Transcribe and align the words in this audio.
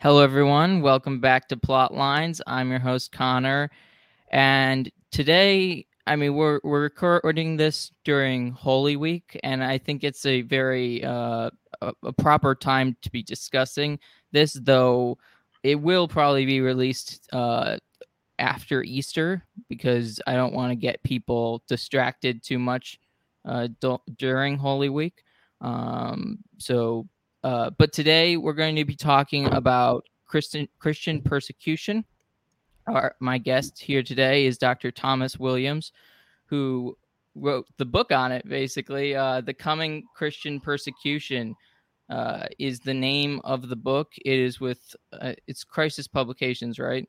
Hello, 0.00 0.22
everyone. 0.22 0.80
Welcome 0.80 1.18
back 1.18 1.48
to 1.48 1.56
Plotlines. 1.56 2.40
I'm 2.46 2.70
your 2.70 2.78
host, 2.78 3.10
Connor. 3.10 3.68
And 4.30 4.88
today, 5.10 5.88
I 6.06 6.14
mean, 6.14 6.36
we're, 6.36 6.60
we're 6.62 6.82
recording 6.82 7.56
this 7.56 7.90
during 8.04 8.52
Holy 8.52 8.94
Week, 8.94 9.36
and 9.42 9.64
I 9.64 9.76
think 9.76 10.04
it's 10.04 10.24
a 10.24 10.42
very 10.42 11.02
uh, 11.02 11.50
a, 11.82 11.92
a 12.04 12.12
proper 12.12 12.54
time 12.54 12.96
to 13.02 13.10
be 13.10 13.24
discussing 13.24 13.98
this, 14.30 14.52
though 14.52 15.18
it 15.64 15.74
will 15.74 16.06
probably 16.06 16.46
be 16.46 16.60
released 16.60 17.28
uh, 17.32 17.76
after 18.38 18.84
Easter 18.84 19.44
because 19.68 20.20
I 20.28 20.34
don't 20.34 20.54
want 20.54 20.70
to 20.70 20.76
get 20.76 21.02
people 21.02 21.64
distracted 21.66 22.44
too 22.44 22.60
much 22.60 23.00
uh, 23.44 23.66
during 24.16 24.58
Holy 24.58 24.90
Week. 24.90 25.24
Um, 25.60 26.38
so 26.58 27.08
uh, 27.44 27.70
but 27.70 27.92
today 27.92 28.36
we're 28.36 28.52
going 28.52 28.76
to 28.76 28.84
be 28.84 28.96
talking 28.96 29.46
about 29.52 30.04
Christian 30.26 30.68
Christian 30.78 31.20
persecution. 31.20 32.04
Our, 32.86 33.14
my 33.20 33.38
guest 33.38 33.78
here 33.78 34.02
today 34.02 34.46
is 34.46 34.58
Dr. 34.58 34.90
Thomas 34.90 35.38
Williams, 35.38 35.92
who 36.46 36.96
wrote 37.34 37.66
the 37.76 37.84
book 37.84 38.12
on 38.12 38.32
it. 38.32 38.48
Basically, 38.48 39.14
uh, 39.14 39.42
the 39.42 39.54
coming 39.54 40.04
Christian 40.14 40.60
persecution 40.60 41.54
uh, 42.10 42.46
is 42.58 42.80
the 42.80 42.94
name 42.94 43.40
of 43.44 43.68
the 43.68 43.76
book. 43.76 44.12
It 44.24 44.38
is 44.38 44.60
with 44.60 44.94
uh, 45.12 45.34
it's 45.46 45.64
Crisis 45.64 46.08
Publications, 46.08 46.78
right? 46.78 47.08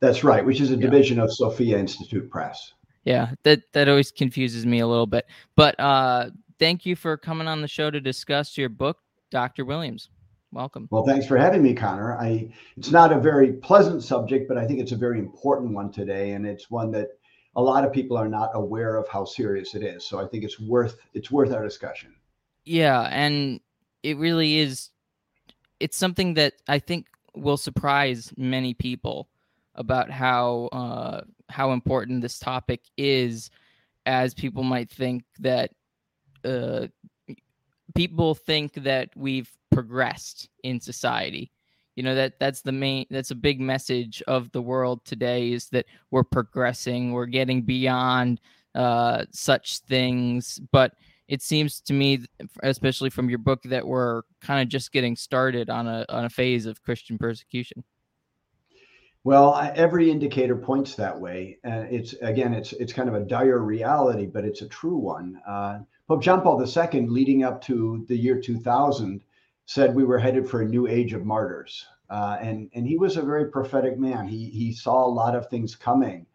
That's 0.00 0.24
right, 0.24 0.44
which 0.44 0.60
is 0.60 0.72
a 0.72 0.76
division 0.76 1.20
of 1.20 1.32
Sophia 1.32 1.78
Institute 1.78 2.28
Press. 2.28 2.72
Yeah, 3.04 3.30
that 3.44 3.62
that 3.72 3.88
always 3.88 4.10
confuses 4.10 4.66
me 4.66 4.80
a 4.80 4.86
little 4.86 5.06
bit. 5.06 5.26
But 5.56 5.78
uh, 5.78 6.30
thank 6.58 6.84
you 6.84 6.96
for 6.96 7.16
coming 7.16 7.46
on 7.46 7.62
the 7.62 7.68
show 7.68 7.90
to 7.90 8.00
discuss 8.00 8.58
your 8.58 8.68
book, 8.68 8.98
Dr. 9.32 9.64
Williams. 9.64 10.10
Welcome. 10.52 10.86
Well, 10.90 11.06
thanks 11.06 11.26
for 11.26 11.38
having 11.38 11.62
me, 11.62 11.72
Connor. 11.72 12.16
I 12.18 12.52
it's 12.76 12.90
not 12.90 13.10
a 13.10 13.18
very 13.18 13.54
pleasant 13.54 14.04
subject, 14.04 14.46
but 14.46 14.58
I 14.58 14.66
think 14.66 14.80
it's 14.80 14.92
a 14.92 14.96
very 14.96 15.18
important 15.18 15.72
one 15.72 15.90
today, 15.90 16.32
and 16.32 16.46
it's 16.46 16.70
one 16.70 16.90
that 16.92 17.08
a 17.56 17.62
lot 17.62 17.84
of 17.84 17.92
people 17.92 18.18
are 18.18 18.28
not 18.28 18.50
aware 18.54 18.96
of 18.96 19.08
how 19.08 19.24
serious 19.24 19.74
it 19.74 19.82
is. 19.82 20.06
So 20.06 20.20
I 20.20 20.26
think 20.26 20.44
it's 20.44 20.60
worth 20.60 20.98
it's 21.14 21.30
worth 21.30 21.52
our 21.52 21.64
discussion. 21.64 22.14
Yeah, 22.66 23.08
and 23.10 23.60
it 24.02 24.18
really 24.18 24.58
is. 24.58 24.90
It's 25.80 25.96
something 25.96 26.34
that 26.34 26.52
I 26.68 26.78
think 26.78 27.06
will 27.34 27.56
surprise 27.56 28.32
many 28.36 28.74
people 28.74 29.30
about 29.74 30.10
how 30.10 30.68
uh, 30.72 31.22
how 31.48 31.72
important 31.72 32.20
this 32.20 32.38
topic 32.38 32.82
is, 32.98 33.50
as 34.04 34.34
people 34.34 34.62
might 34.62 34.90
think 34.90 35.24
that 35.40 35.70
uh, 36.44 36.88
people 37.94 38.34
think 38.34 38.74
that 38.74 39.10
we've 39.16 39.50
progressed 39.72 40.48
in 40.64 40.80
society. 40.80 41.50
You 41.96 42.02
know 42.02 42.14
that 42.14 42.38
that's 42.40 42.62
the 42.62 42.72
main 42.72 43.06
that's 43.10 43.32
a 43.32 43.34
big 43.34 43.60
message 43.60 44.22
of 44.26 44.50
the 44.52 44.62
world 44.62 45.04
today 45.04 45.52
is 45.52 45.68
that 45.68 45.84
we're 46.10 46.24
progressing 46.24 47.12
we're 47.12 47.26
getting 47.26 47.62
beyond 47.62 48.40
uh, 48.74 49.26
such 49.30 49.80
things. 49.80 50.58
But 50.72 50.94
it 51.28 51.40
seems 51.42 51.80
to 51.80 51.94
me 51.94 52.24
especially 52.62 53.10
from 53.10 53.28
your 53.28 53.38
book 53.38 53.62
that 53.64 53.86
we're 53.86 54.22
kind 54.40 54.60
of 54.60 54.68
just 54.68 54.92
getting 54.92 55.16
started 55.16 55.70
on 55.70 55.86
a 55.88 56.04
on 56.08 56.26
a 56.26 56.30
phase 56.30 56.66
of 56.66 56.82
christian 56.82 57.16
persecution 57.16 57.82
well 59.24 59.54
every 59.74 60.10
indicator 60.10 60.56
points 60.56 60.94
that 60.94 61.18
way 61.18 61.58
and 61.64 61.92
it's 61.94 62.12
again 62.22 62.52
it's 62.52 62.72
it's 62.74 62.92
kind 62.92 63.08
of 63.08 63.14
a 63.14 63.20
dire 63.20 63.58
reality 63.58 64.26
but 64.26 64.44
it's 64.44 64.62
a 64.62 64.68
true 64.68 64.96
one 64.96 65.40
uh, 65.46 65.78
Pope 66.12 66.22
John 66.22 66.42
Paul 66.42 66.62
II, 66.62 67.06
leading 67.06 67.42
up 67.42 67.62
to 67.62 68.04
the 68.06 68.14
year 68.14 68.38
2000, 68.38 69.22
said 69.64 69.94
we 69.94 70.04
were 70.04 70.18
headed 70.18 70.46
for 70.46 70.60
a 70.60 70.68
new 70.68 70.86
age 70.86 71.14
of 71.14 71.24
martyrs. 71.24 71.86
Uh, 72.10 72.36
and, 72.40 72.68
and 72.74 72.86
he 72.86 72.98
was 72.98 73.16
a 73.16 73.22
very 73.22 73.46
prophetic 73.50 73.98
man. 73.98 74.28
He, 74.28 74.50
he 74.50 74.74
saw 74.74 75.06
a 75.06 75.08
lot 75.08 75.34
of 75.34 75.48
things 75.48 75.74
coming. 75.74 76.26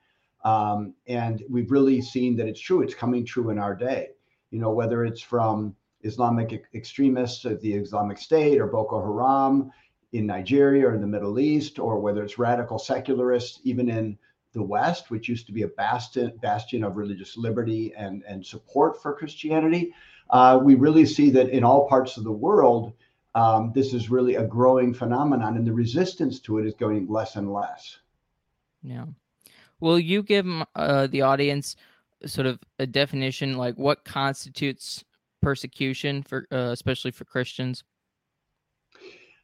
Um, 0.44 0.96
and 1.08 1.44
we've 1.48 1.70
really 1.70 2.02
seen 2.02 2.36
that 2.38 2.47
it's 2.47 2.59
true. 2.59 2.81
It's 2.81 2.96
coming 2.96 3.24
true 3.24 3.52
in 3.52 3.59
our 3.59 3.76
day. 3.76 4.09
You 4.50 4.59
know, 4.59 4.72
whether 4.72 5.06
it's 5.06 5.22
from 5.22 5.76
Islamic 6.02 6.64
extremists 6.74 7.46
of 7.46 7.62
the 7.62 7.74
Islamic 7.74 8.18
State 8.18 8.59
or 8.59 8.66
Boko 8.66 9.00
Haram 9.00 9.70
in 10.17 10.25
Nigeria 10.25 10.88
or 10.88 10.95
in 10.95 11.01
the 11.01 11.07
Middle 11.07 11.39
East, 11.39 11.79
or 11.79 12.00
whether 12.00 12.23
it's 12.23 12.38
radical 12.38 12.79
secularists, 12.79 13.59
even 13.63 13.89
in 13.89 14.17
the 14.53 14.63
West, 14.63 15.09
which 15.11 15.29
used 15.29 15.45
to 15.47 15.53
be 15.53 15.63
a 15.63 15.67
bastion, 15.67 16.31
bastion 16.41 16.83
of 16.83 16.97
religious 16.97 17.38
liberty 17.38 17.94
and, 17.95 18.23
and 18.28 18.45
support 18.45 19.01
for 19.01 19.13
Christianity, 19.13 19.94
uh, 20.29 20.59
we 20.61 20.75
really 20.75 21.05
see 21.05 21.29
that 21.29 21.50
in 21.50 21.63
all 21.63 21.88
parts 21.88 22.17
of 22.17 22.23
the 22.23 22.31
world, 22.31 22.94
um, 23.35 23.72
this 23.75 23.94
is 23.94 24.09
really 24.09 24.35
a 24.35 24.44
growing 24.44 24.94
phenomenon, 24.94 25.57
and 25.57 25.67
the 25.67 25.73
resistance 25.73 26.39
to 26.39 26.57
it 26.57 26.66
is 26.66 26.73
going 26.73 27.07
less 27.07 27.35
and 27.35 27.53
less. 27.53 27.99
Yeah. 28.81 29.05
Will 29.79 29.99
you 29.99 30.23
give 30.23 30.47
uh, 30.75 31.07
the 31.07 31.22
audience 31.22 31.75
sort 32.25 32.47
of 32.47 32.59
a 32.79 32.88
definition, 32.88 33.57
like 33.57 33.75
what 33.75 34.03
constitutes 34.05 35.03
persecution 35.41 36.23
for, 36.23 36.47
uh, 36.51 36.72
especially 36.72 37.11
for 37.11 37.25
Christians? 37.25 37.84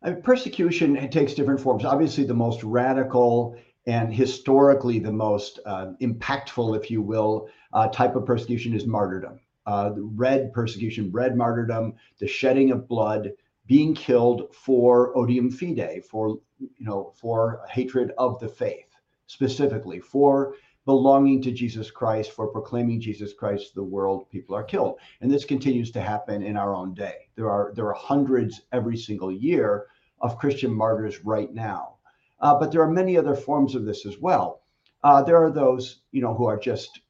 Uh, 0.04 0.14
persecution 0.16 0.98
it 0.98 1.12
takes 1.12 1.34
different 1.34 1.60
forms. 1.60 1.86
Obviously, 1.86 2.24
the 2.24 2.34
most 2.34 2.64
radical 2.64 3.56
and 3.86 4.14
historically, 4.14 5.00
the 5.00 5.12
most 5.12 5.60
uh, 5.66 5.88
impactful, 6.02 6.78
if 6.78 6.90
you 6.90 7.02
will, 7.02 7.50
uh, 7.74 7.88
type 7.88 8.16
of 8.16 8.26
persecution 8.26 8.74
is 8.74 8.86
martyrdom. 8.86 9.40
Uh, 9.66 9.92
red 9.96 10.52
persecution, 10.54 11.12
red 11.12 11.36
martyrdom, 11.38 11.94
the 12.20 12.28
shedding 12.28 12.72
of 12.72 12.88
blood, 12.88 13.32
being 13.66 13.96
killed 13.96 14.54
for 14.54 15.18
odium 15.18 15.50
fidei, 15.50 16.04
for 16.04 16.40
you 16.60 16.86
know, 16.86 17.14
for 17.16 17.62
hatred 17.70 18.12
of 18.18 18.40
the 18.40 18.48
faith, 18.48 18.88
specifically 19.28 20.00
for 20.00 20.56
belonging 20.86 21.42
to 21.42 21.52
Jesus 21.52 21.90
Christ, 21.90 22.32
for 22.32 22.48
proclaiming 22.48 23.00
Jesus 23.00 23.34
Christ 23.34 23.70
to 23.70 23.76
the 23.76 23.84
world, 23.84 24.30
people 24.30 24.54
are 24.54 24.64
killed. 24.64 25.00
And 25.22 25.32
this 25.32 25.46
continues 25.46 25.92
to 25.92 26.02
happen 26.02 26.44
in 26.44 26.58
our 26.58 26.76
own 26.76 26.94
day. 26.94 27.30
There 27.36 27.50
are 27.50 27.72
there 27.74 27.88
are 27.88 27.94
hundreds 27.94 28.62
every 28.74 28.98
single 28.98 29.32
year 29.32 29.88
of 30.24 30.40
Christian 30.40 30.74
martyrs 30.74 31.24
right 31.24 31.54
now. 31.54 31.98
Uh, 32.40 32.58
but 32.58 32.72
there 32.72 32.82
are 32.82 32.92
many 32.92 33.18
other 33.18 33.36
forms 33.36 33.76
of 33.76 33.86
this 33.86 34.06
as 34.06 34.18
well. 34.18 34.62
Uh, 35.04 35.22
there 35.22 35.38
are 35.38 35.52
those, 35.52 36.02
you 36.12 36.22
know, 36.22 36.34
who 36.34 36.46
are 36.46 36.58
just 36.58 37.02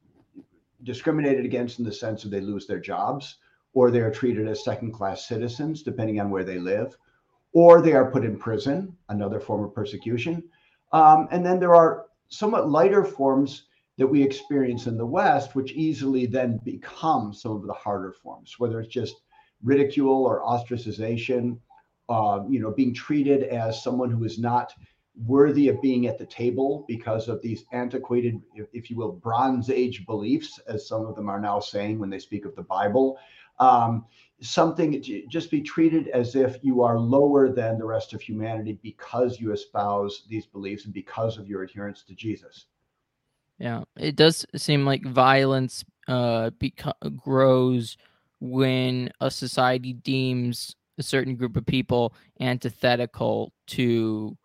discriminated 0.83 1.45
against 1.45 1.79
in 1.79 1.85
the 1.85 1.93
sense 1.93 2.23
that 2.23 2.29
they 2.29 2.41
lose 2.41 2.67
their 2.67 2.79
jobs, 2.79 3.37
or 3.73 3.89
they 3.89 4.01
are 4.01 4.11
treated 4.11 4.47
as 4.47 4.63
second-class 4.63 5.27
citizens, 5.27 5.83
depending 5.83 6.19
on 6.19 6.29
where 6.29 6.43
they 6.43 6.59
live, 6.59 6.97
or 7.53 7.81
they 7.81 7.93
are 7.93 8.11
put 8.11 8.25
in 8.25 8.37
prison, 8.37 8.95
another 9.09 9.39
form 9.39 9.63
of 9.63 9.73
persecution. 9.73 10.43
Um, 10.91 11.27
and 11.31 11.45
then 11.45 11.59
there 11.59 11.75
are 11.75 12.07
somewhat 12.27 12.69
lighter 12.69 13.05
forms 13.05 13.67
that 13.97 14.07
we 14.07 14.21
experience 14.23 14.87
in 14.87 14.97
the 14.97 15.05
West, 15.05 15.55
which 15.55 15.71
easily 15.73 16.25
then 16.25 16.59
become 16.63 17.33
some 17.33 17.51
of 17.51 17.67
the 17.67 17.73
harder 17.73 18.11
forms, 18.11 18.55
whether 18.59 18.79
it's 18.79 18.93
just 18.93 19.15
ridicule 19.63 20.25
or 20.25 20.41
ostracization, 20.41 21.59
uh, 22.09 22.41
you 22.49 22.59
know, 22.59 22.71
being 22.71 22.93
treated 22.93 23.43
as 23.43 23.83
someone 23.83 24.11
who 24.11 24.23
is 24.23 24.39
not 24.39 24.73
worthy 25.15 25.67
of 25.67 25.81
being 25.81 26.07
at 26.07 26.17
the 26.17 26.25
table 26.25 26.85
because 26.87 27.27
of 27.27 27.41
these 27.41 27.65
antiquated, 27.71 28.41
if 28.73 28.89
you 28.89 28.97
will, 28.97 29.11
Bronze 29.11 29.69
Age 29.69 30.05
beliefs, 30.05 30.59
as 30.67 30.87
some 30.87 31.05
of 31.05 31.15
them 31.15 31.29
are 31.29 31.39
now 31.39 31.59
saying 31.59 31.99
when 31.99 32.09
they 32.09 32.19
speak 32.19 32.45
of 32.45 32.55
the 32.55 32.63
Bible. 32.63 33.17
Um, 33.59 34.05
something 34.41 35.01
just 35.29 35.51
be 35.51 35.61
treated 35.61 36.07
as 36.09 36.35
if 36.35 36.57
you 36.63 36.81
are 36.81 36.99
lower 36.99 37.51
than 37.51 37.77
the 37.77 37.85
rest 37.85 38.13
of 38.13 38.21
humanity 38.21 38.79
because 38.81 39.39
you 39.39 39.53
espouse 39.53 40.23
these 40.27 40.47
beliefs 40.47 40.85
and 40.85 40.93
because 40.93 41.37
of 41.37 41.47
your 41.47 41.61
adherence 41.63 42.03
to 42.03 42.15
Jesus. 42.15 42.65
Yeah, 43.59 43.83
it 43.95 44.15
does 44.15 44.45
seem 44.55 44.85
like 44.85 45.05
violence 45.05 45.85
uh, 46.07 46.49
grows 47.15 47.97
when 48.39 49.11
a 49.21 49.29
society 49.31 49.93
deems 49.93 50.75
a 50.97 51.03
certain 51.03 51.35
group 51.35 51.57
of 51.57 51.65
people 51.65 52.13
antithetical 52.39 53.53
to 53.67 54.37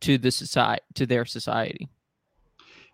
to 0.00 0.18
the 0.18 0.30
society 0.30 0.82
to 0.94 1.06
their 1.06 1.24
society. 1.24 1.88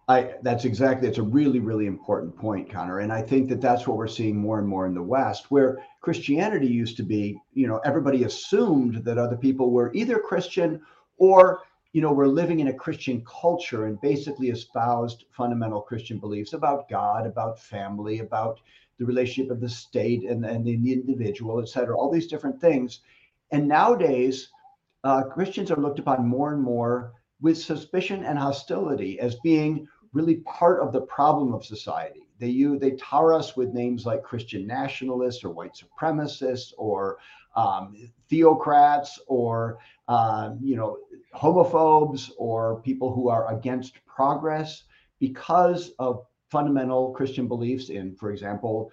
I, 0.08 0.34
that's 0.42 0.64
exactly 0.64 1.06
it's 1.06 1.18
a 1.18 1.22
really 1.22 1.60
really 1.60 1.86
important 1.86 2.36
point 2.36 2.68
connor 2.68 2.98
and 2.98 3.12
i 3.12 3.22
think 3.22 3.48
that 3.48 3.60
that's 3.60 3.86
what 3.86 3.96
we're 3.96 4.08
seeing 4.08 4.36
more 4.36 4.58
and 4.58 4.66
more 4.66 4.86
in 4.86 4.94
the 4.94 5.02
west 5.02 5.52
where 5.52 5.78
christianity 6.00 6.66
used 6.66 6.96
to 6.96 7.04
be 7.04 7.40
you 7.54 7.68
know 7.68 7.80
everybody 7.84 8.24
assumed 8.24 9.04
that 9.04 9.18
other 9.18 9.36
people 9.36 9.70
were 9.70 9.92
either 9.94 10.18
christian 10.18 10.80
or 11.18 11.60
you 11.92 12.02
know 12.02 12.12
we're 12.12 12.26
living 12.26 12.58
in 12.58 12.68
a 12.68 12.72
christian 12.72 13.24
culture 13.24 13.86
and 13.86 14.00
basically 14.00 14.48
espoused 14.48 15.26
fundamental 15.30 15.80
christian 15.80 16.18
beliefs 16.18 16.54
about 16.54 16.88
god 16.88 17.24
about 17.24 17.60
family 17.60 18.18
about 18.18 18.58
the 19.00 19.04
relationship 19.04 19.50
of 19.50 19.60
the 19.60 19.68
state 19.68 20.22
and, 20.22 20.44
and 20.44 20.64
the 20.64 20.92
individual 20.92 21.60
et 21.60 21.68
cetera 21.68 21.96
all 21.96 22.12
these 22.12 22.28
different 22.28 22.60
things 22.60 23.00
and 23.50 23.66
nowadays 23.66 24.50
uh, 25.04 25.22
Christians 25.22 25.70
are 25.70 25.80
looked 25.80 25.98
upon 25.98 26.26
more 26.26 26.52
and 26.52 26.62
more 26.62 27.12
with 27.40 27.56
suspicion 27.56 28.24
and 28.24 28.38
hostility 28.38 29.18
as 29.18 29.36
being 29.36 29.88
really 30.12 30.36
part 30.36 30.80
of 30.80 30.92
the 30.92 31.00
problem 31.02 31.54
of 31.54 31.64
society. 31.64 32.28
They 32.38 32.48
use, 32.48 32.80
they 32.80 32.92
tar 32.92 33.32
us 33.32 33.56
with 33.56 33.72
names 33.72 34.06
like 34.06 34.22
Christian 34.22 34.66
nationalists 34.66 35.44
or 35.44 35.50
white 35.50 35.72
supremacists 35.74 36.72
or 36.76 37.18
um, 37.56 37.96
theocrats 38.30 39.18
or 39.26 39.78
uh, 40.08 40.50
you 40.60 40.76
know 40.76 40.98
homophobes 41.34 42.30
or 42.38 42.80
people 42.82 43.12
who 43.12 43.28
are 43.28 43.54
against 43.54 44.04
progress 44.06 44.84
because 45.18 45.92
of 45.98 46.24
fundamental 46.50 47.12
Christian 47.12 47.46
beliefs 47.46 47.88
in, 47.88 48.14
for 48.16 48.30
example, 48.32 48.90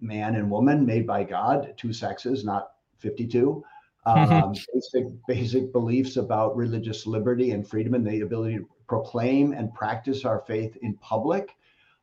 man 0.00 0.34
and 0.34 0.50
woman 0.50 0.84
made 0.84 1.06
by 1.06 1.24
God, 1.24 1.74
two 1.76 1.92
sexes, 1.92 2.44
not 2.44 2.72
52. 2.98 3.62
Um, 4.06 4.54
basic, 4.72 5.04
basic 5.28 5.72
beliefs 5.72 6.16
about 6.16 6.56
religious 6.56 7.06
liberty 7.06 7.50
and 7.50 7.68
freedom 7.68 7.92
and 7.94 8.06
the 8.06 8.22
ability 8.22 8.56
to 8.56 8.68
proclaim 8.88 9.52
and 9.52 9.72
practice 9.74 10.24
our 10.24 10.40
faith 10.46 10.76
in 10.80 10.94
public, 10.96 11.54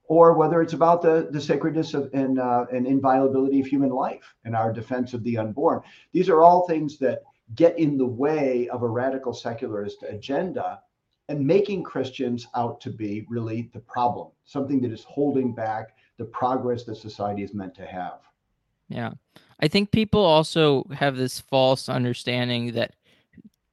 or 0.03 0.33
whether 0.33 0.61
it's 0.61 0.73
about 0.73 1.01
the, 1.01 1.27
the 1.31 1.41
sacredness 1.41 1.95
of, 1.95 2.09
and, 2.13 2.39
uh, 2.39 2.65
and 2.71 2.85
inviolability 2.85 3.59
of 3.59 3.65
human 3.65 3.89
life 3.89 4.35
and 4.45 4.55
our 4.55 4.71
defense 4.71 5.13
of 5.13 5.23
the 5.23 5.37
unborn. 5.37 5.81
These 6.11 6.29
are 6.29 6.41
all 6.43 6.67
things 6.67 6.99
that 6.99 7.23
get 7.55 7.77
in 7.79 7.97
the 7.97 8.05
way 8.05 8.69
of 8.69 8.83
a 8.83 8.87
radical 8.87 9.33
secularist 9.33 10.03
agenda 10.07 10.79
and 11.29 11.45
making 11.45 11.83
Christians 11.83 12.47
out 12.55 12.79
to 12.81 12.89
be 12.89 13.25
really 13.29 13.69
the 13.73 13.79
problem, 13.79 14.29
something 14.45 14.81
that 14.81 14.91
is 14.91 15.03
holding 15.03 15.53
back 15.53 15.95
the 16.17 16.25
progress 16.25 16.83
that 16.85 16.95
society 16.95 17.43
is 17.43 17.53
meant 17.53 17.75
to 17.75 17.85
have. 17.85 18.19
Yeah. 18.89 19.11
I 19.59 19.67
think 19.67 19.91
people 19.91 20.23
also 20.23 20.83
have 20.93 21.17
this 21.17 21.39
false 21.39 21.89
understanding 21.89 22.73
that 22.73 22.95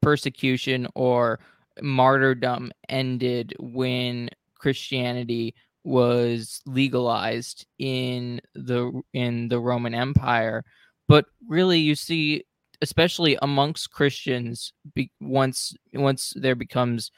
persecution 0.02 0.88
or 0.94 1.40
martyrdom 1.80 2.72
ended 2.88 3.54
when 3.58 4.30
Christianity 4.58 5.54
was 5.84 6.62
legalized 6.66 7.66
in 7.78 8.40
the 8.54 9.02
in 9.12 9.48
the 9.48 9.60
Roman 9.60 9.94
Empire 9.94 10.64
but 11.08 11.26
really 11.46 11.78
you 11.78 11.94
see 11.94 12.44
especially 12.80 13.36
amongst 13.42 13.90
Christians 13.90 14.72
be, 14.94 15.10
once 15.20 15.74
once 15.92 16.32
there 16.36 16.54
becomes 16.54 17.10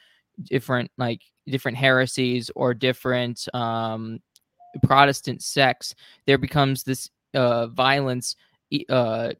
different 0.43 0.91
like 0.97 1.21
different 1.47 1.77
heresies 1.77 2.51
or 2.55 2.73
different 2.73 3.47
um, 3.53 4.19
Protestant 4.83 5.41
sects, 5.41 5.95
there 6.25 6.37
becomes 6.37 6.83
this 6.83 7.09
uh, 7.33 7.67
violence 7.67 8.35
uh, 8.89 9.31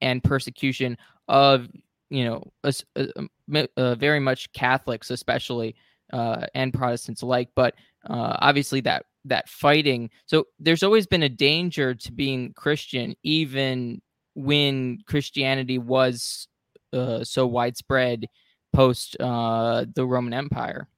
and 0.00 0.22
persecution 0.22 0.96
of 1.28 1.68
you 2.10 2.24
know 2.24 2.42
uh, 2.64 3.62
uh, 3.76 3.94
very 3.94 4.20
much 4.20 4.52
Catholics, 4.52 5.10
especially 5.10 5.74
uh, 6.12 6.46
and 6.54 6.72
Protestants 6.72 7.22
alike. 7.22 7.48
But 7.54 7.74
uh, 8.08 8.36
obviously 8.40 8.80
that 8.82 9.06
that 9.24 9.48
fighting. 9.48 10.10
So 10.26 10.46
there's 10.58 10.82
always 10.82 11.06
been 11.06 11.24
a 11.24 11.28
danger 11.28 11.94
to 11.94 12.12
being 12.12 12.52
Christian, 12.52 13.14
even 13.22 14.00
when 14.34 14.98
Christianity 15.06 15.78
was 15.78 16.46
uh, 16.92 17.24
so 17.24 17.46
widespread 17.46 18.26
post 18.76 19.16
uh, 19.20 19.86
the 19.94 20.06
Roman 20.06 20.34
Empire. 20.34 20.88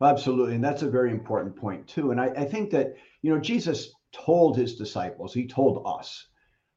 Well, 0.00 0.10
absolutely. 0.10 0.54
And 0.54 0.64
that's 0.64 0.82
a 0.82 0.90
very 0.90 1.10
important 1.10 1.56
point, 1.56 1.86
too. 1.88 2.12
And 2.12 2.20
I, 2.20 2.26
I 2.28 2.44
think 2.44 2.70
that, 2.70 2.94
you 3.22 3.34
know, 3.34 3.40
Jesus 3.40 3.92
told 4.12 4.56
his 4.56 4.76
disciples, 4.76 5.34
he 5.34 5.46
told 5.46 5.82
us 5.84 6.28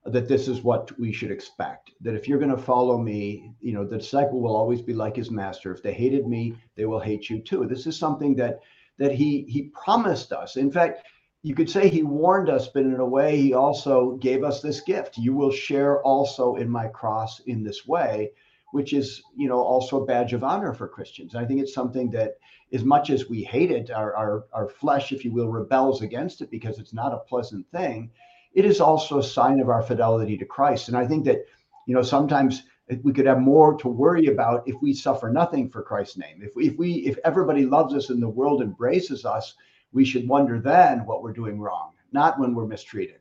that 0.06 0.27
this 0.27 0.48
is 0.48 0.63
what 0.63 0.98
we 1.00 1.13
should 1.13 1.30
expect 1.30 1.92
that 2.01 2.15
if 2.15 2.27
you're 2.27 2.39
going 2.39 2.50
to 2.56 2.57
follow 2.57 2.98
me 2.98 3.53
you 3.59 3.71
know 3.71 3.86
the 3.86 4.00
disciple 4.00 4.42
will 4.42 4.56
always 4.56 4.81
be 4.81 4.94
like 4.94 5.15
his 5.15 5.30
master 5.30 5.71
if 5.71 5.83
they 5.83 5.94
hated 5.94 6.27
me 6.27 6.56
they 6.75 6.86
will 6.86 7.00
hate 7.00 7.30
you 7.30 7.39
too 7.39 7.68
this 7.68 7.86
is 7.86 7.98
something 7.98 8.36
that 8.36 8.62
that 8.98 9.12
he 9.12 9.45
he 9.48 9.71
promised 9.83 10.31
us 10.33 10.56
in 10.56 10.71
fact 10.71 11.06
you 11.44 11.53
could 11.53 11.69
say 11.69 11.88
he 11.88 12.01
warned 12.01 12.50
us 12.50 12.68
but 12.68 12.81
in 12.81 13.00
a 13.00 13.06
way 13.06 13.38
he 13.38 13.53
also 13.53 14.18
gave 14.21 14.44
us 14.44 14.59
this 14.59 14.81
gift 14.81 15.19
you 15.19 15.36
will 15.36 15.51
share 15.51 16.01
also 16.01 16.56
in 16.56 16.68
my 16.68 16.88
cross 16.88 17.39
in 17.42 17.62
this 17.62 17.86
way 17.86 18.31
which 18.72 18.94
is 18.94 19.22
you 19.36 19.48
know 19.48 19.60
also 19.60 20.02
a 20.02 20.06
badge 20.06 20.34
of 20.34 20.44
honor 20.44 20.74
for 20.74 20.88
Christians. 20.88 21.36
I 21.36 21.46
think 21.46 21.62
it's 21.62 21.74
something 21.74 22.10
that 22.12 22.38
as 22.74 22.84
much 22.84 23.10
as 23.10 23.30
we 23.30 23.44
hate 23.44 23.72
it, 23.72 23.92
our, 23.92 24.16
our, 24.16 24.46
our 24.54 24.70
flesh, 24.70 25.12
if 25.12 25.26
you 25.26 25.32
will, 25.32 25.50
rebels 25.50 26.02
against 26.02 26.42
it 26.42 26.50
because 26.50 26.80
it's 26.80 26.94
not 26.94 27.14
a 27.14 27.20
pleasant 27.20 27.70
thing. 27.72 28.10
It 28.54 28.66
is 28.66 28.80
also 28.80 29.20
a 29.20 29.24
sign 29.24 29.60
of 29.60 29.70
our 29.70 29.82
fidelity 29.82 30.38
to 30.38 30.46
Christ. 30.46 30.88
And 30.88 30.98
I 30.98 31.06
think 31.06 31.26
that, 31.26 31.46
you 31.86 31.94
know, 31.94 32.02
sometimes 32.02 32.64
we 33.04 33.14
could 33.14 33.26
have 33.26 33.40
more 33.40 33.78
to 33.78 33.88
worry 33.88 34.28
about 34.28 34.68
if 34.68 34.76
we 34.82 34.94
suffer 34.94 35.30
nothing 35.30 35.70
for 35.70 35.82
Christ's 35.82 36.18
name. 36.18 36.42
If 36.42 36.56
we, 36.56 36.68
if 36.68 36.78
we, 36.78 36.94
if 37.06 37.18
everybody 37.24 37.66
loves 37.66 37.94
us 37.94 38.10
and 38.10 38.22
the 38.22 38.30
world 38.30 38.62
embraces 38.62 39.26
us, 39.26 39.56
we 39.94 40.06
should 40.06 40.28
wonder 40.28 40.60
then 40.60 41.06
what 41.06 41.22
we're 41.22 41.34
doing 41.34 41.60
wrong, 41.60 41.92
not 42.12 42.40
when 42.40 42.56
we're 42.56 42.68
mistreated. 42.68 43.20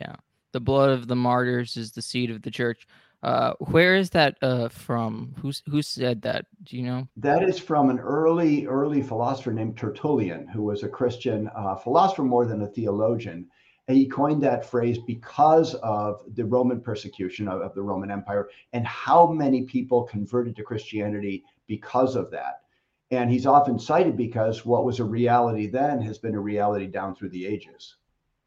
Yeah. 0.00 0.16
The 0.52 0.60
blood 0.60 0.90
of 0.90 1.06
the 1.06 1.16
martyrs 1.16 1.76
is 1.76 1.92
the 1.92 2.02
seed 2.02 2.30
of 2.30 2.42
the 2.42 2.50
church. 2.50 2.86
Uh, 3.22 3.52
where 3.58 3.96
is 3.96 4.10
that 4.10 4.38
uh, 4.40 4.68
from? 4.68 5.34
Who's 5.40 5.62
who 5.68 5.82
said 5.82 6.22
that? 6.22 6.46
Do 6.62 6.76
you 6.76 6.82
know? 6.82 7.08
That 7.16 7.42
is 7.42 7.58
from 7.58 7.90
an 7.90 7.98
early 7.98 8.66
early 8.66 9.02
philosopher 9.02 9.52
named 9.52 9.76
Tertullian, 9.76 10.48
who 10.48 10.62
was 10.62 10.82
a 10.82 10.88
Christian 10.88 11.50
uh, 11.54 11.76
philosopher 11.76 12.22
more 12.22 12.46
than 12.46 12.62
a 12.62 12.66
theologian. 12.66 13.46
And 13.88 13.96
he 13.96 14.06
coined 14.06 14.42
that 14.42 14.64
phrase 14.64 14.98
because 14.98 15.74
of 15.76 16.22
the 16.34 16.44
Roman 16.44 16.80
persecution 16.80 17.48
of, 17.48 17.60
of 17.60 17.74
the 17.74 17.82
Roman 17.82 18.10
Empire 18.10 18.48
and 18.72 18.86
how 18.86 19.26
many 19.26 19.62
people 19.62 20.04
converted 20.04 20.54
to 20.56 20.62
Christianity 20.62 21.42
because 21.66 22.14
of 22.14 22.30
that. 22.30 22.60
And 23.10 23.28
he's 23.28 23.46
often 23.46 23.80
cited 23.80 24.16
because 24.16 24.64
what 24.64 24.84
was 24.84 25.00
a 25.00 25.04
reality 25.04 25.66
then 25.66 26.00
has 26.02 26.18
been 26.18 26.36
a 26.36 26.40
reality 26.40 26.86
down 26.86 27.16
through 27.16 27.30
the 27.30 27.44
ages. 27.44 27.96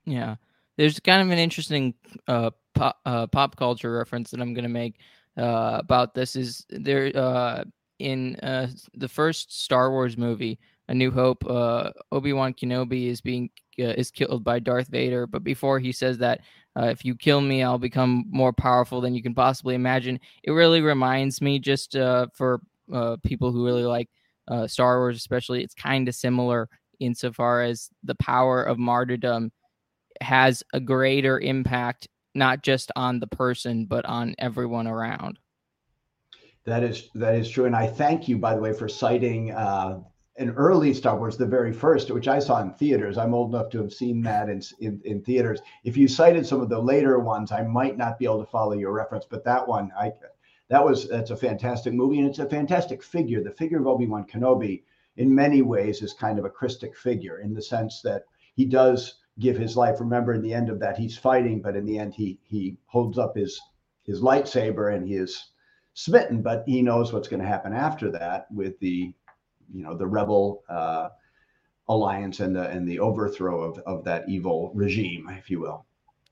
Yeah 0.06 0.36
there's 0.78 1.00
kind 1.00 1.22
of 1.22 1.30
an 1.30 1.38
interesting 1.38 1.94
uh, 2.28 2.52
pop, 2.74 3.00
uh, 3.06 3.28
pop 3.28 3.56
culture 3.56 3.92
reference 3.92 4.32
that 4.32 4.42
I'm 4.42 4.54
going 4.54 4.64
to 4.64 4.70
make 4.70 4.96
uh, 5.38 5.78
about 5.80 6.14
this. 6.14 6.36
Is 6.36 6.66
there 6.70 7.12
uh, 7.16 7.64
in 8.00 8.36
uh, 8.38 8.68
the 8.96 9.08
first 9.08 9.64
Star 9.64 9.92
Wars 9.92 10.18
movie, 10.18 10.60
A 10.88 10.94
New 10.94 11.12
Hope, 11.12 11.46
uh, 11.46 11.92
Obi 12.12 12.34
Wan 12.34 12.54
Kenobi 12.54 13.08
is 13.08 13.22
being 13.22 13.50
is 13.78 14.12
killed 14.12 14.44
by 14.44 14.60
Darth 14.60 14.88
Vader, 14.88 15.26
but 15.26 15.44
before 15.44 15.80
he 15.80 15.92
says 15.92 16.20
that, 16.20 16.42
if 16.76 17.04
you 17.04 17.16
kill 17.16 17.42
me, 17.42 17.64
I'll 17.64 17.80
become 17.80 18.26
more 18.30 18.54
powerful 18.54 19.02
than 19.02 19.16
you 19.16 19.24
can 19.24 19.34
possibly 19.34 19.74
imagine. 19.74 20.20
It 20.44 20.52
really 20.52 20.82
reminds 20.82 21.42
me, 21.42 21.58
just 21.58 21.94
for 21.94 22.62
people 23.24 23.52
who 23.52 23.66
really 23.66 23.84
like 23.84 24.10
Star 24.68 25.00
Wars, 25.00 25.18
especially, 25.18 25.64
it's 25.64 25.74
kind 25.74 26.08
of 26.08 26.14
similar 26.14 26.70
insofar 27.00 27.64
as 27.64 27.90
the 28.04 28.16
power 28.16 28.62
of 28.62 28.78
martyrdom 28.78 29.52
has 30.22 30.64
a 30.74 30.80
greater 30.80 31.40
impact 31.40 32.08
not 32.36 32.64
just 32.64 32.92
on 32.96 33.20
the 33.20 33.28
person 33.28 33.86
but 33.86 34.06
on 34.06 34.36
everyone 34.38 34.88
around. 34.88 35.40
That 36.66 36.84
is 36.84 37.10
that 37.16 37.36
is 37.36 37.50
true. 37.50 37.66
And 37.66 37.76
i 37.76 37.88
thank 37.88 38.28
you 38.28 38.38
by 38.38 38.56
the 38.56 38.62
way 38.62 38.74
for 38.74 38.88
citing 38.88 39.52
uh, 39.52 40.00
an 40.38 40.50
early 40.52 40.94
star 40.94 41.16
wars 41.18 41.38
the 41.38 41.46
very 41.46 41.72
first 41.72 42.10
which 42.10 42.28
i 42.28 42.40
saw 42.40 42.62
in 42.62 42.74
theaters. 42.74 43.18
I'm 43.18 43.34
old 43.34 43.54
enough 43.54 43.70
to 43.72 43.82
have 43.82 43.94
seen 43.94 44.22
that 44.24 44.50
in, 44.50 44.62
in, 44.80 45.02
in 45.04 45.22
theaters. 45.22 45.60
If 45.84 45.96
you 45.98 46.08
cited 46.08 46.46
some 46.46 46.62
of 46.62 46.70
the 46.70 46.80
later 46.80 47.20
ones 47.20 47.52
i 47.52 47.62
might 47.62 47.98
not 47.98 48.18
be 48.18 48.26
able 48.26 48.44
to 48.44 48.52
follow 48.52 48.74
your 48.74 48.94
reference 48.94 49.26
but 49.30 49.44
that 49.46 49.68
one 49.68 49.92
i 50.00 50.12
that 50.70 50.84
was 50.84 51.08
that's 51.08 51.32
a 51.32 51.38
fantastic 51.38 51.94
movie 51.94 52.20
and 52.20 52.30
it's 52.30 52.40
a 52.40 52.50
fantastic 52.50 53.04
figure. 53.04 53.44
The 53.44 53.52
figure 53.52 53.80
of 53.80 53.88
obi-wan 53.88 54.26
kenobi 54.26 54.84
in 55.18 55.34
many 55.34 55.62
ways 55.62 56.02
is 56.02 56.14
kind 56.14 56.40
of 56.40 56.46
a 56.46 56.50
christic 56.50 56.98
figure 56.98 57.42
in 57.42 57.54
the 57.54 57.62
sense 57.62 58.02
that 58.02 58.24
he 58.56 58.66
does 58.66 59.20
give 59.40 59.58
his 59.58 59.76
life. 59.76 60.00
Remember, 60.00 60.34
in 60.34 60.42
the 60.42 60.54
end 60.54 60.70
of 60.70 60.80
that, 60.80 60.98
he's 60.98 61.18
fighting, 61.18 61.62
but 61.62 61.76
in 61.76 61.86
the 61.86 61.98
end, 61.98 62.14
he 62.14 62.40
he 62.44 62.78
holds 62.86 63.18
up 63.18 63.36
his 63.36 63.60
his 64.04 64.22
lightsaber 64.22 64.96
and 64.96 65.08
he 65.08 65.16
is 65.16 65.52
smitten. 65.94 66.42
But 66.42 66.64
he 66.68 66.82
knows 66.82 67.14
what's 67.14 67.28
going 67.28 67.42
to 67.42 67.48
happen 67.48 67.74
after 67.74 68.12
that 68.12 68.48
with 68.52 68.80
the 68.80 69.14
you 69.74 69.84
know 69.84 69.96
the 69.96 70.08
rebel 70.08 70.64
uh, 70.70 71.10
alliance 71.90 72.40
and 72.40 72.56
the 72.56 72.70
and 72.70 72.88
the 72.88 73.00
overthrow 73.00 73.62
of 73.62 73.80
of 73.80 74.04
that 74.04 74.28
evil 74.28 74.72
regime, 74.74 75.30
if 75.38 75.50
you 75.50 75.60
will. 75.60 75.86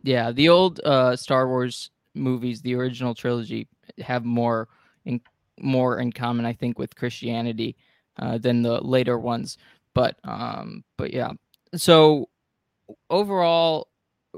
Yeah, 0.04 0.32
the 0.32 0.50
old 0.50 0.80
uh, 0.84 1.16
Star 1.16 1.48
Wars 1.48 1.92
movies, 2.16 2.62
the 2.62 2.76
original 2.76 3.16
trilogy, 3.16 3.68
have 4.00 4.26
more 4.26 4.68
in 5.06 5.22
more 5.60 6.00
in 6.00 6.12
common, 6.12 6.46
I 6.46 6.54
think, 6.54 6.80
with 6.80 6.96
Christianity 6.96 7.76
uh, 8.18 8.38
than 8.38 8.62
the 8.62 8.82
later 8.82 9.18
ones. 9.18 9.58
But 9.94 10.18
um, 10.24 10.84
but 10.98 11.14
yeah, 11.14 11.32
so 11.76 12.30
overall, 13.10 13.88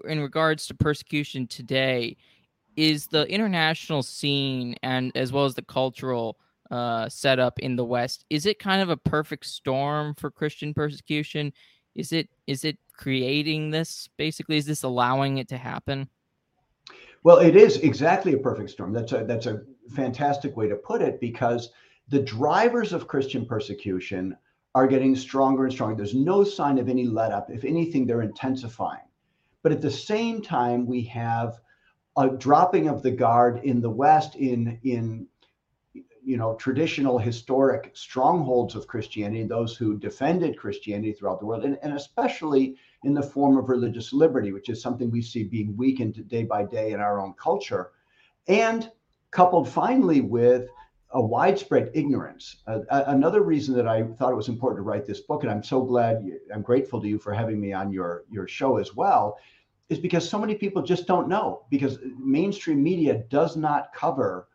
in 0.08 0.20
regards 0.20 0.68
to 0.68 0.74
persecution 0.74 1.48
today, 1.48 2.18
is 2.76 3.08
the 3.08 3.28
international 3.28 4.02
scene 4.02 4.76
and 4.84 5.12
as 5.16 5.32
well 5.32 5.46
as 5.46 5.54
the 5.54 5.62
cultural 5.62 6.38
uh, 6.72 7.08
setup 7.08 7.60
in 7.60 7.76
the 7.76 7.86
West, 7.86 8.26
is 8.30 8.46
it 8.46 8.58
kind 8.58 8.82
of 8.82 8.90
a 8.90 8.98
perfect 8.98 9.46
storm 9.46 10.16
for 10.16 10.32
Christian 10.32 10.74
persecution? 10.74 11.54
Is 11.96 12.12
it 12.12 12.30
is 12.48 12.66
it 12.66 12.78
creating 12.98 13.70
this 13.70 14.10
basically? 14.18 14.58
Is 14.58 14.66
this 14.66 14.84
allowing 14.84 15.38
it 15.38 15.48
to 15.50 15.58
happen? 15.58 16.10
Well, 17.24 17.38
it 17.38 17.56
is 17.56 17.78
exactly 17.78 18.34
a 18.34 18.38
perfect 18.38 18.72
storm. 18.72 18.92
That's 18.92 19.12
a 19.12 19.24
that's 19.24 19.46
a 19.46 19.62
fantastic 19.94 20.58
way 20.58 20.68
to 20.68 20.76
put 20.76 21.02
it 21.02 21.20
because 21.20 21.70
the 22.10 22.20
drivers 22.20 22.92
of 22.92 23.08
Christian 23.08 23.46
persecution 23.46 24.36
are 24.76 24.88
getting 24.88 25.16
stronger 25.16 25.66
and 25.66 25.74
stronger. 25.74 25.96
There's 25.96 26.16
no 26.16 26.44
sign 26.44 26.80
of 26.80 26.90
any 26.90 27.06
let 27.06 27.32
up. 27.32 27.50
If 27.50 27.64
anything, 27.64 28.06
they're 28.06 28.24
intensifying. 28.24 29.08
But 29.62 29.72
at 29.72 29.82
the 29.82 29.92
same 29.92 30.42
time, 30.42 30.86
we 30.86 31.04
have 31.04 31.60
a 32.18 32.30
dropping 32.30 32.90
of 32.90 33.02
the 33.02 33.12
guard 33.12 33.62
in 33.64 33.82
the 33.82 33.90
West 33.90 34.36
in 34.36 34.80
in 34.84 35.28
you 36.26 36.38
know 36.38 36.56
traditional 36.56 37.18
historic 37.18 37.92
strongholds 37.94 38.76
of 38.76 38.88
Christianity, 38.88 39.44
those 39.44 39.76
who 39.76 39.98
defended 39.98 40.58
Christianity 40.58 41.14
throughout 41.14 41.40
the 41.40 41.46
world, 41.46 41.66
and, 41.66 41.78
and 41.84 41.94
especially 41.94 42.76
in 43.04 43.14
the 43.14 43.22
form 43.22 43.58
of 43.58 43.70
religious 43.70 44.14
liberty, 44.14 44.52
which 44.52 44.70
is 44.70 44.82
something 44.82 45.12
we 45.12 45.22
see 45.22 45.44
being 45.44 45.76
weakened 45.78 46.28
day 46.28 46.44
by 46.44 46.64
day 46.64 46.92
in 46.92 47.00
our 47.00 47.20
own 47.20 47.34
culture, 47.34 47.92
and 48.48 48.92
coupled 49.32 49.68
finally 49.68 50.22
with 50.22 50.70
a 51.14 51.22
widespread 51.22 51.92
ignorance. 51.94 52.58
Uh, 52.68 52.80
another 52.90 53.42
reason 53.42 53.76
that 53.76 53.88
I 53.88 54.04
thought 54.04 54.32
it 54.32 54.36
was 54.36 54.50
important 54.50 54.80
to 54.80 54.84
write 54.84 55.06
this 55.06 55.22
book, 55.22 55.44
and 55.44 55.52
I'm 55.52 55.64
so 55.64 55.82
glad, 55.82 56.24
you, 56.24 56.40
I'm 56.54 56.62
grateful 56.62 57.00
to 57.02 57.08
you 57.08 57.20
for 57.20 57.34
having 57.34 57.60
me 57.62 57.72
on 57.72 57.92
your 57.92 58.26
your 58.30 58.48
show 58.48 58.78
as 58.78 58.96
well, 58.96 59.38
is 59.90 60.00
because 60.00 60.28
so 60.28 60.40
many 60.40 60.56
people 60.56 60.82
just 60.82 61.08
don't 61.08 61.28
know 61.28 61.66
because 61.70 62.00
mainstream 62.18 62.82
media 62.82 63.24
does 63.30 63.56
not 63.56 63.94
cover 63.94 64.48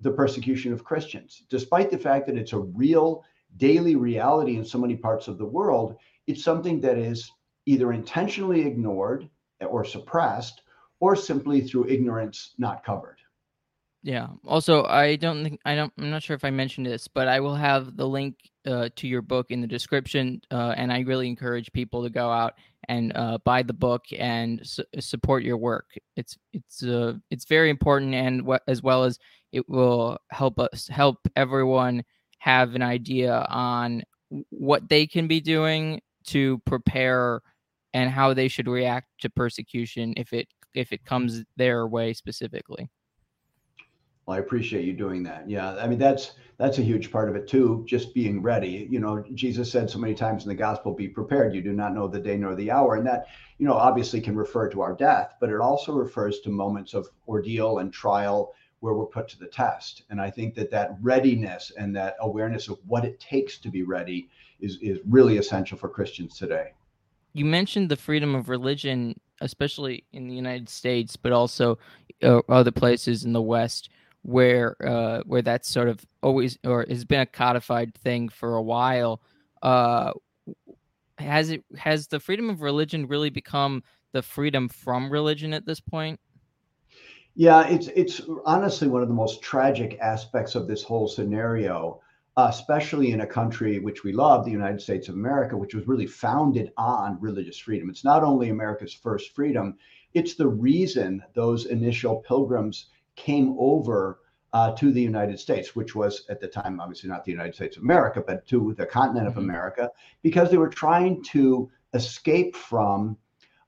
the 0.00 0.10
persecution 0.10 0.72
of 0.72 0.84
Christians, 0.84 1.44
despite 1.48 1.90
the 1.90 1.98
fact 1.98 2.26
that 2.26 2.36
it's 2.36 2.52
a 2.52 2.58
real 2.58 3.24
daily 3.56 3.96
reality 3.96 4.56
in 4.56 4.64
so 4.64 4.78
many 4.78 4.96
parts 4.96 5.28
of 5.28 5.38
the 5.38 5.46
world. 5.46 5.96
It's 6.26 6.44
something 6.44 6.80
that 6.80 6.98
is 6.98 7.30
either 7.66 7.92
intentionally 7.92 8.66
ignored 8.66 9.28
or 9.60 9.84
suppressed, 9.84 10.62
or 11.00 11.16
simply 11.16 11.60
through 11.60 11.88
ignorance 11.88 12.54
not 12.58 12.84
covered. 12.84 13.18
Yeah. 14.02 14.28
Also, 14.44 14.84
I 14.84 15.14
don't 15.16 15.44
think 15.44 15.60
I 15.64 15.76
don't. 15.76 15.92
I'm 15.96 16.10
not 16.10 16.22
sure 16.24 16.34
if 16.34 16.44
I 16.44 16.50
mentioned 16.50 16.86
this, 16.86 17.06
but 17.06 17.28
I 17.28 17.38
will 17.38 17.54
have 17.54 17.96
the 17.96 18.06
link 18.08 18.34
uh, 18.66 18.88
to 18.96 19.06
your 19.06 19.22
book 19.22 19.50
in 19.50 19.60
the 19.60 19.66
description, 19.68 20.40
uh, 20.50 20.74
and 20.76 20.92
I 20.92 21.00
really 21.00 21.28
encourage 21.28 21.72
people 21.72 22.02
to 22.02 22.10
go 22.10 22.28
out 22.28 22.54
and 22.88 23.12
uh, 23.16 23.38
buy 23.44 23.62
the 23.62 23.72
book 23.72 24.04
and 24.18 24.60
su- 24.66 24.82
support 24.98 25.44
your 25.44 25.56
work. 25.56 25.86
It's 26.16 26.36
it's 26.52 26.82
uh, 26.82 27.14
it's 27.30 27.44
very 27.44 27.70
important, 27.70 28.14
and 28.14 28.40
w- 28.40 28.58
as 28.66 28.82
well 28.82 29.04
as 29.04 29.18
it 29.52 29.68
will 29.68 30.18
help 30.32 30.58
us 30.58 30.88
help 30.88 31.18
everyone 31.36 32.02
have 32.40 32.74
an 32.74 32.82
idea 32.82 33.46
on 33.50 34.02
what 34.50 34.88
they 34.88 35.06
can 35.06 35.28
be 35.28 35.40
doing 35.40 36.00
to 36.26 36.58
prepare 36.66 37.40
and 37.94 38.10
how 38.10 38.34
they 38.34 38.48
should 38.48 38.66
react 38.66 39.06
to 39.20 39.30
persecution 39.30 40.14
if 40.16 40.32
it 40.32 40.48
if 40.74 40.92
it 40.92 41.04
comes 41.04 41.44
their 41.56 41.86
way 41.86 42.12
specifically. 42.14 42.88
Well, 44.26 44.36
I 44.36 44.40
appreciate 44.40 44.84
you 44.84 44.92
doing 44.92 45.22
that. 45.24 45.48
Yeah, 45.48 45.74
I 45.76 45.88
mean 45.88 45.98
that's 45.98 46.32
that's 46.56 46.78
a 46.78 46.82
huge 46.82 47.10
part 47.10 47.28
of 47.28 47.34
it 47.34 47.48
too. 47.48 47.84
Just 47.88 48.14
being 48.14 48.40
ready. 48.40 48.86
You 48.88 49.00
know, 49.00 49.24
Jesus 49.34 49.70
said 49.70 49.90
so 49.90 49.98
many 49.98 50.14
times 50.14 50.44
in 50.44 50.48
the 50.48 50.54
gospel, 50.54 50.92
"Be 50.92 51.08
prepared. 51.08 51.54
You 51.54 51.60
do 51.60 51.72
not 51.72 51.94
know 51.94 52.06
the 52.06 52.20
day 52.20 52.36
nor 52.36 52.54
the 52.54 52.70
hour," 52.70 52.94
and 52.94 53.06
that 53.06 53.26
you 53.58 53.66
know 53.66 53.74
obviously 53.74 54.20
can 54.20 54.36
refer 54.36 54.68
to 54.70 54.80
our 54.80 54.94
death, 54.94 55.34
but 55.40 55.50
it 55.50 55.60
also 55.60 55.92
refers 55.92 56.40
to 56.40 56.50
moments 56.50 56.94
of 56.94 57.08
ordeal 57.26 57.78
and 57.78 57.92
trial 57.92 58.54
where 58.78 58.94
we're 58.94 59.06
put 59.06 59.28
to 59.28 59.38
the 59.38 59.46
test. 59.46 60.02
And 60.10 60.20
I 60.20 60.30
think 60.30 60.54
that 60.54 60.70
that 60.70 60.96
readiness 61.00 61.72
and 61.76 61.94
that 61.96 62.16
awareness 62.20 62.68
of 62.68 62.78
what 62.86 63.04
it 63.04 63.18
takes 63.18 63.58
to 63.58 63.70
be 63.70 63.82
ready 63.82 64.28
is 64.60 64.78
is 64.80 65.00
really 65.08 65.38
essential 65.38 65.76
for 65.76 65.88
Christians 65.88 66.38
today. 66.38 66.74
You 67.32 67.44
mentioned 67.44 67.88
the 67.88 67.96
freedom 67.96 68.36
of 68.36 68.48
religion, 68.48 69.18
especially 69.40 70.04
in 70.12 70.28
the 70.28 70.34
United 70.34 70.68
States, 70.68 71.16
but 71.16 71.32
also 71.32 71.78
uh, 72.22 72.40
other 72.48 72.70
places 72.70 73.24
in 73.24 73.32
the 73.32 73.42
West 73.42 73.88
where 74.22 74.76
uh, 74.84 75.22
where 75.26 75.42
that's 75.42 75.68
sort 75.68 75.88
of 75.88 76.04
always 76.22 76.58
or 76.64 76.86
has 76.88 77.04
been 77.04 77.20
a 77.20 77.26
codified 77.26 77.94
thing 77.94 78.28
for 78.28 78.54
a 78.54 78.62
while. 78.62 79.20
Uh, 79.62 80.12
has 81.18 81.50
it 81.50 81.64
has 81.76 82.08
the 82.08 82.20
freedom 82.20 82.48
of 82.50 82.62
religion 82.62 83.06
really 83.06 83.30
become 83.30 83.82
the 84.12 84.22
freedom 84.22 84.68
from 84.68 85.10
religion 85.10 85.52
at 85.52 85.66
this 85.66 85.80
point? 85.80 86.20
Yeah, 87.34 87.66
it's 87.66 87.88
it's 87.88 88.20
honestly 88.44 88.88
one 88.88 89.02
of 89.02 89.08
the 89.08 89.14
most 89.14 89.42
tragic 89.42 89.98
aspects 90.00 90.54
of 90.54 90.66
this 90.66 90.82
whole 90.82 91.08
scenario, 91.08 92.00
especially 92.36 93.12
in 93.12 93.22
a 93.22 93.26
country 93.26 93.78
which 93.78 94.04
we 94.04 94.12
love, 94.12 94.44
the 94.44 94.50
United 94.50 94.80
States 94.80 95.08
of 95.08 95.14
America, 95.14 95.56
which 95.56 95.74
was 95.74 95.88
really 95.88 96.06
founded 96.06 96.72
on 96.76 97.18
religious 97.20 97.58
freedom. 97.58 97.88
It's 97.88 98.04
not 98.04 98.22
only 98.22 98.50
America's 98.50 98.92
first 98.92 99.34
freedom, 99.34 99.78
it's 100.14 100.34
the 100.34 100.48
reason 100.48 101.22
those 101.34 101.66
initial 101.66 102.16
pilgrims 102.16 102.86
came 103.16 103.56
over 103.58 104.20
uh, 104.52 104.72
to 104.76 104.92
the 104.92 105.00
United 105.00 105.38
States, 105.38 105.74
which 105.74 105.94
was 105.94 106.24
at 106.28 106.40
the 106.40 106.48
time 106.48 106.80
obviously 106.80 107.08
not 107.08 107.24
the 107.24 107.30
United 107.30 107.54
States 107.54 107.76
of 107.76 107.82
America, 107.82 108.22
but 108.26 108.46
to 108.46 108.74
the 108.76 108.86
continent 108.86 109.26
of 109.26 109.34
mm-hmm. 109.34 109.44
America, 109.44 109.90
because 110.22 110.50
they 110.50 110.58
were 110.58 110.68
trying 110.68 111.22
to 111.24 111.70
escape 111.94 112.54
from 112.56 113.16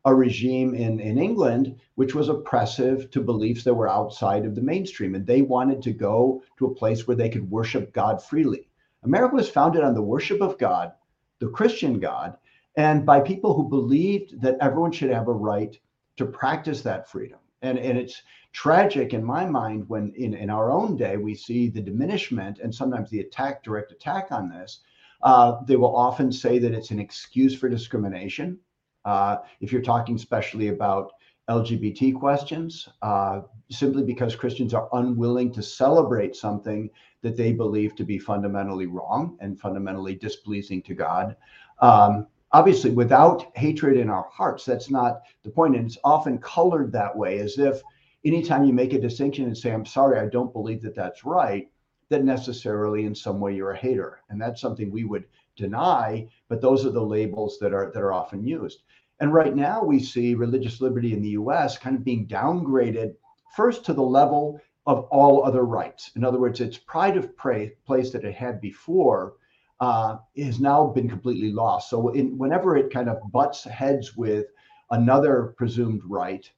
a 0.06 0.14
regime 0.14 0.74
in, 0.74 1.00
in 1.00 1.16
England 1.18 1.80
which 1.94 2.14
was 2.14 2.28
oppressive 2.28 3.10
to 3.10 3.22
beliefs 3.22 3.64
that 3.64 3.72
were 3.72 3.88
outside 3.88 4.44
of 4.44 4.54
the 4.54 4.60
mainstream. 4.60 5.14
And 5.14 5.26
they 5.26 5.40
wanted 5.40 5.80
to 5.82 5.92
go 5.92 6.42
to 6.58 6.66
a 6.66 6.74
place 6.74 7.06
where 7.06 7.16
they 7.16 7.30
could 7.30 7.50
worship 7.50 7.92
God 7.92 8.22
freely. 8.22 8.68
America 9.02 9.34
was 9.34 9.48
founded 9.48 9.82
on 9.82 9.94
the 9.94 10.02
worship 10.02 10.42
of 10.42 10.58
God, 10.58 10.92
the 11.38 11.48
Christian 11.48 11.98
God, 11.98 12.36
and 12.76 13.06
by 13.06 13.20
people 13.20 13.54
who 13.54 13.68
believed 13.68 14.40
that 14.42 14.58
everyone 14.60 14.92
should 14.92 15.10
have 15.10 15.28
a 15.28 15.32
right 15.32 15.78
to 16.16 16.26
practice 16.26 16.82
that 16.82 17.08
freedom. 17.08 17.38
And, 17.64 17.78
and 17.78 17.98
it's 17.98 18.22
tragic 18.52 19.14
in 19.14 19.24
my 19.24 19.46
mind 19.46 19.88
when 19.88 20.12
in, 20.16 20.34
in 20.34 20.50
our 20.50 20.70
own 20.70 20.96
day 20.96 21.16
we 21.16 21.34
see 21.34 21.68
the 21.68 21.80
diminishment 21.80 22.58
and 22.58 22.72
sometimes 22.72 23.10
the 23.10 23.20
attack, 23.20 23.64
direct 23.64 23.90
attack 23.90 24.28
on 24.30 24.48
this. 24.48 24.80
Uh, 25.22 25.62
they 25.66 25.76
will 25.76 25.96
often 25.96 26.30
say 26.30 26.58
that 26.58 26.74
it's 26.74 26.90
an 26.90 27.00
excuse 27.00 27.54
for 27.56 27.68
discrimination. 27.68 28.58
Uh, 29.06 29.38
if 29.60 29.72
you're 29.72 29.82
talking 29.82 30.16
especially 30.16 30.68
about 30.68 31.12
LGBT 31.48 32.14
questions, 32.14 32.88
uh, 33.02 33.40
simply 33.70 34.02
because 34.02 34.36
Christians 34.36 34.74
are 34.74 34.88
unwilling 34.92 35.52
to 35.52 35.62
celebrate 35.62 36.36
something 36.36 36.90
that 37.22 37.36
they 37.36 37.52
believe 37.52 37.96
to 37.96 38.04
be 38.04 38.18
fundamentally 38.18 38.86
wrong 38.86 39.38
and 39.40 39.58
fundamentally 39.58 40.14
displeasing 40.14 40.82
to 40.82 40.94
God. 40.94 41.36
Um, 41.80 42.26
obviously 42.54 42.90
without 42.90 43.52
hatred 43.56 43.96
in 43.98 44.08
our 44.08 44.26
hearts 44.32 44.64
that's 44.64 44.90
not 44.90 45.20
the 45.42 45.50
point 45.50 45.76
and 45.76 45.86
it's 45.86 45.98
often 46.04 46.38
colored 46.38 46.90
that 46.92 47.14
way 47.14 47.38
as 47.38 47.58
if 47.58 47.82
anytime 48.24 48.64
you 48.64 48.72
make 48.72 48.94
a 48.94 49.00
distinction 49.00 49.44
and 49.44 49.56
say 49.56 49.70
i'm 49.72 49.84
sorry 49.84 50.18
i 50.18 50.26
don't 50.26 50.52
believe 50.52 50.82
that 50.82 50.94
that's 50.94 51.24
right 51.24 51.68
that 52.08 52.24
necessarily 52.24 53.04
in 53.04 53.14
some 53.14 53.40
way 53.40 53.54
you're 53.54 53.72
a 53.72 53.76
hater 53.76 54.20
and 54.30 54.40
that's 54.40 54.60
something 54.60 54.90
we 54.90 55.04
would 55.04 55.24
deny 55.56 56.26
but 56.48 56.60
those 56.60 56.84
are 56.84 56.90
the 56.90 57.02
labels 57.02 57.58
that 57.58 57.72
are 57.72 57.90
that 57.92 58.02
are 58.02 58.12
often 58.12 58.44
used. 58.44 58.82
And 59.20 59.32
right 59.32 59.54
now 59.54 59.82
we 59.82 60.00
see 60.00 60.34
religious 60.34 60.80
liberty 60.80 61.12
in 61.12 61.22
the 61.22 61.30
us 61.30 61.78
kind 61.78 61.96
of 61.96 62.04
being 62.04 62.26
downgraded 62.26 63.14
first 63.56 63.84
to 63.86 63.94
the 63.94 64.02
level 64.02 64.60
of 64.86 65.04
all 65.10 65.44
other 65.44 65.64
rights. 65.64 66.10
In 66.16 66.24
other 66.24 66.38
words 66.38 66.60
it's 66.60 66.78
pride 66.78 67.16
of 67.16 67.36
place 67.36 68.10
that 68.10 68.24
it 68.24 68.34
had 68.34 68.60
before 68.60 69.34
uh, 69.80 70.16
has 70.36 70.60
now 70.60 70.86
been 70.86 71.08
completely 71.08 71.52
lost. 71.52 71.90
So 71.90 72.10
in, 72.10 72.38
whenever 72.38 72.76
it 72.76 72.92
kind 72.92 73.08
of 73.08 73.18
butts 73.32 73.64
heads 73.64 74.16
with 74.16 74.46
another 74.90 75.54
presumed 75.56 76.02
right, 76.04 76.48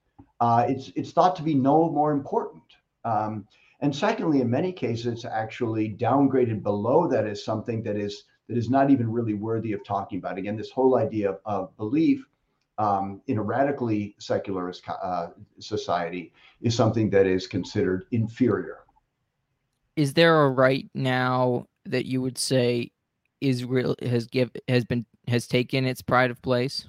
uh, 0.40 0.66
it's 0.68 0.92
it's 0.96 1.12
thought 1.12 1.36
to 1.36 1.42
be 1.42 1.54
no 1.54 1.90
more 1.90 2.12
important. 2.12 2.62
Um, 3.04 3.46
and 3.80 3.94
secondly, 3.94 4.40
in 4.40 4.50
many 4.50 4.72
cases, 4.72 5.06
it's 5.06 5.24
actually 5.24 5.96
downgraded 5.98 6.62
below 6.62 7.06
that 7.08 7.26
as 7.26 7.44
something 7.44 7.82
that 7.84 7.96
is 7.96 8.24
that 8.48 8.56
is 8.56 8.70
not 8.70 8.90
even 8.90 9.10
really 9.10 9.34
worthy 9.34 9.72
of 9.72 9.84
talking 9.84 10.18
about. 10.18 10.38
Again, 10.38 10.56
this 10.56 10.70
whole 10.70 10.96
idea 10.96 11.30
of, 11.30 11.40
of 11.44 11.76
belief 11.76 12.24
um, 12.78 13.20
in 13.26 13.38
a 13.38 13.42
radically 13.42 14.14
secularist 14.18 14.82
uh, 14.88 15.28
society 15.58 16.32
is 16.60 16.74
something 16.74 17.10
that 17.10 17.26
is 17.26 17.46
considered 17.46 18.06
inferior. 18.12 18.78
Is 19.96 20.12
there 20.12 20.42
a 20.44 20.50
right 20.50 20.88
now 20.94 21.66
that 21.86 22.06
you 22.06 22.20
would 22.20 22.38
say 22.38 22.92
Israel 23.40 23.94
has 24.02 24.26
give 24.26 24.50
has 24.68 24.84
been 24.84 25.04
has 25.28 25.46
taken 25.46 25.84
its 25.84 26.02
pride 26.02 26.30
of 26.30 26.40
place? 26.42 26.86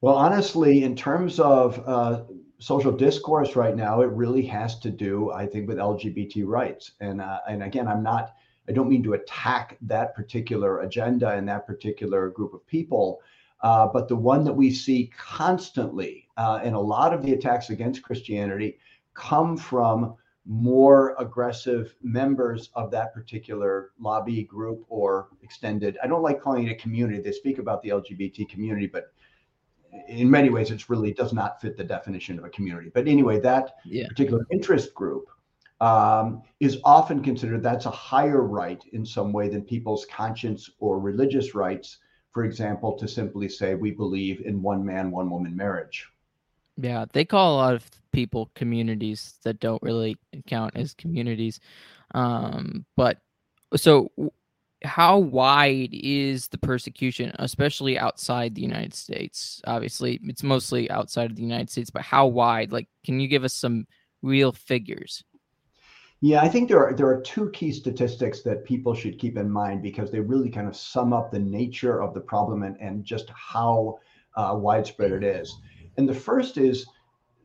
Well, 0.00 0.16
honestly, 0.16 0.82
in 0.82 0.96
terms 0.96 1.38
of 1.38 1.80
uh, 1.86 2.24
social 2.58 2.92
discourse 2.92 3.54
right 3.54 3.76
now, 3.76 4.00
it 4.00 4.06
really 4.06 4.44
has 4.46 4.78
to 4.80 4.90
do, 4.90 5.30
I 5.30 5.46
think, 5.46 5.68
with 5.68 5.78
LGBT 5.78 6.44
rights. 6.44 6.92
And 7.00 7.20
uh, 7.20 7.38
and 7.48 7.62
again, 7.62 7.86
I'm 7.86 8.02
not, 8.02 8.34
I 8.68 8.72
don't 8.72 8.88
mean 8.88 9.02
to 9.04 9.14
attack 9.14 9.78
that 9.82 10.14
particular 10.14 10.80
agenda 10.80 11.30
and 11.30 11.48
that 11.48 11.66
particular 11.66 12.30
group 12.30 12.52
of 12.52 12.66
people, 12.66 13.20
uh, 13.62 13.86
but 13.86 14.08
the 14.08 14.16
one 14.16 14.42
that 14.44 14.52
we 14.52 14.72
see 14.72 15.12
constantly, 15.16 16.28
uh, 16.36 16.60
and 16.64 16.74
a 16.74 16.80
lot 16.80 17.14
of 17.14 17.22
the 17.22 17.32
attacks 17.32 17.70
against 17.70 18.02
Christianity 18.02 18.78
come 19.14 19.56
from 19.56 20.16
more 20.44 21.14
aggressive 21.18 21.94
members 22.02 22.70
of 22.74 22.90
that 22.90 23.14
particular 23.14 23.90
lobby 24.00 24.42
group 24.42 24.84
or 24.88 25.28
extended. 25.42 25.96
I 26.02 26.08
don't 26.08 26.22
like 26.22 26.40
calling 26.40 26.66
it 26.66 26.72
a 26.72 26.74
community. 26.74 27.20
They 27.20 27.32
speak 27.32 27.58
about 27.58 27.82
the 27.82 27.90
LGBT 27.90 28.48
community, 28.48 28.86
but 28.86 29.12
in 30.08 30.30
many 30.30 30.50
ways, 30.50 30.70
it 30.70 30.88
really 30.88 31.12
does 31.12 31.32
not 31.32 31.60
fit 31.60 31.76
the 31.76 31.84
definition 31.84 32.38
of 32.38 32.44
a 32.44 32.50
community. 32.50 32.90
But 32.92 33.06
anyway, 33.06 33.38
that 33.40 33.76
yeah. 33.84 34.08
particular 34.08 34.44
interest 34.50 34.94
group 34.94 35.28
um, 35.80 36.42
is 36.60 36.78
often 36.84 37.22
considered 37.22 37.62
that's 37.62 37.86
a 37.86 37.90
higher 37.90 38.42
right 38.42 38.82
in 38.92 39.04
some 39.04 39.32
way 39.32 39.48
than 39.48 39.62
people's 39.62 40.06
conscience 40.06 40.70
or 40.78 40.98
religious 40.98 41.54
rights. 41.54 41.98
For 42.32 42.44
example, 42.44 42.96
to 42.98 43.06
simply 43.06 43.48
say 43.48 43.74
we 43.74 43.90
believe 43.90 44.40
in 44.46 44.62
one 44.62 44.84
man, 44.84 45.10
one 45.10 45.28
woman 45.28 45.54
marriage. 45.54 46.08
Yeah, 46.78 47.04
they 47.12 47.26
call 47.26 47.54
a 47.54 47.56
lot 47.56 47.74
of 47.74 47.90
people 48.12 48.50
communities 48.54 49.34
that 49.44 49.60
don't 49.60 49.82
really 49.82 50.16
count 50.46 50.76
as 50.76 50.94
communities. 50.94 51.60
Um, 52.14 52.84
but 52.96 53.18
so 53.76 54.10
how 54.84 55.18
wide 55.18 55.90
is 55.92 56.48
the 56.48 56.58
persecution, 56.58 57.32
especially 57.38 57.98
outside 57.98 58.54
the 58.54 58.62
United 58.62 58.94
States? 58.94 59.60
Obviously, 59.66 60.20
it's 60.24 60.42
mostly 60.42 60.90
outside 60.90 61.30
of 61.30 61.36
the 61.36 61.42
United 61.42 61.70
States, 61.70 61.90
but 61.90 62.02
how 62.02 62.26
wide? 62.26 62.72
Like, 62.72 62.88
can 63.04 63.20
you 63.20 63.28
give 63.28 63.44
us 63.44 63.54
some 63.54 63.86
real 64.22 64.52
figures? 64.52 65.24
Yeah, 66.20 66.40
I 66.40 66.48
think 66.48 66.68
there 66.68 66.84
are 66.86 66.94
there 66.94 67.08
are 67.08 67.20
two 67.20 67.50
key 67.50 67.72
statistics 67.72 68.42
that 68.42 68.64
people 68.64 68.94
should 68.94 69.18
keep 69.18 69.36
in 69.36 69.50
mind 69.50 69.82
because 69.82 70.10
they 70.10 70.20
really 70.20 70.50
kind 70.50 70.68
of 70.68 70.76
sum 70.76 71.12
up 71.12 71.32
the 71.32 71.38
nature 71.38 72.00
of 72.00 72.14
the 72.14 72.20
problem 72.20 72.62
and, 72.62 72.76
and 72.80 73.04
just 73.04 73.28
how 73.30 73.98
uh, 74.36 74.54
widespread 74.56 75.10
it 75.10 75.24
is. 75.24 75.52
And 75.96 76.08
the 76.08 76.14
first 76.14 76.58
is 76.58 76.86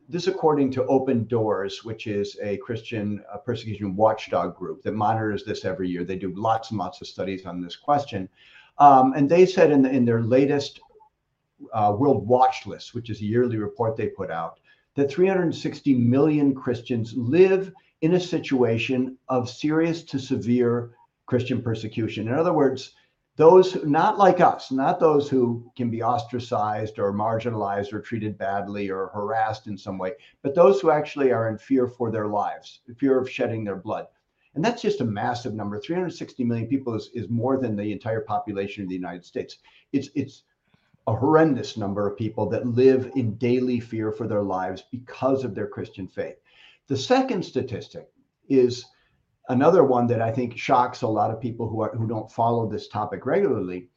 this 0.08 0.26
according 0.26 0.70
to 0.72 0.86
Open 0.86 1.24
Doors, 1.24 1.84
which 1.84 2.06
is 2.06 2.38
a 2.42 2.56
Christian 2.58 3.22
persecution 3.44 3.94
watchdog 3.94 4.56
group 4.56 4.82
that 4.82 4.94
monitors 4.94 5.44
this 5.44 5.66
every 5.66 5.88
year. 5.88 6.02
They 6.02 6.16
do 6.16 6.32
lots 6.34 6.70
and 6.70 6.78
lots 6.78 7.00
of 7.02 7.06
studies 7.06 7.44
on 7.44 7.60
this 7.60 7.76
question. 7.76 8.28
Um, 8.78 9.12
and 9.14 9.28
they 9.28 9.44
said 9.44 9.70
in, 9.70 9.82
the, 9.82 9.90
in 9.90 10.06
their 10.06 10.22
latest 10.22 10.80
uh, 11.74 11.94
World 11.98 12.26
Watch 12.26 12.66
List, 12.66 12.94
which 12.94 13.10
is 13.10 13.20
a 13.20 13.24
yearly 13.24 13.58
report 13.58 13.96
they 13.96 14.06
put 14.06 14.30
out, 14.30 14.60
that 14.94 15.10
360 15.10 15.94
million 15.94 16.54
Christians 16.54 17.12
live 17.14 17.72
in 18.00 18.14
a 18.14 18.20
situation 18.20 19.18
of 19.28 19.50
serious 19.50 20.02
to 20.04 20.18
severe 20.18 20.92
Christian 21.26 21.60
persecution. 21.60 22.28
In 22.28 22.34
other 22.34 22.54
words, 22.54 22.94
those 23.38 23.72
who, 23.72 23.86
not 23.86 24.18
like 24.18 24.40
us, 24.40 24.72
not 24.72 24.98
those 24.98 25.28
who 25.28 25.70
can 25.76 25.90
be 25.90 26.02
ostracized 26.02 26.98
or 26.98 27.12
marginalized 27.12 27.92
or 27.92 28.00
treated 28.00 28.36
badly 28.36 28.90
or 28.90 29.12
harassed 29.14 29.68
in 29.68 29.78
some 29.78 29.96
way, 29.96 30.12
but 30.42 30.56
those 30.56 30.80
who 30.80 30.90
actually 30.90 31.30
are 31.30 31.48
in 31.48 31.56
fear 31.56 31.86
for 31.86 32.10
their 32.10 32.26
lives, 32.26 32.80
fear 32.98 33.16
of 33.16 33.30
shedding 33.30 33.62
their 33.62 33.76
blood. 33.76 34.08
And 34.56 34.64
that's 34.64 34.82
just 34.82 35.02
a 35.02 35.04
massive 35.04 35.54
number. 35.54 35.78
360 35.78 36.42
million 36.42 36.66
people 36.66 36.94
is, 36.94 37.10
is 37.14 37.28
more 37.28 37.56
than 37.56 37.76
the 37.76 37.92
entire 37.92 38.22
population 38.22 38.82
of 38.82 38.88
the 38.88 38.96
United 38.96 39.24
States. 39.24 39.58
It's 39.92 40.08
it's 40.16 40.42
a 41.06 41.14
horrendous 41.14 41.76
number 41.76 42.08
of 42.08 42.18
people 42.18 42.48
that 42.48 42.66
live 42.66 43.12
in 43.14 43.36
daily 43.36 43.78
fear 43.78 44.10
for 44.10 44.26
their 44.26 44.42
lives 44.42 44.82
because 44.90 45.44
of 45.44 45.54
their 45.54 45.68
Christian 45.68 46.08
faith. 46.08 46.36
The 46.88 46.96
second 46.96 47.44
statistic 47.44 48.08
is 48.48 48.84
another 49.48 49.84
one 49.84 50.06
that 50.06 50.20
I 50.20 50.30
think 50.30 50.56
shocks 50.56 51.02
a 51.02 51.08
lot 51.08 51.30
of 51.30 51.40
people 51.40 51.68
who 51.68 51.80
are 51.80 51.94
who 51.96 52.06
don't 52.06 52.30
follow 52.30 52.68
this 52.68 52.88
topic 52.88 53.26
regularly, 53.26 53.88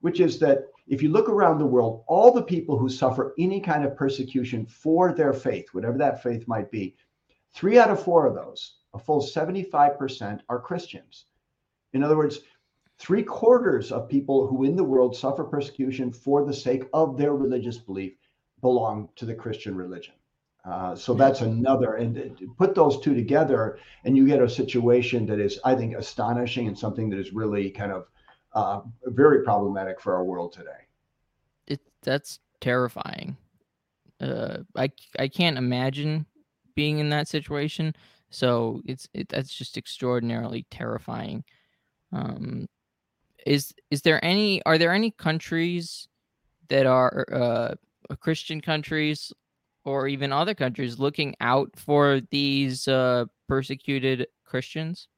which 0.00 0.20
is 0.20 0.38
that 0.40 0.68
if 0.86 1.02
you 1.02 1.08
look 1.08 1.28
around 1.28 1.58
the 1.58 1.66
world, 1.66 2.04
all 2.06 2.32
the 2.32 2.42
people 2.42 2.78
who 2.78 2.88
suffer 2.88 3.34
any 3.38 3.60
kind 3.60 3.84
of 3.84 3.96
persecution 3.96 4.66
for 4.66 5.12
their 5.12 5.32
faith, 5.32 5.66
whatever 5.72 5.98
that 5.98 6.22
faith 6.22 6.46
might 6.46 6.70
be, 6.70 6.96
three 7.52 7.78
out 7.78 7.90
of 7.90 8.02
four 8.02 8.26
of 8.26 8.34
those, 8.34 8.76
a 8.94 8.98
full 8.98 9.20
75%, 9.20 10.40
are 10.48 10.60
Christians. 10.60 11.26
In 11.92 12.02
other 12.02 12.16
words, 12.16 12.40
three 12.98 13.22
quarters 13.22 13.90
of 13.90 14.08
people 14.08 14.46
who 14.46 14.64
in 14.64 14.76
the 14.76 14.84
world 14.84 15.16
suffer 15.16 15.44
persecution 15.44 16.12
for 16.12 16.44
the 16.44 16.54
sake 16.54 16.84
of 16.92 17.16
their 17.16 17.34
religious 17.34 17.78
belief 17.78 18.16
belong 18.60 19.08
to 19.16 19.24
the 19.24 19.34
Christian 19.34 19.74
religion. 19.74 20.14
Uh, 20.68 20.96
so 20.96 21.14
that's 21.14 21.42
another, 21.42 21.94
and 21.94 22.36
put 22.58 22.74
those 22.74 23.00
two 23.00 23.14
together, 23.14 23.78
and 24.04 24.16
you 24.16 24.26
get 24.26 24.42
a 24.42 24.48
situation 24.48 25.24
that 25.26 25.38
is, 25.38 25.60
I 25.64 25.76
think, 25.76 25.94
astonishing 25.94 26.66
and 26.66 26.76
something 26.76 27.08
that 27.10 27.20
is 27.20 27.32
really 27.32 27.70
kind 27.70 27.92
of 27.92 28.06
uh, 28.52 28.80
very 29.04 29.44
problematic 29.44 30.00
for 30.00 30.14
our 30.14 30.24
world 30.24 30.52
today. 30.52 30.88
It 31.68 31.80
that's 32.02 32.40
terrifying. 32.60 33.36
Uh, 34.20 34.58
I 34.74 34.90
I 35.18 35.28
can't 35.28 35.58
imagine 35.58 36.26
being 36.74 36.98
in 36.98 37.10
that 37.10 37.28
situation. 37.28 37.94
So 38.30 38.82
it's 38.86 39.08
it, 39.14 39.28
that's 39.28 39.54
just 39.54 39.76
extraordinarily 39.76 40.66
terrifying. 40.70 41.44
Um, 42.12 42.66
is 43.46 43.72
is 43.92 44.02
there 44.02 44.24
any 44.24 44.62
are 44.64 44.78
there 44.78 44.92
any 44.92 45.12
countries 45.12 46.08
that 46.68 46.86
are 46.86 47.24
uh, 47.32 47.74
Christian 48.18 48.60
countries 48.60 49.32
or 49.86 50.08
even 50.08 50.32
other 50.32 50.54
countries 50.54 50.98
looking 50.98 51.34
out 51.40 51.70
for 51.76 52.20
these 52.30 52.86
uh, 52.88 53.24
persecuted 53.48 54.26
Christians? 54.44 55.08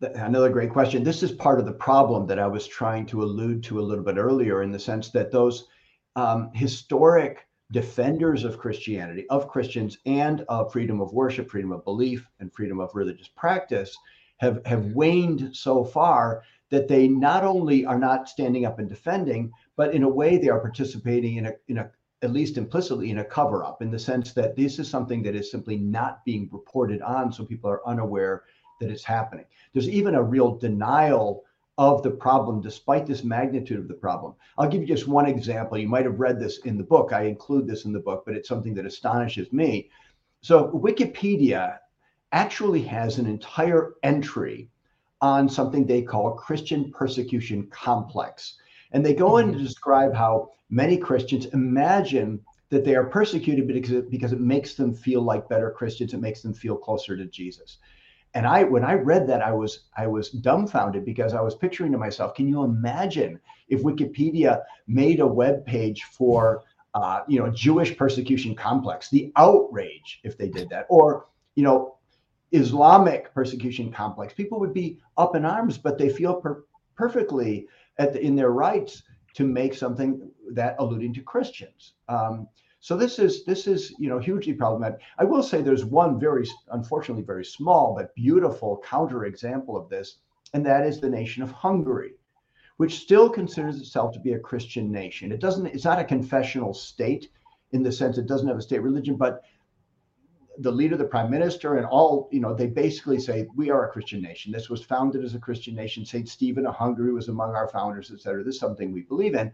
Another 0.00 0.50
great 0.50 0.70
question. 0.70 1.04
This 1.04 1.22
is 1.22 1.30
part 1.30 1.60
of 1.60 1.64
the 1.64 1.72
problem 1.72 2.26
that 2.26 2.40
I 2.40 2.46
was 2.48 2.66
trying 2.66 3.06
to 3.06 3.22
allude 3.22 3.62
to 3.64 3.78
a 3.78 3.82
little 3.82 4.04
bit 4.04 4.16
earlier, 4.16 4.62
in 4.62 4.72
the 4.72 4.78
sense 4.78 5.10
that 5.10 5.30
those 5.30 5.68
um, 6.16 6.50
historic 6.54 7.46
defenders 7.70 8.42
of 8.42 8.58
Christianity, 8.58 9.26
of 9.30 9.48
Christians, 9.48 9.98
and 10.04 10.44
of 10.48 10.72
freedom 10.72 11.00
of 11.00 11.12
worship, 11.12 11.48
freedom 11.48 11.70
of 11.70 11.84
belief, 11.84 12.26
and 12.40 12.52
freedom 12.52 12.80
of 12.80 12.90
religious 12.94 13.28
practice 13.28 13.96
have, 14.38 14.60
have 14.66 14.86
waned 14.86 15.56
so 15.56 15.84
far 15.84 16.42
that 16.70 16.88
they 16.88 17.06
not 17.06 17.44
only 17.44 17.86
are 17.86 17.98
not 17.98 18.28
standing 18.28 18.66
up 18.66 18.80
and 18.80 18.88
defending, 18.88 19.52
but 19.76 19.94
in 19.94 20.02
a 20.02 20.08
way 20.08 20.36
they 20.36 20.48
are 20.48 20.60
participating 20.60 21.36
in 21.36 21.46
a, 21.46 21.52
in 21.68 21.78
a 21.78 21.90
at 22.22 22.32
least 22.32 22.56
implicitly 22.56 23.10
in 23.10 23.18
a 23.18 23.24
cover 23.24 23.64
up 23.64 23.82
in 23.82 23.90
the 23.90 23.98
sense 23.98 24.32
that 24.32 24.56
this 24.56 24.78
is 24.78 24.88
something 24.88 25.22
that 25.22 25.34
is 25.34 25.50
simply 25.50 25.76
not 25.76 26.24
being 26.24 26.48
reported 26.52 27.02
on 27.02 27.32
so 27.32 27.44
people 27.44 27.68
are 27.68 27.86
unaware 27.86 28.44
that 28.80 28.90
it's 28.90 29.04
happening. 29.04 29.44
There's 29.72 29.88
even 29.88 30.14
a 30.14 30.22
real 30.22 30.56
denial 30.56 31.44
of 31.78 32.02
the 32.02 32.10
problem 32.10 32.60
despite 32.60 33.06
this 33.06 33.24
magnitude 33.24 33.78
of 33.78 33.88
the 33.88 33.94
problem. 33.94 34.34
I'll 34.56 34.68
give 34.68 34.82
you 34.82 34.86
just 34.86 35.08
one 35.08 35.26
example. 35.26 35.78
You 35.78 35.88
might 35.88 36.04
have 36.04 36.20
read 36.20 36.38
this 36.38 36.58
in 36.58 36.76
the 36.78 36.84
book. 36.84 37.12
I 37.12 37.24
include 37.24 37.66
this 37.66 37.84
in 37.84 37.92
the 37.92 38.00
book 38.00 38.22
but 38.24 38.36
it's 38.36 38.48
something 38.48 38.74
that 38.74 38.86
astonishes 38.86 39.52
me. 39.52 39.90
So 40.42 40.70
wikipedia 40.70 41.78
actually 42.32 42.82
has 42.82 43.18
an 43.18 43.26
entire 43.26 43.94
entry 44.02 44.70
on 45.20 45.48
something 45.48 45.86
they 45.86 46.02
call 46.02 46.32
christian 46.32 46.90
persecution 46.90 47.68
complex 47.70 48.56
and 48.92 49.04
they 49.04 49.14
go 49.14 49.38
in 49.38 49.48
to 49.48 49.52
mm-hmm. 49.52 49.64
describe 49.64 50.14
how 50.14 50.50
many 50.70 50.96
Christians 50.96 51.46
imagine 51.46 52.40
that 52.70 52.84
they 52.84 52.94
are 52.94 53.04
persecuted 53.04 53.66
because 53.66 53.90
it, 53.90 54.10
because 54.10 54.32
it 54.32 54.40
makes 54.40 54.74
them 54.74 54.94
feel 54.94 55.22
like 55.22 55.48
better 55.48 55.70
Christians. 55.70 56.14
It 56.14 56.20
makes 56.20 56.40
them 56.40 56.54
feel 56.54 56.76
closer 56.76 57.16
to 57.16 57.26
Jesus. 57.26 57.78
And 58.34 58.46
I, 58.46 58.64
when 58.64 58.82
I 58.82 58.94
read 58.94 59.26
that, 59.28 59.42
I 59.42 59.52
was 59.52 59.80
I 59.96 60.06
was 60.06 60.30
dumbfounded 60.30 61.04
because 61.04 61.34
I 61.34 61.42
was 61.42 61.54
picturing 61.54 61.92
to 61.92 61.98
myself, 61.98 62.34
can 62.34 62.48
you 62.48 62.64
imagine 62.64 63.38
if 63.68 63.82
Wikipedia 63.82 64.62
made 64.86 65.20
a 65.20 65.26
web 65.26 65.66
page 65.66 66.04
for 66.04 66.62
uh, 66.94 67.20
you 67.28 67.38
know 67.38 67.50
Jewish 67.50 67.96
persecution 67.96 68.54
complex, 68.54 69.10
the 69.10 69.32
outrage 69.36 70.20
if 70.24 70.38
they 70.38 70.48
did 70.48 70.70
that, 70.70 70.86
or 70.88 71.26
you 71.56 71.62
know 71.62 71.96
Islamic 72.52 73.34
persecution 73.34 73.92
complex, 73.92 74.32
people 74.32 74.60
would 74.60 74.74
be 74.74 74.98
up 75.16 75.36
in 75.36 75.44
arms, 75.44 75.76
but 75.76 75.98
they 75.98 76.08
feel 76.08 76.34
per- 76.34 76.64
perfectly 76.96 77.66
the, 77.98 78.20
in 78.20 78.36
their 78.36 78.50
rights 78.50 79.02
to 79.34 79.44
make 79.44 79.74
something 79.74 80.30
that 80.52 80.76
alluding 80.78 81.14
to 81.14 81.22
Christians. 81.22 81.94
Um, 82.08 82.48
so 82.80 82.96
this 82.96 83.18
is 83.18 83.44
this 83.44 83.66
is 83.66 83.94
you 83.98 84.08
know 84.08 84.18
hugely 84.18 84.52
problematic. 84.52 85.00
I 85.18 85.24
will 85.24 85.42
say 85.42 85.62
there's 85.62 85.84
one 85.84 86.18
very 86.18 86.48
unfortunately 86.72 87.22
very 87.22 87.44
small 87.44 87.94
but 87.96 88.14
beautiful 88.14 88.82
counter 88.84 89.24
example 89.24 89.76
of 89.76 89.88
this, 89.88 90.18
and 90.52 90.66
that 90.66 90.84
is 90.84 91.00
the 91.00 91.08
nation 91.08 91.44
of 91.44 91.52
Hungary, 91.52 92.14
which 92.78 92.98
still 92.98 93.30
considers 93.30 93.80
itself 93.80 94.12
to 94.14 94.20
be 94.20 94.32
a 94.32 94.38
Christian 94.38 94.90
nation. 94.90 95.30
It 95.30 95.40
doesn't. 95.40 95.66
It's 95.66 95.84
not 95.84 96.00
a 96.00 96.04
confessional 96.04 96.74
state 96.74 97.30
in 97.70 97.82
the 97.82 97.92
sense 97.92 98.18
it 98.18 98.26
doesn't 98.26 98.48
have 98.48 98.58
a 98.58 98.62
state 98.62 98.82
religion, 98.82 99.16
but 99.16 99.42
the 100.58 100.70
leader, 100.70 100.96
the 100.96 101.04
prime 101.04 101.30
minister, 101.30 101.76
and 101.76 101.86
all, 101.86 102.28
you 102.30 102.40
know, 102.40 102.54
they 102.54 102.66
basically 102.66 103.18
say, 103.18 103.46
we 103.56 103.70
are 103.70 103.88
a 103.88 103.92
Christian 103.92 104.20
nation. 104.20 104.52
This 104.52 104.68
was 104.68 104.82
founded 104.84 105.24
as 105.24 105.34
a 105.34 105.38
Christian 105.38 105.74
nation. 105.74 106.04
St. 106.04 106.28
Stephen 106.28 106.66
of 106.66 106.74
Hungary 106.74 107.12
was 107.12 107.28
among 107.28 107.54
our 107.54 107.68
founders, 107.68 108.10
et 108.12 108.20
cetera. 108.20 108.44
This 108.44 108.54
is 108.54 108.60
something 108.60 108.92
we 108.92 109.02
believe 109.02 109.34
in. 109.34 109.52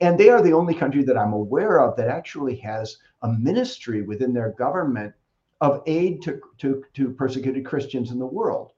And 0.00 0.18
they 0.18 0.28
are 0.28 0.42
the 0.42 0.52
only 0.52 0.74
country 0.74 1.02
that 1.04 1.16
I'm 1.16 1.32
aware 1.32 1.80
of 1.80 1.96
that 1.96 2.08
actually 2.08 2.56
has 2.56 2.98
a 3.22 3.28
ministry 3.28 4.02
within 4.02 4.32
their 4.32 4.52
government 4.52 5.14
of 5.60 5.82
aid 5.86 6.20
to, 6.22 6.40
to, 6.58 6.84
to 6.94 7.10
persecuted 7.10 7.64
Christians 7.64 8.10
in 8.10 8.18
the 8.18 8.26
world. 8.26 8.72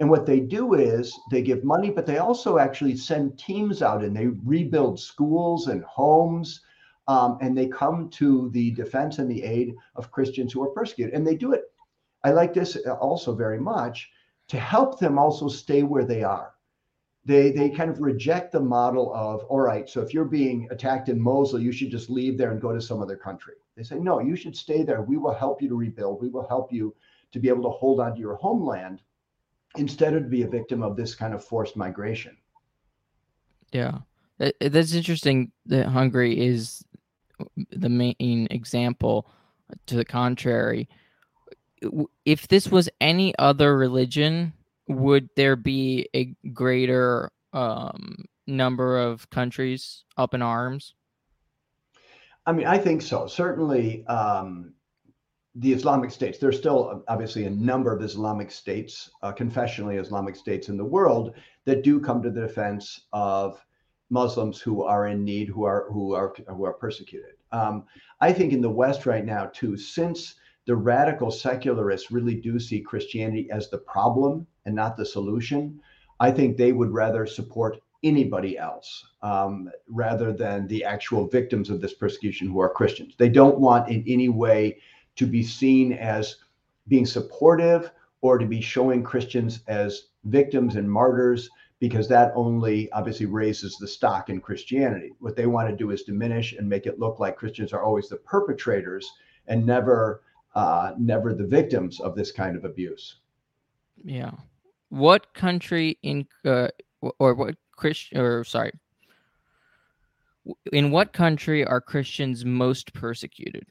And 0.00 0.10
what 0.10 0.26
they 0.26 0.40
do 0.40 0.74
is 0.74 1.16
they 1.30 1.42
give 1.42 1.62
money, 1.62 1.90
but 1.90 2.06
they 2.06 2.18
also 2.18 2.58
actually 2.58 2.96
send 2.96 3.38
teams 3.38 3.82
out 3.82 4.02
and 4.02 4.16
they 4.16 4.26
rebuild 4.26 4.98
schools 4.98 5.68
and 5.68 5.84
homes 5.84 6.62
um, 7.06 7.38
and 7.40 7.56
they 7.56 7.66
come 7.66 8.08
to 8.10 8.50
the 8.50 8.70
defense 8.72 9.18
and 9.18 9.30
the 9.30 9.42
aid 9.42 9.74
of 9.96 10.10
Christians 10.10 10.52
who 10.52 10.62
are 10.62 10.70
persecuted. 10.70 11.14
And 11.14 11.26
they 11.26 11.34
do 11.36 11.52
it, 11.52 11.64
I 12.22 12.30
like 12.30 12.54
this 12.54 12.76
also 12.76 13.34
very 13.34 13.60
much, 13.60 14.10
to 14.48 14.58
help 14.58 14.98
them 14.98 15.18
also 15.18 15.48
stay 15.48 15.82
where 15.82 16.04
they 16.04 16.22
are. 16.22 16.52
They, 17.26 17.52
they 17.52 17.70
kind 17.70 17.90
of 17.90 18.00
reject 18.00 18.52
the 18.52 18.60
model 18.60 19.14
of, 19.14 19.44
all 19.44 19.60
right, 19.60 19.88
so 19.88 20.02
if 20.02 20.12
you're 20.12 20.26
being 20.26 20.68
attacked 20.70 21.08
in 21.08 21.18
Mosul, 21.20 21.58
you 21.60 21.72
should 21.72 21.90
just 21.90 22.10
leave 22.10 22.36
there 22.36 22.52
and 22.52 22.60
go 22.60 22.72
to 22.72 22.80
some 22.80 23.00
other 23.00 23.16
country. 23.16 23.54
They 23.76 23.82
say, 23.82 23.98
no, 23.98 24.20
you 24.20 24.36
should 24.36 24.56
stay 24.56 24.82
there. 24.82 25.00
We 25.02 25.16
will 25.16 25.32
help 25.32 25.62
you 25.62 25.68
to 25.68 25.74
rebuild. 25.74 26.20
We 26.20 26.28
will 26.28 26.46
help 26.46 26.72
you 26.72 26.94
to 27.32 27.40
be 27.40 27.48
able 27.48 27.62
to 27.64 27.70
hold 27.70 28.00
on 28.00 28.14
to 28.14 28.20
your 28.20 28.36
homeland 28.36 29.00
instead 29.76 30.14
of 30.14 30.30
be 30.30 30.42
a 30.42 30.48
victim 30.48 30.82
of 30.82 30.96
this 30.96 31.14
kind 31.14 31.34
of 31.34 31.44
forced 31.44 31.76
migration. 31.76 32.36
Yeah. 33.72 33.98
That's 34.38 34.94
interesting 34.94 35.50
that 35.66 35.86
Hungary 35.86 36.38
is 36.38 36.84
the 37.70 37.88
main 37.88 38.46
example. 38.50 39.26
to 39.86 39.96
the 39.96 40.04
contrary. 40.04 40.88
If 42.24 42.48
this 42.48 42.70
was 42.70 42.88
any 43.00 43.34
other 43.38 43.76
religion, 43.76 44.52
would 44.88 45.28
there 45.36 45.56
be 45.56 46.08
a 46.14 46.34
greater 46.52 47.30
um, 47.52 48.24
number 48.46 48.98
of 48.98 49.28
countries 49.30 50.04
up 50.16 50.34
in 50.34 50.42
arms? 50.42 50.94
I 52.46 52.52
mean, 52.52 52.66
I 52.66 52.78
think 52.78 53.02
so. 53.02 53.26
Certainly, 53.26 54.06
um, 54.06 54.74
the 55.54 55.72
Islamic 55.72 56.10
states, 56.10 56.38
there's 56.38 56.58
still 56.58 57.04
obviously 57.08 57.44
a 57.44 57.50
number 57.50 57.94
of 57.94 58.02
Islamic 58.02 58.50
states, 58.50 59.10
uh, 59.22 59.32
confessionally 59.32 60.00
Islamic 60.00 60.36
states 60.36 60.68
in 60.68 60.76
the 60.76 60.84
world 60.84 61.34
that 61.64 61.82
do 61.82 62.00
come 62.00 62.22
to 62.22 62.30
the 62.30 62.42
defense 62.42 63.06
of 63.12 63.64
Muslims 64.10 64.60
who 64.60 64.82
are 64.82 65.08
in 65.08 65.24
need, 65.24 65.48
who 65.48 65.64
are 65.64 65.86
who 65.90 66.14
are 66.14 66.34
who 66.48 66.64
are 66.64 66.74
persecuted. 66.74 67.34
Um, 67.52 67.84
I 68.20 68.32
think 68.32 68.52
in 68.52 68.60
the 68.60 68.70
West 68.70 69.06
right 69.06 69.24
now 69.24 69.46
too, 69.46 69.76
since 69.76 70.34
the 70.66 70.76
radical 70.76 71.30
secularists 71.30 72.10
really 72.10 72.34
do 72.34 72.58
see 72.58 72.80
Christianity 72.80 73.50
as 73.50 73.68
the 73.68 73.78
problem 73.78 74.46
and 74.64 74.74
not 74.74 74.96
the 74.96 75.04
solution, 75.04 75.80
I 76.20 76.30
think 76.30 76.56
they 76.56 76.72
would 76.72 76.90
rather 76.90 77.26
support 77.26 77.80
anybody 78.02 78.58
else 78.58 79.04
um, 79.22 79.70
rather 79.88 80.32
than 80.32 80.66
the 80.68 80.84
actual 80.84 81.26
victims 81.26 81.70
of 81.70 81.80
this 81.80 81.94
persecution 81.94 82.48
who 82.48 82.60
are 82.60 82.68
Christians. 82.68 83.14
They 83.18 83.30
don't 83.30 83.58
want 83.58 83.88
in 83.88 84.04
any 84.06 84.28
way 84.28 84.78
to 85.16 85.26
be 85.26 85.42
seen 85.42 85.92
as 85.94 86.36
being 86.88 87.06
supportive 87.06 87.90
or 88.20 88.38
to 88.38 88.46
be 88.46 88.60
showing 88.60 89.02
Christians 89.02 89.60
as 89.66 90.08
victims 90.24 90.76
and 90.76 90.90
martyrs 90.90 91.50
because 91.88 92.08
that 92.08 92.32
only 92.34 92.90
obviously 92.92 93.26
raises 93.26 93.76
the 93.76 93.86
stock 93.86 94.30
in 94.30 94.40
Christianity. 94.40 95.12
What 95.18 95.36
they 95.36 95.44
want 95.44 95.68
to 95.68 95.76
do 95.76 95.90
is 95.90 96.02
diminish 96.02 96.54
and 96.54 96.66
make 96.66 96.86
it 96.86 96.98
look 96.98 97.20
like 97.20 97.36
Christians 97.36 97.74
are 97.74 97.82
always 97.82 98.08
the 98.08 98.16
perpetrators 98.16 99.06
and 99.48 99.66
never 99.66 100.22
uh, 100.54 100.94
never 100.98 101.34
the 101.34 101.46
victims 101.46 102.00
of 102.00 102.16
this 102.16 102.32
kind 102.32 102.56
of 102.56 102.64
abuse. 102.64 103.16
Yeah. 104.02 104.30
What 104.88 105.34
country 105.34 105.98
in 106.02 106.26
uh, 106.46 106.68
or 107.18 107.34
what 107.34 107.56
Christian 107.76 108.18
or 108.18 108.44
sorry, 108.44 108.72
in 110.72 110.90
what 110.90 111.12
country 111.12 111.66
are 111.66 111.82
Christians 111.82 112.46
most 112.46 112.94
persecuted? 112.94 113.66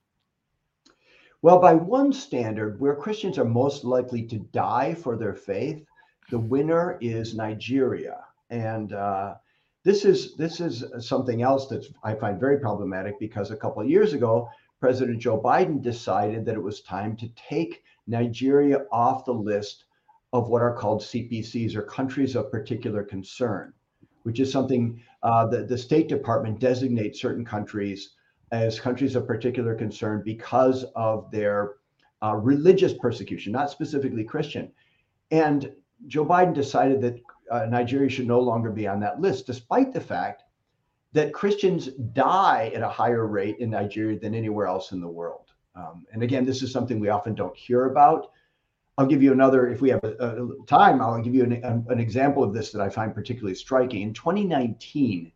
Well, 1.41 1.58
by 1.60 1.73
one 1.73 2.13
standard, 2.13 2.80
where 2.80 2.95
Christians 2.95 3.39
are 3.39 3.43
most 3.43 3.84
likely 3.84 4.21
to 4.28 4.38
die 4.38 4.93
for 4.93 5.17
their 5.17 5.34
faith, 5.34 5.84
the 6.30 6.40
winner 6.40 6.98
is 7.02 7.36
Nigeria, 7.36 8.24
and 8.50 8.94
uh, 8.94 9.36
this 9.84 10.06
is 10.06 10.36
this 10.36 10.60
is 10.60 10.84
something 11.00 11.42
else 11.42 11.68
that 11.68 11.86
I 12.04 12.16
find 12.16 12.40
very 12.40 12.60
problematic 12.60 13.20
because 13.20 13.52
a 13.52 13.58
couple 13.58 13.82
of 13.82 13.90
years 13.90 14.14
ago, 14.14 14.50
President 14.80 15.20
Joe 15.20 15.42
Biden 15.42 15.82
decided 15.82 16.46
that 16.46 16.56
it 16.56 16.64
was 16.64 16.82
time 16.82 17.16
to 17.18 17.30
take 17.50 17.84
Nigeria 18.08 18.86
off 18.92 19.26
the 19.26 19.34
list 19.34 19.86
of 20.34 20.50
what 20.50 20.62
are 20.62 20.76
called 20.76 21.02
CPCs 21.02 21.76
or 21.76 21.84
countries 21.84 22.36
of 22.36 22.52
particular 22.52 23.04
concern, 23.04 23.74
which 24.24 24.40
is 24.40 24.52
something 24.52 25.02
uh, 25.22 25.46
that 25.48 25.70
the 25.70 25.78
State 25.78 26.10
Department 26.10 26.60
designates 26.60 27.22
certain 27.22 27.46
countries 27.46 28.16
as 28.52 28.80
countries 28.80 29.16
of 29.16 29.28
particular 29.28 29.76
concern 29.76 30.22
because 30.24 30.84
of 30.96 31.30
their 31.32 31.76
uh, 32.24 32.36
religious 32.36 32.94
persecution, 32.94 33.52
not 33.52 33.70
specifically 33.70 34.24
Christian. 34.24 34.72
And 35.32 35.72
Joe 36.08 36.26
Biden 36.26 36.54
decided 36.54 37.02
that 37.02 37.22
uh, 37.52 37.66
Nigeria 37.66 38.10
should 38.10 38.28
no 38.28 38.39
longer 38.39 38.70
be 38.70 38.88
on 38.88 39.00
that 39.02 39.22
list, 39.22 39.48
despite 39.48 39.94
the 39.94 40.02
fact 40.02 40.44
that 41.13 41.34
Christians 41.34 41.88
die 42.13 42.72
at 42.74 42.82
a 42.82 42.89
higher 42.89 43.28
rate 43.28 43.60
in 43.60 43.70
Nigeria 43.70 44.20
than 44.20 44.34
anywhere 44.34 44.66
else 44.66 44.92
in 44.92 45.00
the 45.00 45.08
world. 45.08 45.52
Um, 45.76 46.06
and 46.12 46.24
again, 46.24 46.46
this 46.46 46.62
is 46.62 46.72
something 46.72 47.00
we 47.00 47.10
often 47.10 47.36
don't 47.36 47.56
hear 47.56 47.86
about. 47.86 48.32
I'll 48.98 49.08
give 49.08 49.24
you 49.24 49.32
another, 49.32 49.70
if 49.70 49.82
we 49.82 49.89
have 49.89 50.04
a, 50.04 50.44
a 50.44 50.66
time, 50.68 51.02
I'll 51.02 51.22
give 51.22 51.34
you 51.34 51.44
an, 51.44 51.86
an 51.89 52.00
example 52.00 52.44
of 52.44 52.54
this 52.54 52.72
that 52.72 52.82
I 52.82 52.89
find 52.89 53.13
particularly 53.13 53.56
striking. 53.56 54.02
In 54.02 54.13
2019, 54.13 55.32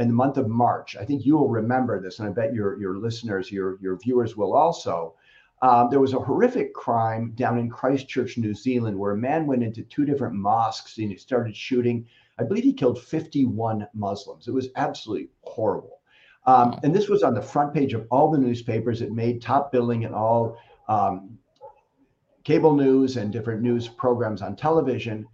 in 0.00 0.08
the 0.08 0.14
month 0.14 0.38
of 0.38 0.48
March. 0.48 0.96
I 0.96 1.04
think 1.04 1.24
you 1.24 1.36
will 1.36 1.48
remember 1.48 2.00
this, 2.00 2.18
and 2.18 2.28
I 2.28 2.32
bet 2.32 2.54
your 2.54 2.80
your 2.80 2.96
listeners, 2.98 3.50
your 3.50 3.78
your 3.80 3.96
viewers 3.98 4.36
will 4.36 4.54
also. 4.54 5.14
Um, 5.62 5.88
there 5.90 6.00
was 6.00 6.14
a 6.14 6.18
horrific 6.18 6.72
crime 6.72 7.32
down 7.34 7.58
in 7.58 7.68
Christchurch, 7.68 8.38
New 8.38 8.54
Zealand, 8.54 8.98
where 8.98 9.12
a 9.12 9.16
man 9.16 9.46
went 9.46 9.62
into 9.62 9.82
two 9.82 10.04
different 10.04 10.34
mosques 10.34 10.96
and 10.98 11.10
he 11.10 11.16
started 11.16 11.54
shooting. 11.54 12.06
I 12.38 12.44
believe 12.44 12.64
he 12.64 12.72
killed 12.72 13.02
51 13.02 13.86
Muslims. 13.94 14.48
It 14.48 14.54
was 14.54 14.68
absolutely 14.76 15.28
horrible. 15.42 16.00
Um, 16.46 16.80
and 16.82 16.94
this 16.94 17.08
was 17.08 17.22
on 17.22 17.34
the 17.34 17.42
front 17.42 17.74
page 17.74 17.92
of 17.92 18.06
all 18.10 18.30
the 18.30 18.38
newspapers. 18.38 19.02
It 19.02 19.12
made 19.12 19.42
top 19.42 19.70
billing 19.70 20.02
in 20.02 20.14
all 20.14 20.56
um, 20.88 21.38
cable 22.44 22.74
news 22.74 23.18
and 23.18 23.30
different 23.30 23.60
news 23.60 23.86
programs 23.86 24.40
on 24.40 24.56
television 24.56 25.26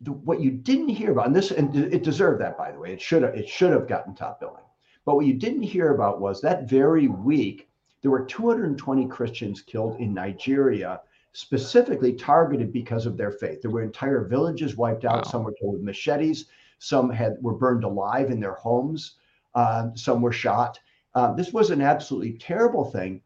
the, 0.00 0.12
what 0.12 0.40
you 0.40 0.50
didn't 0.50 0.88
hear 0.88 1.12
about, 1.12 1.26
and 1.26 1.36
this, 1.36 1.50
and 1.50 1.74
it 1.76 2.02
deserved 2.02 2.40
that, 2.40 2.56
by 2.56 2.72
the 2.72 2.78
way, 2.78 2.92
it 2.92 3.00
should 3.00 3.22
have, 3.22 3.34
it 3.34 3.48
should 3.48 3.72
have 3.72 3.88
gotten 3.88 4.14
top 4.14 4.40
billing. 4.40 4.64
But 5.04 5.16
what 5.16 5.26
you 5.26 5.34
didn't 5.34 5.62
hear 5.62 5.94
about 5.94 6.20
was 6.20 6.40
that 6.40 6.68
very 6.68 7.08
week, 7.08 7.68
there 8.02 8.10
were 8.10 8.24
220 8.24 9.06
Christians 9.08 9.60
killed 9.60 10.00
in 10.00 10.14
Nigeria, 10.14 11.00
specifically 11.32 12.14
targeted 12.14 12.72
because 12.72 13.06
of 13.06 13.16
their 13.16 13.30
faith. 13.30 13.62
There 13.62 13.70
were 13.70 13.82
entire 13.82 14.24
villages 14.24 14.76
wiped 14.76 15.04
out. 15.04 15.26
Wow. 15.26 15.30
Some 15.30 15.44
were 15.44 15.52
killed 15.52 15.74
with 15.74 15.82
machetes. 15.82 16.46
Some 16.78 17.10
had 17.10 17.36
were 17.40 17.54
burned 17.54 17.84
alive 17.84 18.30
in 18.30 18.40
their 18.40 18.54
homes. 18.54 19.16
Uh, 19.54 19.88
some 19.94 20.22
were 20.22 20.32
shot. 20.32 20.78
Uh, 21.14 21.32
this 21.34 21.52
was 21.52 21.70
an 21.70 21.82
absolutely 21.82 22.32
terrible 22.34 22.84
thing. 22.90 23.20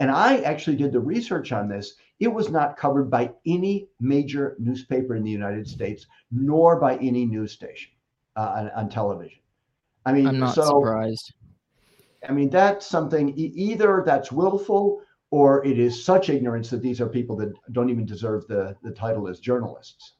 And 0.00 0.10
I 0.10 0.38
actually 0.38 0.76
did 0.76 0.92
the 0.92 1.00
research 1.00 1.52
on 1.52 1.68
this. 1.68 1.94
It 2.18 2.28
was 2.28 2.50
not 2.50 2.76
covered 2.76 3.10
by 3.10 3.32
any 3.46 3.88
major 4.00 4.56
newspaper 4.58 5.16
in 5.16 5.22
the 5.22 5.30
United 5.30 5.68
States, 5.68 6.06
nor 6.30 6.80
by 6.80 6.96
any 6.96 7.26
news 7.26 7.52
station 7.52 7.92
uh, 8.36 8.54
on, 8.56 8.70
on, 8.70 8.88
television. 8.88 9.38
I 10.04 10.12
mean, 10.12 10.26
I'm 10.26 10.38
not 10.38 10.54
so, 10.54 10.64
surprised. 10.64 11.34
I 12.28 12.32
mean, 12.32 12.50
that's 12.50 12.86
something 12.86 13.32
either 13.36 14.02
that's 14.04 14.32
willful 14.32 15.02
or 15.30 15.64
it 15.64 15.78
is 15.78 16.04
such 16.04 16.28
ignorance 16.28 16.70
that 16.70 16.82
these 16.82 17.00
are 17.00 17.08
people 17.08 17.36
that 17.36 17.52
don't 17.72 17.90
even 17.90 18.06
deserve 18.06 18.46
the, 18.46 18.76
the 18.82 18.90
title 18.90 19.28
as 19.28 19.40
journalists. 19.40 20.14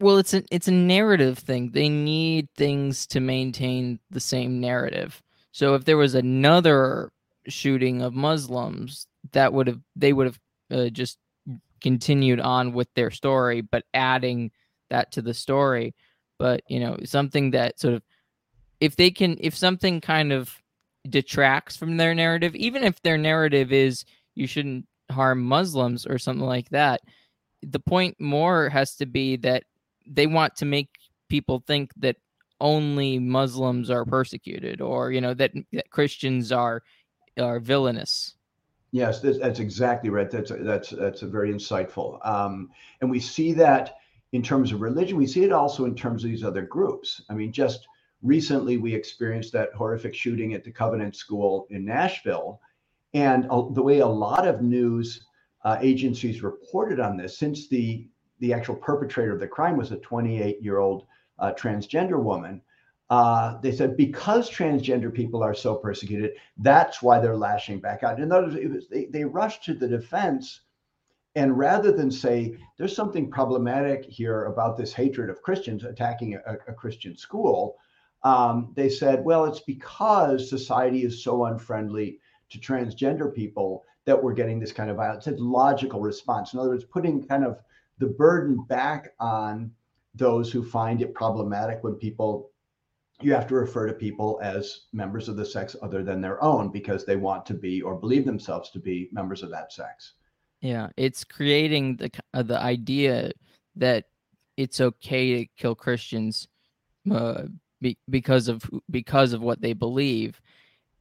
Well, 0.00 0.16
it's 0.16 0.32
a 0.32 0.42
it's 0.50 0.68
a 0.68 0.72
narrative 0.72 1.38
thing. 1.38 1.72
They 1.72 1.90
need 1.90 2.48
things 2.56 3.06
to 3.08 3.20
maintain 3.20 4.00
the 4.10 4.20
same 4.20 4.58
narrative. 4.58 5.20
So 5.52 5.74
if 5.74 5.84
there 5.84 5.98
was 5.98 6.14
another 6.14 7.10
shooting 7.48 8.00
of 8.00 8.14
Muslims, 8.14 9.06
that 9.32 9.52
would 9.52 9.66
have 9.66 9.80
they 9.96 10.14
would 10.14 10.26
have 10.26 10.40
uh, 10.70 10.88
just 10.88 11.18
continued 11.82 12.40
on 12.40 12.72
with 12.72 12.88
their 12.94 13.10
story, 13.10 13.60
but 13.60 13.84
adding 13.92 14.52
that 14.88 15.12
to 15.12 15.22
the 15.22 15.34
story. 15.34 15.94
But 16.38 16.62
you 16.66 16.80
know, 16.80 16.96
something 17.04 17.50
that 17.50 17.78
sort 17.78 17.94
of 17.94 18.02
if 18.80 18.96
they 18.96 19.10
can, 19.10 19.36
if 19.40 19.54
something 19.54 20.00
kind 20.00 20.32
of 20.32 20.54
detracts 21.08 21.76
from 21.76 21.96
their 21.96 22.14
narrative, 22.14 22.54
even 22.54 22.84
if 22.84 23.00
their 23.02 23.18
narrative 23.18 23.72
is 23.72 24.04
you 24.34 24.46
shouldn't 24.46 24.86
harm 25.10 25.42
Muslims 25.42 26.06
or 26.06 26.18
something 26.18 26.46
like 26.46 26.68
that, 26.70 27.00
the 27.62 27.80
point 27.80 28.20
more 28.20 28.68
has 28.68 28.96
to 28.96 29.06
be 29.06 29.36
that 29.36 29.64
they 30.06 30.26
want 30.26 30.56
to 30.56 30.64
make 30.64 30.88
people 31.28 31.62
think 31.66 31.92
that 31.96 32.16
only 32.60 33.18
Muslims 33.18 33.90
are 33.90 34.04
persecuted 34.04 34.80
or 34.80 35.12
you 35.12 35.20
know 35.20 35.34
that, 35.34 35.52
that 35.72 35.90
Christians 35.90 36.52
are 36.52 36.82
are 37.38 37.60
villainous. 37.60 38.34
Yes, 38.92 39.20
that's 39.20 39.60
exactly 39.60 40.10
right. 40.10 40.30
That's 40.30 40.52
that's 40.60 40.90
that's 40.90 41.22
a 41.22 41.26
very 41.26 41.52
insightful. 41.52 42.24
Um, 42.26 42.70
and 43.00 43.10
we 43.10 43.20
see 43.20 43.52
that 43.54 43.96
in 44.32 44.42
terms 44.42 44.72
of 44.72 44.80
religion. 44.80 45.16
We 45.16 45.26
see 45.26 45.44
it 45.44 45.52
also 45.52 45.84
in 45.84 45.94
terms 45.94 46.24
of 46.24 46.30
these 46.30 46.44
other 46.44 46.62
groups. 46.62 47.22
I 47.30 47.34
mean, 47.34 47.52
just 47.52 47.86
recently 48.22 48.76
we 48.76 48.94
experienced 48.94 49.52
that 49.52 49.72
horrific 49.74 50.14
shooting 50.14 50.54
at 50.54 50.64
the 50.64 50.70
Covenant 50.70 51.16
School 51.16 51.66
in 51.70 51.84
Nashville, 51.84 52.60
and 53.14 53.44
the 53.44 53.82
way 53.82 54.00
a 54.00 54.06
lot 54.06 54.46
of 54.46 54.62
news 54.62 55.26
uh, 55.64 55.78
agencies 55.80 56.42
reported 56.42 57.00
on 57.00 57.16
this, 57.16 57.38
since 57.38 57.68
the 57.68 58.06
the 58.38 58.54
actual 58.54 58.74
perpetrator 58.74 59.34
of 59.34 59.40
the 59.40 59.46
crime 59.46 59.76
was 59.76 59.92
a 59.92 59.98
28 59.98 60.62
year 60.62 60.78
old 60.78 61.06
uh, 61.38 61.52
transgender 61.52 62.22
woman, 62.22 62.62
uh, 63.10 63.60
they 63.60 63.72
said 63.72 63.96
because 63.96 64.50
transgender 64.50 65.12
people 65.12 65.42
are 65.42 65.54
so 65.54 65.74
persecuted, 65.74 66.32
that's 66.58 67.02
why 67.02 67.18
they're 67.18 67.36
lashing 67.36 67.80
back 67.80 68.02
out. 68.02 68.20
In 68.20 68.32
other 68.32 68.46
words, 68.46 68.88
they, 68.88 69.06
they 69.06 69.24
rushed 69.24 69.64
to 69.64 69.74
the 69.74 69.88
defense. 69.88 70.60
And 71.34 71.58
rather 71.58 71.92
than 71.92 72.10
say 72.10 72.56
there's 72.76 72.94
something 72.94 73.30
problematic 73.30 74.04
here 74.04 74.44
about 74.46 74.76
this 74.76 74.92
hatred 74.92 75.28
of 75.28 75.42
Christians 75.42 75.84
attacking 75.84 76.34
a, 76.34 76.56
a 76.68 76.72
Christian 76.72 77.16
school, 77.16 77.76
um, 78.22 78.72
they 78.74 78.88
said, 78.88 79.24
well, 79.24 79.44
it's 79.44 79.60
because 79.60 80.48
society 80.48 81.04
is 81.04 81.24
so 81.24 81.46
unfriendly 81.46 82.18
to 82.50 82.58
transgender 82.58 83.34
people 83.34 83.84
that 84.04 84.20
we're 84.20 84.34
getting 84.34 84.58
this 84.58 84.72
kind 84.72 84.90
of 84.90 84.96
violence. 84.96 85.26
It's 85.26 85.40
a 85.40 85.44
logical 85.44 86.00
response. 86.00 86.52
In 86.52 86.58
other 86.58 86.70
words, 86.70 86.84
putting 86.84 87.26
kind 87.26 87.44
of 87.44 87.58
the 87.98 88.06
burden 88.06 88.64
back 88.68 89.12
on 89.20 89.70
those 90.14 90.50
who 90.50 90.64
find 90.64 91.02
it 91.02 91.14
problematic 91.14 91.82
when 91.82 91.94
people 91.94 92.50
you 93.22 93.34
have 93.34 93.46
to 93.46 93.54
refer 93.54 93.86
to 93.86 93.92
people 93.92 94.40
as 94.42 94.86
members 94.94 95.28
of 95.28 95.36
the 95.36 95.44
sex 95.44 95.76
other 95.82 96.02
than 96.02 96.22
their 96.22 96.42
own 96.42 96.70
because 96.70 97.04
they 97.04 97.16
want 97.16 97.44
to 97.44 97.52
be 97.52 97.82
or 97.82 97.94
believe 97.94 98.24
themselves 98.24 98.70
to 98.70 98.78
be 98.78 99.10
members 99.12 99.42
of 99.42 99.50
that 99.50 99.72
sex. 99.72 100.14
Yeah, 100.62 100.88
it's 100.96 101.22
creating 101.22 101.96
the 101.96 102.10
uh, 102.34 102.42
the 102.42 102.58
idea 102.58 103.32
that 103.76 104.06
it's 104.56 104.80
okay 104.80 105.44
to 105.44 105.50
kill 105.56 105.74
Christians 105.74 106.48
uh, 107.10 107.44
be, 107.80 107.98
because 108.08 108.48
of 108.48 108.62
because 108.90 109.32
of 109.32 109.42
what 109.42 109.60
they 109.60 109.72
believe, 109.72 110.40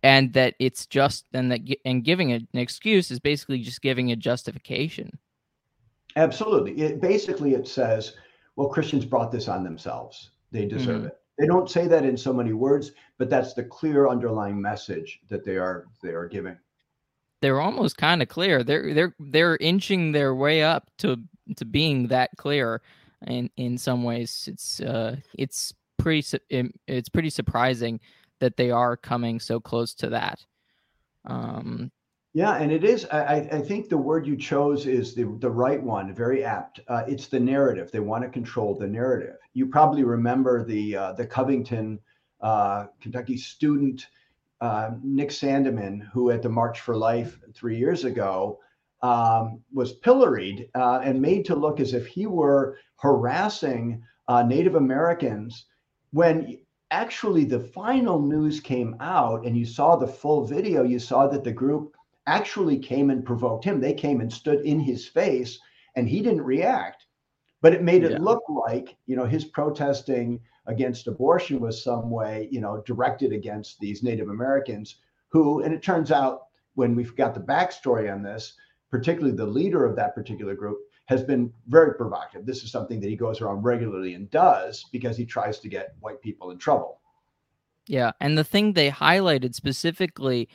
and 0.03 0.33
that 0.33 0.55
it's 0.59 0.85
just 0.85 1.25
and 1.33 1.51
that 1.51 1.61
and 1.85 2.03
giving 2.03 2.31
an 2.31 2.47
excuse 2.53 3.11
is 3.11 3.19
basically 3.19 3.59
just 3.59 3.81
giving 3.81 4.11
a 4.11 4.15
justification. 4.15 5.17
Absolutely, 6.15 6.79
it 6.81 7.01
basically 7.01 7.53
it 7.53 7.67
says, 7.67 8.13
well, 8.55 8.69
Christians 8.69 9.05
brought 9.05 9.31
this 9.31 9.47
on 9.47 9.63
themselves; 9.63 10.31
they 10.51 10.65
deserve 10.65 10.97
mm-hmm. 10.97 11.07
it. 11.07 11.19
They 11.37 11.47
don't 11.47 11.69
say 11.69 11.87
that 11.87 12.03
in 12.03 12.17
so 12.17 12.33
many 12.33 12.51
words, 12.51 12.91
but 13.17 13.29
that's 13.29 13.53
the 13.53 13.63
clear 13.63 14.09
underlying 14.09 14.61
message 14.61 15.21
that 15.29 15.45
they 15.45 15.57
are 15.57 15.85
they 16.03 16.09
are 16.09 16.27
giving. 16.27 16.57
They're 17.41 17.61
almost 17.61 17.97
kind 17.97 18.21
of 18.21 18.27
clear. 18.27 18.63
They're 18.63 18.93
they're 18.93 19.15
they're 19.19 19.57
inching 19.57 20.11
their 20.11 20.35
way 20.35 20.63
up 20.63 20.89
to 20.99 21.17
to 21.55 21.65
being 21.65 22.07
that 22.07 22.31
clear. 22.37 22.81
In 23.27 23.49
in 23.57 23.77
some 23.77 24.03
ways, 24.03 24.49
it's 24.51 24.81
uh 24.81 25.17
it's 25.33 25.73
pretty 25.99 26.25
it's 26.87 27.09
pretty 27.09 27.29
surprising 27.29 27.99
that 28.39 28.57
they 28.57 28.71
are 28.71 28.97
coming 28.97 29.39
so 29.39 29.59
close 29.59 29.93
to 29.95 30.09
that. 30.09 30.45
Um, 31.25 31.91
yeah, 32.33 32.55
and 32.55 32.71
it 32.71 32.83
is. 32.83 33.05
I, 33.05 33.49
I 33.51 33.59
think 33.59 33.89
the 33.89 33.97
word 33.97 34.25
you 34.25 34.37
chose 34.37 34.85
is 34.85 35.13
the, 35.13 35.23
the 35.39 35.49
right 35.49 35.81
one, 35.81 36.13
very 36.13 36.43
apt. 36.43 36.79
Uh, 36.87 37.03
it's 37.07 37.27
the 37.27 37.39
narrative. 37.39 37.91
They 37.91 37.99
want 37.99 38.23
to 38.23 38.29
control 38.29 38.75
the 38.75 38.87
narrative. 38.87 39.35
You 39.53 39.65
probably 39.65 40.03
remember 40.03 40.63
the 40.63 40.95
uh, 40.95 41.13
the 41.13 41.25
Covington, 41.25 41.99
uh, 42.41 42.85
Kentucky 43.01 43.35
student 43.35 44.07
uh, 44.61 44.91
Nick 45.03 45.29
Sandmann, 45.29 46.07
who 46.11 46.31
at 46.31 46.41
the 46.41 46.49
March 46.49 46.81
for 46.81 46.95
Life 46.95 47.39
three 47.53 47.77
years 47.77 48.03
ago 48.03 48.59
um, 49.01 49.61
was 49.73 49.93
pilloried 49.93 50.69
uh, 50.75 50.99
and 51.03 51.21
made 51.21 51.45
to 51.45 51.55
look 51.55 51.79
as 51.79 51.93
if 51.93 52.05
he 52.05 52.25
were 52.25 52.77
harassing 52.97 54.03
uh, 54.27 54.43
Native 54.43 54.75
Americans 54.75 55.65
when 56.11 56.59
actually 56.91 57.45
the 57.45 57.59
final 57.59 58.19
news 58.19 58.59
came 58.59 58.95
out 58.99 59.45
and 59.45 59.57
you 59.57 59.65
saw 59.65 59.95
the 59.95 60.07
full 60.07 60.45
video, 60.45 60.83
you 60.83 60.99
saw 60.99 61.27
that 61.27 61.43
the 61.43 61.51
group 61.51 61.95
actually 62.27 62.77
came 62.77 63.09
and 63.09 63.25
provoked 63.25 63.63
him. 63.63 63.79
They 63.79 63.93
came 63.93 64.21
and 64.21 64.31
stood 64.31 64.61
in 64.61 64.79
his 64.79 65.07
face 65.07 65.59
and 65.95 66.07
he 66.07 66.21
didn't 66.21 66.43
react. 66.43 67.05
But 67.61 67.73
it 67.73 67.83
made 67.83 68.03
it 68.03 68.11
yeah. 68.11 68.17
look 68.19 68.43
like, 68.47 68.95
you 69.05 69.15
know, 69.15 69.25
his 69.25 69.43
protesting 69.43 70.39
against 70.65 71.07
abortion 71.07 71.59
was 71.59 71.83
some 71.83 72.09
way, 72.09 72.47
you 72.51 72.61
know, 72.61 72.81
directed 72.85 73.33
against 73.33 73.79
these 73.79 74.01
Native 74.01 74.29
Americans 74.29 74.95
who, 75.29 75.61
and 75.61 75.73
it 75.73 75.83
turns 75.83 76.11
out 76.11 76.43
when 76.75 76.95
we've 76.95 77.15
got 77.15 77.33
the 77.33 77.41
backstory 77.41 78.11
on 78.11 78.23
this, 78.23 78.53
particularly 78.89 79.35
the 79.35 79.45
leader 79.45 79.85
of 79.85 79.95
that 79.95 80.15
particular 80.15 80.55
group, 80.55 80.79
has 81.09 81.23
been 81.23 81.51
very 81.67 81.95
provocative. 81.95 82.45
This 82.45 82.63
is 82.63 82.71
something 82.71 82.99
that 82.99 83.09
he 83.09 83.15
goes 83.15 83.41
around 83.41 83.63
regularly 83.63 84.13
and 84.13 84.29
does 84.29 84.85
because 84.91 85.17
he 85.17 85.25
tries 85.25 85.57
to 85.59 85.67
get 85.67 85.95
white 86.01 86.21
people 86.21 86.51
in 86.51 86.59
trouble. 86.59 86.99
Yeah, 87.87 88.11
and 88.21 88.37
the 88.37 88.43
thing 88.43 88.73
they 88.73 88.91
highlighted 88.91 89.55
specifically 89.55 90.47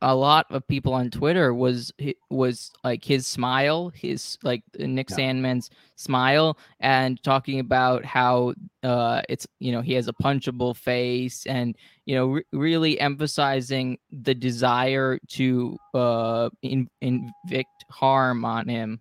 a 0.00 0.14
lot 0.14 0.46
of 0.48 0.66
people 0.66 0.94
on 0.94 1.10
Twitter 1.10 1.52
was 1.52 1.92
was 2.30 2.72
like 2.82 3.04
his 3.04 3.26
smile, 3.26 3.92
his 3.94 4.38
like 4.42 4.62
Nick 4.78 5.10
yeah. 5.10 5.16
Sandmann's 5.16 5.68
smile, 5.96 6.56
and 6.80 7.22
talking 7.22 7.60
about 7.60 8.02
how 8.02 8.54
uh, 8.82 9.20
it's 9.28 9.46
you 9.58 9.70
know 9.70 9.82
he 9.82 9.92
has 9.92 10.08
a 10.08 10.14
punchable 10.14 10.74
face, 10.74 11.44
and 11.44 11.76
you 12.06 12.14
know 12.14 12.26
re- 12.28 12.44
really 12.54 12.98
emphasizing 12.98 13.98
the 14.10 14.34
desire 14.34 15.18
to 15.28 15.76
uh, 15.92 16.48
in, 16.62 16.88
inflict 17.02 17.84
harm 17.90 18.46
on 18.46 18.66
him. 18.66 18.98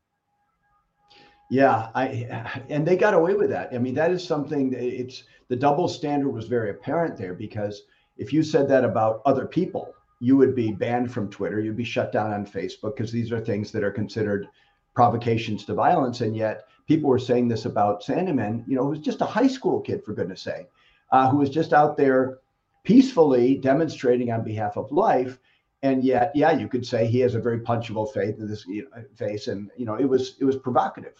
Yeah, 1.49 1.89
I 1.95 2.61
and 2.69 2.87
they 2.87 2.95
got 2.95 3.13
away 3.13 3.33
with 3.33 3.49
that. 3.49 3.73
I 3.73 3.77
mean, 3.77 3.95
that 3.95 4.11
is 4.11 4.25
something. 4.25 4.73
It's 4.73 5.23
the 5.47 5.55
double 5.55 5.87
standard 5.87 6.29
was 6.29 6.47
very 6.47 6.69
apparent 6.69 7.17
there 7.17 7.33
because 7.33 7.83
if 8.17 8.31
you 8.31 8.43
said 8.43 8.67
that 8.69 8.83
about 8.83 9.21
other 9.25 9.45
people, 9.45 9.93
you 10.19 10.37
would 10.37 10.55
be 10.55 10.71
banned 10.71 11.11
from 11.11 11.29
Twitter. 11.29 11.59
You'd 11.59 11.75
be 11.77 11.83
shut 11.83 12.11
down 12.11 12.31
on 12.31 12.45
Facebook 12.45 12.95
because 12.95 13.11
these 13.11 13.31
are 13.31 13.39
things 13.39 13.71
that 13.71 13.83
are 13.83 13.91
considered 13.91 14.47
provocations 14.93 15.65
to 15.65 15.73
violence. 15.73 16.21
And 16.21 16.35
yet, 16.35 16.65
people 16.87 17.09
were 17.09 17.19
saying 17.19 17.47
this 17.47 17.65
about 17.65 18.03
Sandmann. 18.03 18.63
You 18.67 18.75
know, 18.75 18.83
who 18.83 18.89
was 18.89 18.99
just 18.99 19.21
a 19.21 19.25
high 19.25 19.47
school 19.47 19.81
kid 19.81 20.03
for 20.03 20.13
goodness 20.13 20.41
sake, 20.41 20.67
uh, 21.11 21.29
who 21.29 21.37
was 21.37 21.49
just 21.49 21.73
out 21.73 21.97
there 21.97 22.39
peacefully 22.83 23.55
demonstrating 23.55 24.31
on 24.31 24.43
behalf 24.43 24.77
of 24.77 24.91
life 24.91 25.37
and 25.83 26.03
yet 26.03 26.31
yeah 26.33 26.51
you 26.51 26.67
could 26.67 26.85
say 26.85 27.05
he 27.05 27.19
has 27.19 27.35
a 27.35 27.39
very 27.39 27.59
punchable 27.59 28.11
face 28.13 28.35
this 28.39 28.65
you 28.67 28.83
know, 28.83 29.03
face 29.15 29.47
and 29.47 29.69
you 29.77 29.85
know 29.85 29.95
it 29.95 30.05
was 30.05 30.35
it 30.39 30.45
was 30.45 30.55
provocative 30.55 31.13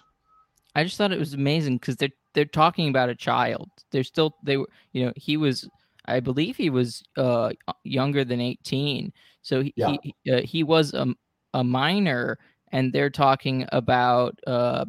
I 0.75 0.84
just 0.84 0.97
thought 0.97 1.12
it 1.12 1.19
was 1.19 1.34
amazing 1.34 1.77
because 1.77 1.95
they're 1.95 2.10
they're 2.34 2.45
talking 2.45 2.89
about 2.89 3.10
a 3.10 3.15
child. 3.15 3.69
They're 3.91 4.03
still 4.03 4.36
they 4.43 4.58
were 4.58 4.69
you 4.93 5.05
know 5.05 5.13
he 5.15 5.38
was 5.38 5.67
I 6.05 6.19
believe 6.19 6.58
he 6.58 6.69
was 6.69 7.03
uh 7.17 7.51
younger 7.84 8.23
than 8.23 8.41
eighteen, 8.41 9.12
so 9.41 9.62
he 9.62 9.73
yeah. 9.75 9.95
he, 10.01 10.32
uh, 10.32 10.41
he 10.41 10.63
was 10.63 10.93
a 10.93 11.08
a 11.53 11.63
minor, 11.63 12.38
and 12.71 12.93
they're 12.93 13.10
talking 13.10 13.65
about 13.71 14.38
uh 14.47 14.86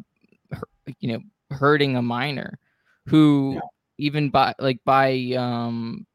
you 0.99 1.13
know 1.13 1.19
hurting 1.55 1.95
a 1.95 2.01
minor 2.01 2.57
who 3.07 3.53
yeah. 3.55 3.59
even 3.97 4.29
by 4.29 4.53
like 4.59 4.79
by 4.85 5.33
um 5.37 6.05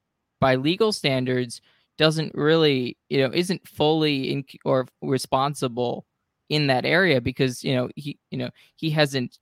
by 0.40 0.55
legal 0.55 0.92
standards 0.92 1.61
doesn't 1.98 2.35
really 2.35 2.96
you 3.09 3.18
know 3.18 3.31
isn't 3.33 3.66
fully 3.66 4.33
in 4.33 4.44
or 4.64 4.87
responsible 5.02 6.07
in 6.48 6.68
that 6.68 6.85
area 6.85 7.20
because 7.20 7.64
you 7.64 7.74
know 7.74 7.88
he 7.96 8.18
you 8.31 8.38
know 8.38 8.50
he 8.76 8.90
hasn't 8.90 9.38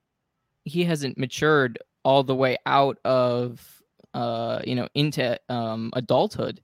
he 0.64 0.85
hasn't 0.85 1.18
matured 1.18 1.79
all 2.05 2.22
the 2.22 2.35
way 2.35 2.57
out 2.66 2.98
of 3.05 3.83
uh 4.14 4.61
you 4.64 4.74
know 4.74 4.88
into 4.94 5.38
um 5.48 5.90
adulthood. 5.94 6.61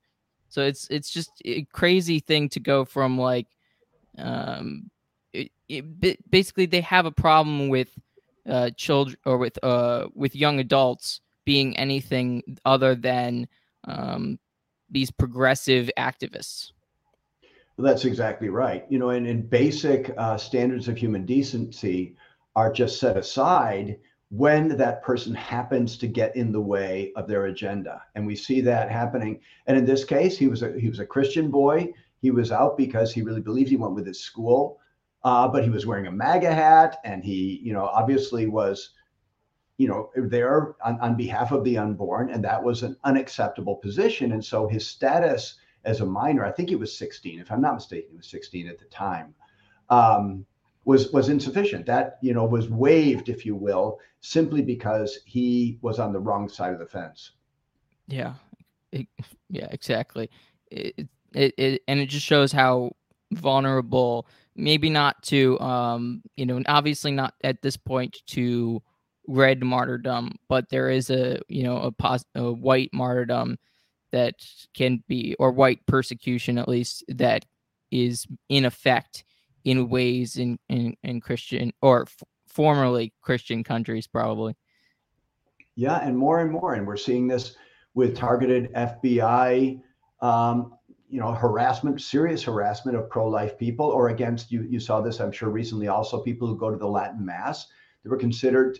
So 0.49 0.63
it's 0.63 0.89
it's 0.89 1.11
just 1.11 1.31
a 1.45 1.65
crazy 1.65 2.19
thing 2.19 2.49
to 2.51 2.61
go 2.61 2.85
from 2.85 3.19
like 3.19 3.47
um 4.19 4.91
it, 5.33 5.53
it, 5.69 6.31
basically 6.31 6.67
they 6.67 6.81
have 6.81 7.07
a 7.07 7.13
problem 7.13 7.69
with 7.69 7.97
uh 8.49 8.71
children 8.77 9.17
or 9.25 9.39
with 9.39 9.63
uh 9.63 10.09
with 10.15 10.35
young 10.35 10.59
adults 10.59 11.21
being 11.45 11.77
anything 11.77 12.43
other 12.65 12.95
than 12.95 13.47
um 13.85 14.39
these 14.91 15.11
progressive 15.11 15.89
activists. 15.97 16.73
Well, 17.77 17.87
that's 17.87 18.05
exactly 18.05 18.49
right. 18.49 18.85
You 18.89 18.99
know 18.99 19.11
and 19.11 19.27
in 19.27 19.47
basic 19.47 20.13
uh, 20.17 20.37
standards 20.37 20.89
of 20.89 20.97
human 20.97 21.25
decency 21.25 22.17
are 22.57 22.73
just 22.73 22.99
set 22.99 23.17
aside 23.17 23.99
when 24.31 24.77
that 24.77 25.03
person 25.03 25.35
happens 25.35 25.99
to 25.99 26.07
get 26.07 26.35
in 26.37 26.53
the 26.53 26.61
way 26.61 27.13
of 27.17 27.27
their 27.27 27.47
agenda. 27.47 28.03
And 28.15 28.27
we 28.27 28.37
see 28.37 28.61
that 28.61 28.91
happening. 28.91 29.41
And 29.67 29.77
in 29.77 29.85
this 29.85 30.05
case 30.05 30.39
he 30.39 30.47
was 30.47 30.63
a 30.63 30.79
he 30.79 30.89
was 30.89 31.01
a 31.01 31.07
christian 31.07 31.51
boy. 31.51 31.93
He 32.23 32.31
was 32.31 32.53
out 32.53 32.77
because 32.77 33.13
he 33.13 33.23
really 33.23 33.41
believed 33.41 33.71
he 33.71 33.77
went 33.77 33.95
with 33.95 34.07
his 34.07 34.21
school. 34.21 34.79
Uh, 35.23 35.49
but 35.49 35.65
he 35.65 35.71
was 35.71 35.85
wearing 35.85 36.07
a 36.07 36.13
maga 36.13 36.53
hat 36.53 36.99
and 37.05 37.23
he 37.23 37.61
you 37.63 37.73
know 37.73 37.87
obviously 37.87 38.47
was 38.47 38.91
you 39.77 39.89
know 39.89 40.11
there 40.15 40.77
on, 40.85 40.99
on 41.01 41.17
behalf 41.17 41.51
of 41.51 41.65
the 41.65 41.77
unborn. 41.77 42.31
And 42.31 42.45
that 42.45 42.63
was 42.63 42.83
an 42.83 42.97
unacceptable 43.05 43.77
position. 43.77 44.33
And 44.33 44.45
so 44.45 44.69
his 44.69 44.87
status 44.87 45.57
as 45.85 46.03
a 46.03 46.07
minor 46.07 46.45
i 46.45 46.53
think 46.53 46.69
he 46.69 46.77
was 46.77 46.95
16 46.95 47.41
if 47.41 47.51
i'm 47.51 47.63
not 47.63 47.73
mistaken 47.73 48.11
he 48.11 48.17
was 48.17 48.27
16 48.27 48.69
at 48.69 48.79
the 48.79 48.85
time. 48.87 49.35
Um, 49.89 50.47
was 50.85 51.12
was 51.12 51.29
insufficient. 51.29 51.87
That 51.87 52.19
you 52.23 52.35
know 52.35 52.45
was 52.45 52.69
waived, 52.69 53.29
if 53.29 53.45
you 53.45 53.55
will, 53.55 53.99
simply 54.21 54.62
because 54.62 55.19
he 55.25 55.79
was 55.83 55.99
on 55.99 56.12
the 56.12 56.21
wrong 56.21 56.49
side 56.49 56.73
of 56.73 56.79
the 56.79 56.87
fence. 56.87 57.33
Yeah, 58.07 58.35
it, 58.93 59.07
yeah, 59.49 59.69
exactly. 59.71 60.31
It, 60.71 61.09
it, 61.35 61.55
it 61.57 61.83
and 61.87 62.01
it 62.01 62.07
just 62.07 62.27
shows 62.27 62.53
how 62.53 62.93
vulnerable. 63.33 64.27
Maybe 64.57 64.90
not 64.90 65.23
to, 65.25 65.59
um, 65.61 66.23
you 66.37 66.45
know, 66.45 66.61
obviously 66.66 67.12
not 67.12 67.35
at 67.43 67.62
this 67.62 67.77
point 67.77 68.19
to 68.29 68.83
red 69.27 69.62
martyrdom, 69.62 70.33
but 70.49 70.69
there 70.69 70.90
is 70.90 71.09
a, 71.09 71.40
you 71.49 71.62
know, 71.62 71.79
a, 71.79 71.93
pos- 71.93 72.25
a 72.35 72.53
white 72.53 72.90
martyrdom 72.93 73.57
that 74.11 74.35
can 74.75 75.03
be, 75.09 75.37
or 75.38 75.53
white 75.53 75.87
persecution 75.87 76.59
at 76.59 76.69
least, 76.69 77.05
that 77.09 77.47
is 77.90 78.27
in 78.49 78.64
effect 78.64 79.25
in 79.64 79.88
ways 79.88 80.37
in 80.37 80.59
in, 80.68 80.96
in 81.03 81.20
Christian 81.20 81.73
or 81.83 82.03
f- 82.03 82.23
formerly 82.46 83.12
Christian 83.23 83.64
countries, 83.64 84.07
probably. 84.07 84.55
Yeah, 85.77 85.99
and 85.99 86.16
more 86.16 86.40
and 86.40 86.51
more, 86.51 86.75
and 86.75 86.87
we're 86.87 86.96
seeing 86.96 87.27
this 87.27 87.57
with 87.94 88.16
targeted 88.16 88.73
FBI, 88.75 89.81
um, 90.20 90.75
you 91.09 91.20
know, 91.20 91.33
harassment, 91.33 92.01
serious 92.01 92.42
harassment 92.42 92.96
of 92.96 93.09
pro-life 93.09 93.59
people, 93.59 93.87
or 93.87 94.11
against 94.11 94.53
you. 94.53 94.62
You 94.62 94.79
saw 94.79 95.01
this, 95.01 95.20
I'm 95.20 95.33
sure, 95.33 95.49
recently. 95.49 95.88
Also, 95.88 96.20
people 96.20 96.46
who 96.46 96.57
go 96.57 96.70
to 96.70 96.77
the 96.77 96.87
Latin 96.87 97.25
Mass, 97.25 97.66
they 98.03 98.11
were 98.11 98.16
considered 98.16 98.79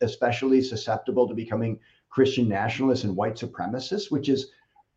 especially 0.00 0.62
susceptible 0.62 1.28
to 1.28 1.34
becoming 1.34 1.78
Christian 2.10 2.48
nationalists 2.48 3.04
and 3.04 3.16
white 3.16 3.36
supremacists, 3.36 4.10
which 4.10 4.28
is, 4.28 4.50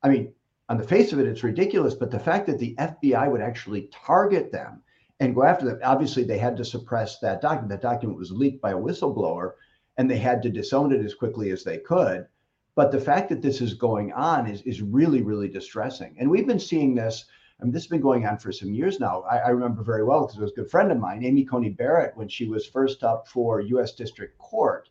I 0.03 0.09
mean, 0.09 0.33
on 0.69 0.77
the 0.77 0.87
face 0.87 1.11
of 1.11 1.19
it, 1.19 1.27
it's 1.27 1.43
ridiculous. 1.43 1.93
But 1.93 2.11
the 2.11 2.19
fact 2.19 2.47
that 2.47 2.59
the 2.59 2.75
FBI 2.79 3.29
would 3.29 3.41
actually 3.41 3.89
target 3.91 4.51
them 4.51 4.81
and 5.21 5.35
go 5.35 5.43
after 5.43 5.65
them, 5.65 5.79
obviously, 5.83 6.23
they 6.23 6.39
had 6.39 6.57
to 6.57 6.65
suppress 6.65 7.19
that 7.19 7.41
document. 7.41 7.69
That 7.69 7.81
document 7.81 8.17
was 8.17 8.31
leaked 8.31 8.59
by 8.59 8.71
a 8.71 8.77
whistleblower, 8.77 9.53
and 9.97 10.09
they 10.09 10.17
had 10.17 10.41
to 10.41 10.49
disown 10.49 10.91
it 10.91 11.05
as 11.05 11.13
quickly 11.13 11.51
as 11.51 11.63
they 11.63 11.77
could. 11.77 12.25
But 12.73 12.91
the 12.91 12.99
fact 12.99 13.29
that 13.29 13.43
this 13.43 13.61
is 13.61 13.75
going 13.75 14.11
on 14.13 14.47
is, 14.47 14.63
is 14.63 14.81
really, 14.81 15.21
really 15.21 15.47
distressing. 15.47 16.15
And 16.19 16.29
we've 16.29 16.47
been 16.47 16.59
seeing 16.59 16.95
this. 16.95 17.25
I 17.59 17.63
mean, 17.63 17.71
this 17.71 17.83
has 17.83 17.89
been 17.89 18.01
going 18.01 18.25
on 18.25 18.39
for 18.39 18.51
some 18.51 18.73
years 18.73 18.99
now. 18.99 19.21
I, 19.29 19.37
I 19.37 19.49
remember 19.49 19.83
very 19.83 20.03
well 20.03 20.21
because 20.21 20.39
it 20.39 20.41
was 20.41 20.53
a 20.53 20.55
good 20.55 20.71
friend 20.71 20.91
of 20.91 20.97
mine, 20.97 21.23
Amy 21.23 21.45
Coney 21.45 21.69
Barrett, 21.69 22.17
when 22.17 22.27
she 22.27 22.47
was 22.47 22.65
first 22.65 23.03
up 23.03 23.27
for 23.27 23.61
U.S. 23.61 23.93
District 23.93 24.35
Court. 24.39 24.89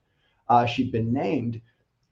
Uh, 0.48 0.64
she'd 0.64 0.92
been 0.92 1.12
named 1.12 1.60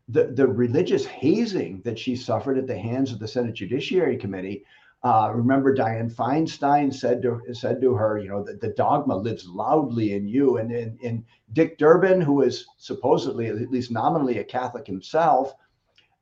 the, 0.09 0.24
the 0.24 0.48
religious 0.48 1.07
hazing 1.07 1.83
that 1.85 1.98
she 1.98 2.16
suffered 2.16 2.59
at 2.59 2.66
the 2.66 2.76
hands 2.76 3.12
of 3.12 3.20
the 3.20 3.28
Senate 3.28 3.54
Judiciary 3.54 4.16
Committee. 4.16 4.64
Uh, 5.04 5.30
remember, 5.32 5.74
Dianne 5.74 6.12
Feinstein 6.12 6.92
said 6.92 7.22
to 7.22 7.40
said 7.52 7.80
to 7.80 7.94
her, 7.94 8.18
you 8.18 8.28
know, 8.28 8.42
that 8.42 8.61
the 8.61 8.70
dogma 8.70 9.16
lives 9.16 9.46
loudly 9.46 10.14
in 10.14 10.26
you. 10.26 10.56
And 10.56 10.72
in, 10.72 10.98
in 11.00 11.24
Dick 11.52 11.78
Durbin, 11.78 12.20
who 12.20 12.42
is 12.42 12.66
supposedly, 12.78 13.46
at 13.46 13.70
least 13.70 13.92
nominally, 13.92 14.38
a 14.38 14.44
Catholic 14.44 14.87
himself, 14.87 15.54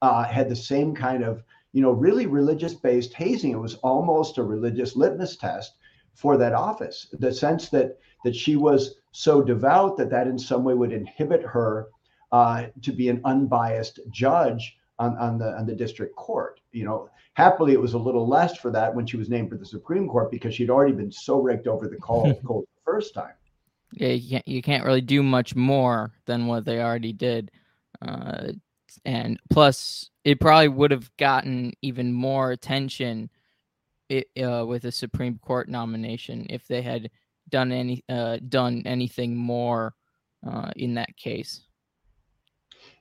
uh, 0.02 0.24
had 0.24 0.50
the 0.50 0.56
same 0.56 0.94
kind 0.94 1.24
of, 1.24 1.42
you 1.72 1.80
know, 1.80 1.92
really 1.92 2.26
religious-based 2.26 3.14
hazing. 3.14 3.52
It 3.52 3.58
was 3.58 3.76
almost 3.76 4.36
a 4.36 4.42
religious 4.42 4.94
litmus 4.94 5.38
test 5.38 5.78
for 6.12 6.36
that 6.36 6.52
office. 6.52 7.08
The 7.18 7.32
sense 7.32 7.70
that 7.70 7.98
that 8.24 8.36
she 8.36 8.56
was 8.56 8.96
so 9.12 9.40
devout 9.40 9.96
that 9.96 10.10
that 10.10 10.26
in 10.26 10.38
some 10.38 10.64
way 10.64 10.74
would 10.74 10.92
inhibit 10.92 11.42
her 11.42 11.88
uh, 12.32 12.66
to 12.82 12.92
be 12.92 13.08
an 13.08 13.22
unbiased 13.24 14.00
judge 14.10 14.75
on, 14.98 15.16
on 15.18 15.38
the 15.38 15.56
on 15.56 15.66
the 15.66 15.74
district 15.74 16.16
court. 16.16 16.60
You 16.72 16.84
know, 16.84 17.10
happily 17.34 17.72
it 17.72 17.80
was 17.80 17.94
a 17.94 17.98
little 17.98 18.26
less 18.26 18.56
for 18.56 18.70
that 18.70 18.94
when 18.94 19.06
she 19.06 19.16
was 19.16 19.28
named 19.28 19.50
for 19.50 19.56
the 19.56 19.66
Supreme 19.66 20.08
Court 20.08 20.30
because 20.30 20.54
she'd 20.54 20.70
already 20.70 20.94
been 20.94 21.12
so 21.12 21.40
raked 21.40 21.66
over 21.66 21.88
the 21.88 21.96
coal, 21.96 22.34
coal 22.46 22.62
the 22.62 22.90
first 22.90 23.14
time. 23.14 23.34
Yeah, 23.92 24.08
you 24.08 24.30
can't, 24.30 24.48
you 24.48 24.62
can't 24.62 24.84
really 24.84 25.00
do 25.00 25.22
much 25.22 25.54
more 25.54 26.12
than 26.26 26.46
what 26.46 26.64
they 26.64 26.80
already 26.80 27.12
did. 27.12 27.50
Uh, 28.02 28.52
and 29.04 29.38
plus, 29.50 30.10
it 30.24 30.40
probably 30.40 30.68
would 30.68 30.90
have 30.90 31.14
gotten 31.16 31.72
even 31.82 32.12
more 32.12 32.50
attention 32.50 33.30
it, 34.08 34.28
uh, 34.42 34.64
with 34.66 34.84
a 34.84 34.92
Supreme 34.92 35.38
Court 35.38 35.68
nomination 35.68 36.46
if 36.50 36.66
they 36.66 36.82
had 36.82 37.10
done 37.48 37.70
any 37.70 38.02
uh, 38.08 38.38
done 38.48 38.82
anything 38.86 39.36
more 39.36 39.94
uh, 40.46 40.70
in 40.74 40.94
that 40.94 41.16
case 41.16 41.65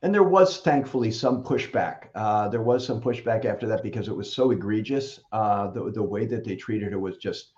and 0.01 0.13
there 0.13 0.23
was 0.23 0.61
thankfully 0.61 1.11
some 1.11 1.43
pushback. 1.43 2.09
Uh, 2.15 2.47
there 2.49 2.61
was 2.61 2.85
some 2.85 3.01
pushback 3.01 3.45
after 3.45 3.67
that 3.67 3.83
because 3.83 4.07
it 4.07 4.15
was 4.15 4.33
so 4.33 4.51
egregious. 4.51 5.19
Uh, 5.31 5.67
the 5.71 5.91
the 5.91 6.03
way 6.03 6.25
that 6.25 6.43
they 6.43 6.55
treated 6.55 6.91
her 6.91 6.99
was 6.99 7.17
just 7.17 7.53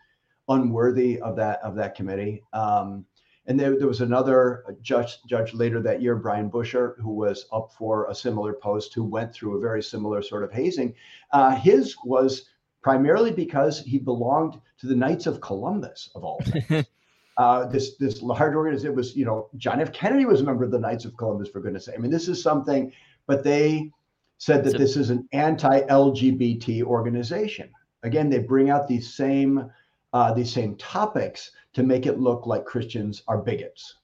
unworthy 0.49 1.19
of 1.21 1.35
that 1.35 1.59
of 1.61 1.75
that 1.75 1.95
committee. 1.95 2.43
Um, 2.53 3.05
and 3.47 3.57
there, 3.57 3.77
there 3.77 3.87
was 3.87 4.01
another 4.01 4.77
judge 4.81 5.17
judge 5.25 5.53
later 5.53 5.81
that 5.81 6.01
year, 6.01 6.15
Brian 6.15 6.49
Buescher, 6.49 6.99
who 6.99 7.11
was 7.11 7.45
up 7.53 7.71
for 7.77 8.09
a 8.09 8.15
similar 8.15 8.53
post, 8.53 8.93
who 8.93 9.03
went 9.03 9.33
through 9.33 9.57
a 9.57 9.61
very 9.61 9.81
similar 9.81 10.21
sort 10.21 10.43
of 10.43 10.51
hazing. 10.51 10.93
Uh, 11.31 11.55
his 11.55 11.95
was 12.03 12.49
primarily 12.81 13.31
because 13.31 13.81
he 13.81 13.97
belonged 13.97 14.59
to 14.79 14.87
the 14.87 14.95
Knights 14.95 15.27
of 15.27 15.41
Columbus, 15.41 16.09
of 16.13 16.23
all 16.23 16.39
things. 16.43 16.85
uh, 17.37 17.65
this 17.65 17.95
this 17.95 18.21
large 18.21 18.55
organization. 18.55 18.95
Was 18.95 19.15
you 19.15 19.25
know 19.25 19.49
John 19.57 19.79
F. 19.79 19.93
Kennedy 19.93 20.25
was 20.25 20.41
a 20.41 20.43
member 20.43 20.63
of 20.63 20.71
the 20.71 20.79
Knights 20.79 21.05
of 21.05 21.15
Columbus 21.17 21.49
for 21.49 21.59
goodness 21.59 21.85
sake. 21.85 21.95
I 21.95 21.99
mean 21.99 22.11
this 22.11 22.27
is 22.27 22.41
something, 22.41 22.91
but 23.27 23.43
they 23.43 23.91
said 24.37 24.63
that 24.63 24.71
so, 24.71 24.77
this 24.77 24.95
is 24.95 25.09
an 25.09 25.27
anti-LGBT 25.33 26.83
organization. 26.83 27.69
Again, 28.03 28.29
they 28.29 28.39
bring 28.39 28.69
out 28.69 28.87
these 28.87 29.13
same 29.13 29.71
uh, 30.13 30.33
these 30.33 30.51
same 30.51 30.75
topics 30.77 31.51
to 31.73 31.83
make 31.83 32.05
it 32.05 32.19
look 32.19 32.47
like 32.47 32.65
Christians 32.65 33.23
are 33.27 33.37
bigots. 33.37 33.95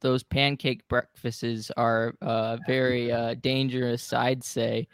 Those 0.00 0.22
pancake 0.22 0.86
breakfasts 0.88 1.70
are 1.76 2.14
uh, 2.22 2.58
very 2.66 3.12
uh, 3.12 3.34
dangerous, 3.34 4.12
I'd 4.12 4.44
say. 4.44 4.88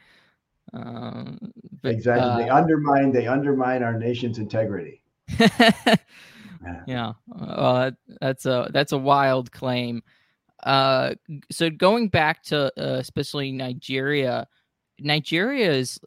Um, 0.73 1.53
but, 1.83 1.93
exactly, 1.93 2.45
they 2.45 2.51
uh, 2.51 2.57
undermine 2.57 3.13
they 3.13 3.27
undermine 3.27 3.83
our 3.83 3.99
nation's 3.99 4.39
integrity. 4.39 5.03
yeah, 6.87 7.13
uh, 7.41 7.91
that's 8.21 8.47
a 8.47 8.69
that's 8.73 8.93
a 8.93 8.99
wild 8.99 9.53
claim. 9.53 10.03
Uh, 10.63 11.15
so 11.51 11.71
going 11.71 12.09
back 12.09 12.43
to 12.45 12.67
uh, 12.79 12.99
especially 12.99 13.53
Nigeria, 13.53 14.47
Nigeria 15.01 15.73
is 15.73 16.01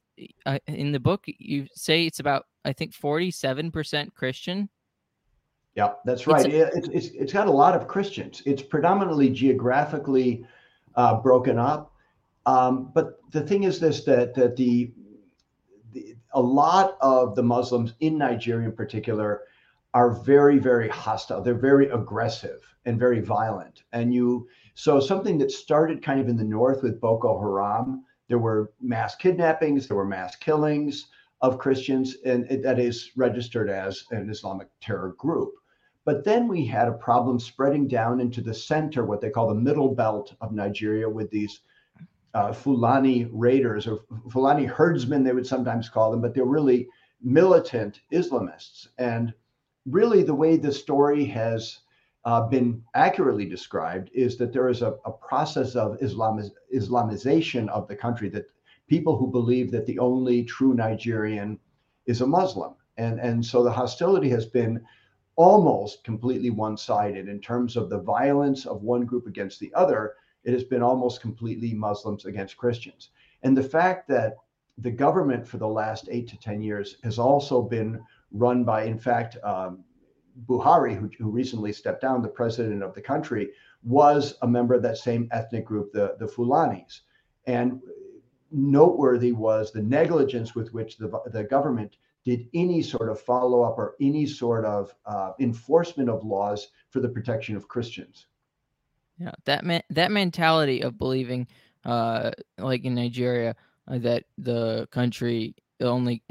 uh, 0.46 0.60
in 0.68 0.92
the 0.92 1.00
book. 1.00 1.26
You 1.26 1.68
say 1.74 2.06
it's 2.06 2.20
about 2.20 2.46
I 2.64 2.74
think 2.74 2.94
forty 2.94 3.32
seven 3.32 3.72
percent 3.72 4.14
Christian. 4.16 4.70
Yeah, 5.76 5.94
that's 6.06 6.26
right. 6.26 6.46
It's, 6.46 6.88
it's, 6.88 7.08
it's 7.08 7.34
got 7.34 7.48
a 7.48 7.52
lot 7.52 7.76
of 7.76 7.88
Christians. 7.88 8.42
It's 8.46 8.62
predominantly 8.62 9.30
geographically 9.30 10.46
uh, 10.96 11.16
broken 11.16 11.60
up. 11.60 11.92
Um, 12.46 12.92
but 12.94 13.20
the 13.32 13.42
thing 13.42 13.64
is 13.64 13.80
this 13.80 14.06
that 14.06 14.34
that 14.36 14.56
the, 14.56 14.92
the 15.92 16.16
a 16.34 16.42
lot 16.42 16.98
of 17.02 17.36
the 17.36 17.44
Muslims 17.44 17.94
in 18.00 18.18
Nigeria 18.18 18.70
in 18.70 18.76
particular 18.76 19.42
are 19.96 20.12
very 20.12 20.60
very 20.60 20.90
hostile. 20.90 21.42
They're 21.42 21.56
very 21.56 21.90
aggressive 21.90 22.62
and 22.84 23.00
very 23.00 23.22
violent. 23.22 23.84
And 23.94 24.14
you 24.14 24.48
so 24.76 25.00
something 25.00 25.38
that 25.38 25.52
started 25.52 26.04
kind 26.04 26.20
of 26.20 26.28
in 26.28 26.36
the 26.36 26.44
north 26.44 26.84
with 26.84 27.00
boko 27.00 27.40
haram 27.40 28.04
there 28.28 28.38
were 28.38 28.74
mass 28.82 29.16
kidnappings 29.16 29.88
there 29.88 29.96
were 29.96 30.06
mass 30.06 30.36
killings 30.36 31.08
of 31.42 31.58
christians 31.58 32.18
and 32.26 32.46
it, 32.52 32.62
that 32.62 32.78
is 32.78 33.12
registered 33.16 33.70
as 33.70 34.04
an 34.12 34.30
islamic 34.30 34.68
terror 34.82 35.16
group. 35.18 35.54
But 36.04 36.24
then 36.24 36.48
we 36.48 36.66
had 36.66 36.88
a 36.88 37.00
problem 37.08 37.40
spreading 37.40 37.88
down 37.88 38.20
into 38.20 38.42
the 38.42 38.54
center 38.54 39.06
what 39.06 39.22
they 39.22 39.30
call 39.30 39.48
the 39.48 39.56
middle 39.56 39.96
belt 39.96 40.36
of 40.42 40.52
nigeria 40.52 41.10
with 41.10 41.32
these 41.32 41.62
uh, 42.34 42.52
fulani 42.52 43.30
raiders 43.32 43.88
or 43.88 44.00
fulani 44.30 44.66
herdsmen 44.66 45.24
they 45.24 45.32
would 45.32 45.48
sometimes 45.48 45.88
call 45.88 46.12
them 46.12 46.22
but 46.22 46.34
they're 46.34 46.44
really 46.44 46.90
militant 47.22 48.02
islamists. 48.12 48.88
And 48.98 49.34
really 49.86 50.24
the 50.24 50.34
way 50.34 50.58
the 50.58 50.72
story 50.72 51.26
has 51.26 51.80
uh, 52.26 52.42
been 52.42 52.82
accurately 52.96 53.46
described 53.46 54.10
is 54.14 54.38
that 54.38 54.52
there 54.52 54.68
is 54.68 54.82
a, 54.82 54.96
a 55.06 55.12
process 55.12 55.76
of 55.76 55.98
Islamiz- 56.00 56.52
Islamization 56.74 57.70
of 57.70 57.88
the 57.88 57.96
country, 57.96 58.30
that 58.30 58.48
people 58.88 59.16
who 59.18 59.32
believe 59.32 59.72
that 59.72 59.86
the 59.86 60.00
only 60.00 60.44
true 60.44 60.74
Nigerian 60.74 61.60
is 62.08 62.22
a 62.22 62.28
Muslim. 62.28 62.74
And, 62.98 63.20
and 63.20 63.46
so 63.46 63.64
the 63.64 63.72
hostility 63.72 64.30
has 64.30 64.46
been 64.46 64.84
almost 65.36 66.04
completely 66.04 66.50
one 66.50 66.78
sided 66.78 67.28
in 67.28 67.40
terms 67.40 67.76
of 67.76 67.90
the 67.90 68.00
violence 68.00 68.66
of 68.66 68.84
one 68.84 69.06
group 69.06 69.28
against 69.28 69.60
the 69.60 69.74
other. 69.76 70.14
It 70.44 70.54
has 70.54 70.64
been 70.64 70.82
almost 70.82 71.22
completely 71.22 71.74
Muslims 71.74 72.26
against 72.26 72.58
Christians. 72.58 73.10
And 73.44 73.56
the 73.56 73.64
fact 73.64 74.08
that 74.08 74.38
the 74.78 74.92
government 74.92 75.48
for 75.48 75.58
the 75.58 75.68
last 75.68 76.08
eight 76.10 76.28
to 76.30 76.40
10 76.40 76.62
years 76.62 76.98
has 77.04 77.20
also 77.20 77.62
been 77.62 78.02
run 78.32 78.64
by, 78.64 78.84
in 78.84 79.00
fact, 79.00 79.38
um, 79.44 79.84
Buhari, 80.48 80.96
who, 80.96 81.10
who, 81.18 81.30
recently 81.30 81.72
stepped 81.72 82.02
down, 82.02 82.22
the 82.22 82.28
president 82.28 82.84
of 82.84 82.94
the 82.94 83.02
country, 83.02 83.52
was 83.84 84.36
a 84.42 84.48
member 84.48 84.74
of 84.74 84.82
that 84.82 84.98
same 84.98 85.30
ethnic 85.32 85.66
group, 85.66 85.94
the, 85.94 86.16
the 86.20 86.26
Fulanis. 86.26 87.02
And 87.48 87.82
noteworthy 88.52 89.32
was 89.32 89.72
the 89.72 89.82
negligence 89.82 90.56
with 90.56 90.74
which 90.74 90.98
the, 90.98 91.22
the 91.28 91.44
government 91.44 91.98
did 92.26 92.48
any 92.54 92.82
sort 92.82 93.10
of 93.10 93.22
follow 93.22 93.62
up 93.62 93.78
or 93.78 93.96
any 94.02 94.26
sort 94.26 94.66
of 94.66 94.94
uh, 95.06 95.32
enforcement 95.40 96.10
of 96.10 96.26
laws 96.26 96.70
for 96.90 97.00
the 97.00 97.10
protection 97.10 97.56
of 97.56 97.68
Christians. 97.68 98.26
Yeah, 99.18 99.32
that 99.46 99.86
that 99.92 100.12
mentality 100.12 100.82
of 100.82 100.98
believing, 100.98 101.48
uh, 101.86 102.32
like 102.58 102.84
in 102.84 102.96
Nigeria, 102.96 103.56
uh, 103.88 104.00
that 104.00 104.26
the 104.38 104.88
country 104.92 105.56
only 105.80 106.22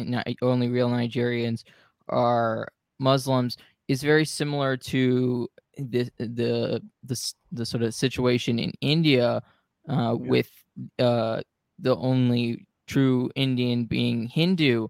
only 0.42 0.68
real 0.68 0.90
Nigerians 0.90 1.64
are 2.09 2.68
Muslims 2.98 3.57
is 3.88 4.02
very 4.02 4.24
similar 4.24 4.76
to 4.76 5.48
the 5.76 6.11
the 6.18 6.82
the, 7.02 7.34
the 7.52 7.66
sort 7.66 7.82
of 7.82 7.94
situation 7.94 8.59
in 8.59 8.72
India 8.80 9.42
uh, 9.88 9.92
yeah. 9.92 10.12
with 10.12 10.50
uh, 10.98 11.40
the 11.78 11.96
only 11.96 12.66
true 12.86 13.30
Indian 13.34 13.84
being 13.84 14.26
Hindu. 14.26 14.88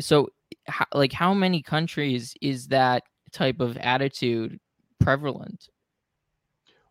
So, 0.00 0.28
how, 0.66 0.86
like, 0.94 1.12
how 1.12 1.34
many 1.34 1.62
countries 1.62 2.34
is 2.40 2.68
that 2.68 3.02
type 3.32 3.60
of 3.60 3.76
attitude 3.78 4.58
prevalent? 5.00 5.68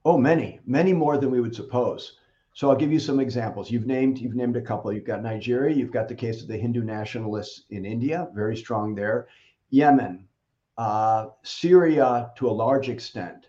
Oh, 0.05 0.17
many, 0.17 0.59
many 0.65 0.93
more 0.93 1.17
than 1.17 1.31
we 1.31 1.41
would 1.41 1.55
suppose. 1.55 2.16
So 2.57 2.71
I'll 2.71 2.75
give 2.75 2.91
you 2.91 2.99
some 2.99 3.19
examples. 3.19 3.69
You've 3.69 3.85
named 3.85 4.17
you've 4.17 4.33
named 4.33 4.57
a 4.57 4.61
couple. 4.61 4.91
You've 4.91 5.05
got 5.05 5.21
Nigeria. 5.21 5.75
You've 5.75 5.91
got 5.91 6.07
the 6.07 6.15
case 6.15 6.41
of 6.41 6.47
the 6.47 6.57
Hindu 6.57 6.81
nationalists 6.83 7.65
in 7.69 7.85
India, 7.85 8.29
very 8.33 8.57
strong 8.57 8.95
there. 8.95 9.27
Yemen, 9.69 10.27
uh, 10.75 11.27
Syria 11.43 12.31
to 12.35 12.49
a 12.49 12.55
large 12.65 12.89
extent, 12.89 13.45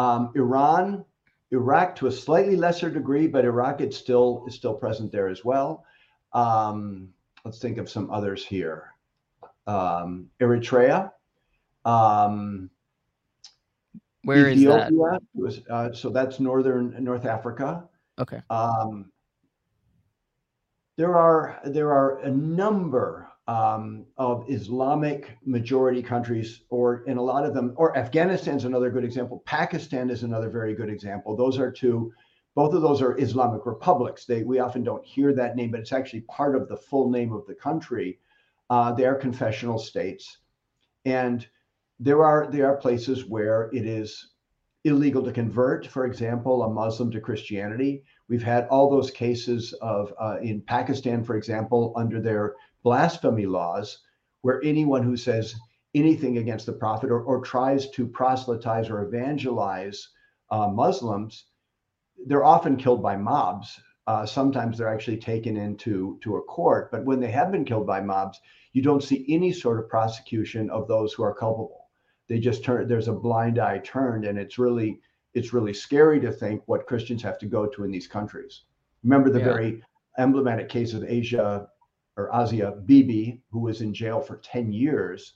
um, 0.00 0.32
Iran, 0.34 1.04
Iraq 1.52 1.94
to 1.96 2.08
a 2.08 2.10
slightly 2.10 2.56
lesser 2.56 2.90
degree, 2.90 3.28
but 3.28 3.44
Iraq 3.44 3.80
it's 3.80 3.96
still 3.96 4.44
is 4.48 4.56
still 4.56 4.74
present 4.74 5.12
there 5.12 5.28
as 5.28 5.44
well. 5.44 5.84
Um, 6.32 7.10
let's 7.44 7.60
think 7.60 7.78
of 7.78 7.88
some 7.88 8.10
others 8.10 8.44
here. 8.44 8.90
Um, 9.68 10.30
Eritrea. 10.40 11.12
Um, 11.84 12.70
Where 14.24 14.48
Ethiopia, 14.48 14.86
is 14.88 14.98
that? 14.98 15.22
Was, 15.34 15.60
uh, 15.70 15.92
so 15.92 16.10
that's 16.10 16.40
northern 16.40 16.92
North 17.04 17.24
Africa. 17.24 17.88
Okay. 18.18 18.40
Um, 18.50 19.10
there 20.96 21.14
are 21.14 21.60
there 21.64 21.92
are 21.92 22.18
a 22.20 22.30
number 22.30 23.28
um, 23.48 24.06
of 24.16 24.44
Islamic 24.48 25.36
majority 25.44 26.02
countries, 26.02 26.62
or 26.70 27.04
in 27.04 27.16
a 27.18 27.22
lot 27.22 27.44
of 27.44 27.54
them, 27.54 27.74
or 27.76 27.96
Afghanistan 27.96 28.56
is 28.56 28.64
another 28.64 28.90
good 28.90 29.04
example. 29.04 29.42
Pakistan 29.44 30.10
is 30.10 30.22
another 30.22 30.48
very 30.48 30.74
good 30.74 30.88
example. 30.88 31.36
Those 31.36 31.58
are 31.58 31.70
two. 31.70 32.12
Both 32.54 32.72
of 32.72 32.80
those 32.80 33.02
are 33.02 33.18
Islamic 33.20 33.66
republics. 33.66 34.24
They 34.24 34.42
we 34.42 34.58
often 34.58 34.82
don't 34.82 35.04
hear 35.04 35.34
that 35.34 35.56
name, 35.56 35.70
but 35.70 35.80
it's 35.80 35.92
actually 35.92 36.22
part 36.22 36.56
of 36.56 36.68
the 36.68 36.76
full 36.76 37.10
name 37.10 37.32
of 37.32 37.46
the 37.46 37.54
country. 37.54 38.18
Uh, 38.70 38.92
they 38.92 39.04
are 39.04 39.14
confessional 39.14 39.78
states, 39.78 40.38
and 41.04 41.46
there 42.00 42.24
are 42.24 42.50
there 42.50 42.66
are 42.66 42.76
places 42.76 43.26
where 43.26 43.68
it 43.72 43.86
is 43.86 44.32
illegal 44.86 45.22
to 45.22 45.32
convert, 45.32 45.86
for 45.86 46.06
example, 46.06 46.62
a 46.62 46.70
Muslim 46.70 47.10
to 47.10 47.20
Christianity. 47.20 48.02
We've 48.28 48.42
had 48.42 48.68
all 48.68 48.88
those 48.88 49.10
cases 49.10 49.72
of 49.80 50.14
uh, 50.20 50.38
in 50.40 50.60
Pakistan, 50.62 51.24
for 51.24 51.36
example, 51.36 51.92
under 51.96 52.20
their 52.20 52.54
blasphemy 52.84 53.46
laws, 53.46 53.98
where 54.42 54.62
anyone 54.62 55.02
who 55.02 55.16
says 55.16 55.56
anything 55.94 56.38
against 56.38 56.66
the 56.66 56.72
prophet 56.72 57.10
or, 57.10 57.22
or 57.22 57.40
tries 57.40 57.90
to 57.90 58.06
proselytize 58.06 58.88
or 58.88 59.02
evangelize 59.02 60.08
uh, 60.50 60.68
Muslims, 60.68 61.46
they're 62.26 62.44
often 62.44 62.76
killed 62.76 63.02
by 63.02 63.16
mobs. 63.16 63.80
Uh, 64.06 64.24
sometimes 64.24 64.78
they're 64.78 64.94
actually 64.94 65.16
taken 65.16 65.56
into 65.56 66.18
to 66.22 66.36
a 66.36 66.42
court, 66.42 66.92
but 66.92 67.04
when 67.04 67.18
they 67.18 67.30
have 67.30 67.50
been 67.50 67.64
killed 67.64 67.86
by 67.86 68.00
mobs, 68.00 68.40
you 68.72 68.82
don't 68.82 69.02
see 69.02 69.26
any 69.28 69.50
sort 69.52 69.80
of 69.80 69.88
prosecution 69.88 70.70
of 70.70 70.86
those 70.86 71.12
who 71.12 71.24
are 71.24 71.34
culpable 71.34 71.85
they 72.28 72.38
just 72.38 72.64
turn 72.64 72.88
there's 72.88 73.08
a 73.08 73.12
blind 73.12 73.58
eye 73.58 73.78
turned 73.78 74.24
and 74.24 74.38
it's 74.38 74.58
really 74.58 75.00
it's 75.34 75.52
really 75.52 75.74
scary 75.74 76.20
to 76.20 76.32
think 76.32 76.62
what 76.66 76.86
christians 76.86 77.22
have 77.22 77.38
to 77.38 77.46
go 77.46 77.66
to 77.66 77.84
in 77.84 77.90
these 77.90 78.06
countries. 78.06 78.62
Remember 79.02 79.30
the 79.30 79.38
yeah. 79.38 79.44
very 79.44 79.82
emblematic 80.18 80.68
case 80.68 80.94
of 80.94 81.04
asia 81.04 81.68
or 82.16 82.30
asia 82.34 82.82
bibi 82.84 83.42
who 83.50 83.60
was 83.60 83.80
in 83.80 83.92
jail 83.92 84.20
for 84.20 84.36
10 84.38 84.72
years 84.72 85.34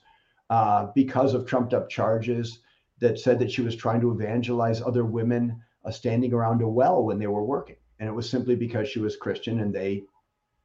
uh, 0.49 0.87
because 0.95 1.33
of 1.33 1.45
trumped 1.45 1.73
up 1.73 1.89
charges 1.89 2.59
that 2.99 3.19
said 3.19 3.39
that 3.39 3.51
she 3.51 3.61
was 3.61 3.75
trying 3.75 4.01
to 4.01 4.11
evangelize 4.11 4.81
other 4.81 5.05
women 5.05 5.61
uh, 5.85 5.91
standing 5.91 6.33
around 6.33 6.61
a 6.61 6.67
well 6.67 7.03
when 7.03 7.17
they 7.17 7.27
were 7.27 7.43
working. 7.43 7.77
And 7.99 8.09
it 8.09 8.11
was 8.11 8.29
simply 8.29 8.55
because 8.55 8.89
she 8.89 8.99
was 8.99 9.15
christian 9.15 9.61
and 9.61 9.73
they 9.73 10.03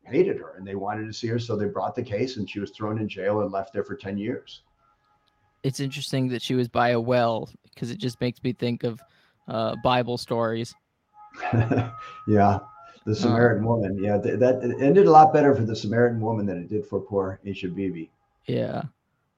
hated 0.05 0.39
her 0.39 0.55
and 0.57 0.66
they 0.66 0.74
wanted 0.74 1.07
to 1.07 1.12
see 1.12 1.27
her 1.29 1.39
so 1.39 1.57
they 1.57 1.66
brought 1.66 1.95
the 1.95 2.03
case 2.03 2.37
and 2.37 2.49
she 2.49 2.61
was 2.61 2.70
thrown 2.70 2.99
in 2.99 3.09
jail 3.09 3.41
and 3.41 3.53
left 3.53 3.72
there 3.72 3.85
for 3.85 3.97
10 3.97 4.16
years 4.16 4.62
it's 5.62 5.80
interesting 5.80 6.28
that 6.28 6.42
she 6.42 6.54
was 6.54 6.68
by 6.68 6.90
a 6.90 7.00
well 7.00 7.48
because 7.64 7.90
it 7.90 7.98
just 7.98 8.20
makes 8.20 8.42
me 8.42 8.52
think 8.52 8.84
of 8.84 9.00
uh, 9.48 9.76
Bible 9.82 10.18
stories. 10.18 10.74
yeah, 12.26 12.59
the 13.04 13.14
Samaritan 13.14 13.64
um, 13.64 13.68
woman. 13.68 13.98
Yeah, 14.02 14.18
th- 14.18 14.38
that 14.38 14.62
ended 14.80 15.07
a 15.07 15.11
lot 15.11 15.32
better 15.32 15.54
for 15.54 15.62
the 15.62 15.76
Samaritan 15.76 16.20
woman 16.20 16.46
than 16.46 16.59
it 16.59 16.68
did 16.68 16.86
for 16.86 17.00
poor 17.00 17.40
Asia 17.44 17.68
Bibi. 17.68 18.11
Yeah. 18.46 18.82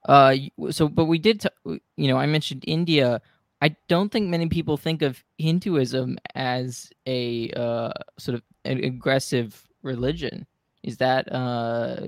Uh, 0.07 0.35
so, 0.71 0.87
but 0.87 1.05
we 1.05 1.19
did, 1.19 1.41
t- 1.41 1.79
you 1.97 2.07
know, 2.07 2.17
I 2.17 2.25
mentioned 2.25 2.63
India. 2.67 3.21
I 3.61 3.75
don't 3.89 4.11
think 4.11 4.29
many 4.29 4.47
people 4.47 4.77
think 4.77 5.01
of 5.01 5.21
Hinduism 5.37 6.17
as 6.35 6.89
a 7.05 7.51
uh, 7.51 7.91
sort 8.17 8.35
of 8.35 8.43
an 8.63 8.83
aggressive 8.83 9.67
religion. 9.83 10.47
Is 10.83 10.97
that 10.97 11.31
uh, 11.31 12.07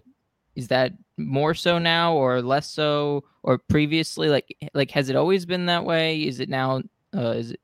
is 0.56 0.68
that 0.70 0.94
more 1.18 1.54
so 1.54 1.80
now 1.80 2.14
or 2.14 2.42
less 2.42 2.68
so 2.68 3.24
or 3.44 3.58
previously? 3.58 4.30
Like 4.30 4.56
like 4.74 4.92
has 4.92 5.10
it 5.10 5.16
always 5.16 5.46
been 5.46 5.66
that 5.68 5.86
way? 5.86 6.24
Is 6.24 6.40
it 6.40 6.50
now 6.50 6.82
uh, 7.16 7.32
is 7.32 7.52
it 7.52 7.62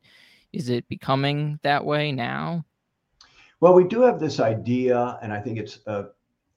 is 0.53 0.69
it 0.69 0.87
becoming 0.87 1.59
that 1.63 1.85
way 1.85 2.11
now? 2.11 2.65
Well 3.59 3.73
we 3.73 3.85
do 3.85 4.01
have 4.01 4.19
this 4.19 4.39
idea 4.39 5.17
and 5.23 5.33
i 5.33 5.41
think 5.41 5.57
it's 5.57 5.79
a, 5.87 6.09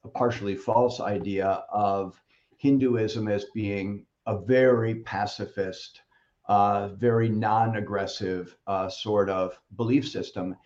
a 0.04 0.08
partially 0.08 0.54
false 0.54 1.00
idea 1.00 1.64
of 1.72 2.20
hinduism 2.58 3.26
as 3.26 3.46
being 3.54 4.04
a 4.26 4.38
very 4.38 4.96
pacifist 4.96 6.02
uh, 6.50 6.88
very 6.96 7.28
non-aggressive 7.28 8.56
uh, 8.66 8.88
sort 8.88 9.30
of 9.30 9.56
belief 9.76 10.08
system. 10.08 10.56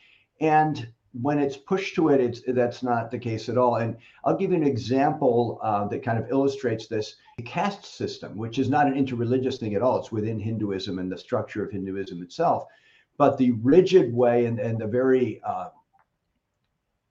And 0.40 0.88
when 1.20 1.38
it's 1.38 1.56
pushed 1.56 1.94
to 1.94 2.08
it, 2.08 2.20
it's 2.20 2.42
that's 2.46 2.82
not 2.82 3.10
the 3.10 3.18
case 3.18 3.48
at 3.48 3.56
all. 3.56 3.76
And 3.76 3.96
I'll 4.24 4.36
give 4.36 4.50
you 4.50 4.56
an 4.56 4.66
example 4.66 5.60
uh, 5.62 5.86
that 5.88 6.02
kind 6.02 6.18
of 6.18 6.30
illustrates 6.30 6.86
this: 6.88 7.16
the 7.36 7.42
caste 7.42 7.84
system, 7.84 8.36
which 8.36 8.58
is 8.58 8.68
not 8.68 8.86
an 8.86 8.94
interreligious 8.94 9.58
thing 9.58 9.74
at 9.74 9.82
all. 9.82 9.98
It's 9.98 10.10
within 10.10 10.40
Hinduism 10.40 10.98
and 10.98 11.10
the 11.10 11.18
structure 11.18 11.64
of 11.64 11.70
Hinduism 11.70 12.22
itself. 12.22 12.64
But 13.16 13.38
the 13.38 13.52
rigid 13.52 14.12
way 14.12 14.46
and 14.46 14.58
and 14.58 14.78
the 14.78 14.88
very, 14.88 15.40
uh, 15.46 15.68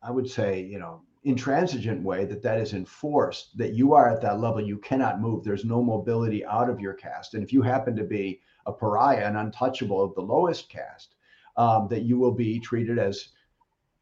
I 0.01 0.11
would 0.11 0.29
say, 0.29 0.61
you 0.61 0.79
know, 0.79 1.01
intransigent 1.23 2.03
way 2.03 2.25
that 2.25 2.43
that 2.43 2.59
is 2.59 2.73
enforced, 2.73 3.57
that 3.57 3.73
you 3.73 3.93
are 3.93 4.09
at 4.09 4.21
that 4.21 4.41
level, 4.41 4.61
you 4.61 4.77
cannot 4.79 5.21
move. 5.21 5.45
There's 5.45 5.63
no 5.63 5.81
mobility 5.81 6.45
out 6.45 6.69
of 6.69 6.81
your 6.81 6.93
caste. 6.93 7.35
And 7.35 7.43
if 7.43 7.53
you 7.53 7.61
happen 7.61 7.95
to 7.95 8.03
be 8.03 8.41
a 8.65 8.73
pariah, 8.73 9.25
an 9.25 9.37
untouchable 9.37 10.01
of 10.01 10.13
the 10.15 10.21
lowest 10.21 10.67
caste, 10.67 11.15
um, 11.55 11.87
that 11.89 12.01
you 12.01 12.17
will 12.17 12.31
be 12.33 12.59
treated 12.59 12.99
as 12.99 13.29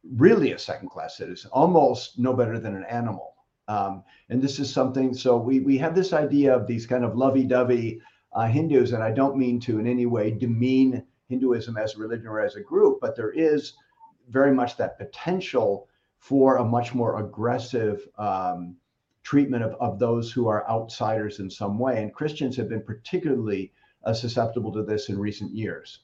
really 0.03 0.51
a 0.53 0.59
second 0.59 0.89
class 0.89 1.17
citizen, 1.17 1.49
almost 1.53 2.17
no 2.17 2.33
better 2.33 2.59
than 2.59 2.75
an 2.75 2.85
animal. 2.85 3.35
Um, 3.67 4.03
and 4.29 4.41
this 4.41 4.59
is 4.59 4.71
something, 4.71 5.13
so 5.13 5.37
we, 5.37 5.59
we 5.59 5.77
have 5.77 5.95
this 5.95 6.13
idea 6.13 6.55
of 6.55 6.67
these 6.67 6.85
kind 6.85 7.05
of 7.05 7.15
lovey 7.15 7.43
dovey 7.43 8.01
uh, 8.33 8.47
Hindus, 8.47 8.93
and 8.93 9.03
I 9.03 9.11
don't 9.11 9.37
mean 9.37 9.59
to 9.61 9.79
in 9.79 9.87
any 9.87 10.05
way 10.05 10.31
demean 10.31 11.03
Hinduism 11.29 11.77
as 11.77 11.95
a 11.95 11.99
religion 11.99 12.27
or 12.27 12.41
as 12.41 12.55
a 12.55 12.61
group, 12.61 12.99
but 13.01 13.15
there 13.15 13.31
is 13.31 13.73
very 14.29 14.53
much 14.53 14.77
that 14.77 14.97
potential 14.97 15.87
for 16.17 16.57
a 16.57 16.63
much 16.63 16.93
more 16.93 17.19
aggressive 17.19 18.07
um, 18.17 18.75
treatment 19.23 19.63
of, 19.63 19.73
of 19.79 19.99
those 19.99 20.31
who 20.31 20.47
are 20.47 20.69
outsiders 20.69 21.39
in 21.39 21.49
some 21.49 21.77
way. 21.77 22.01
And 22.01 22.13
Christians 22.13 22.55
have 22.57 22.69
been 22.69 22.83
particularly 22.83 23.71
uh, 24.03 24.13
susceptible 24.13 24.71
to 24.73 24.83
this 24.83 25.09
in 25.09 25.19
recent 25.19 25.51
years. 25.51 25.99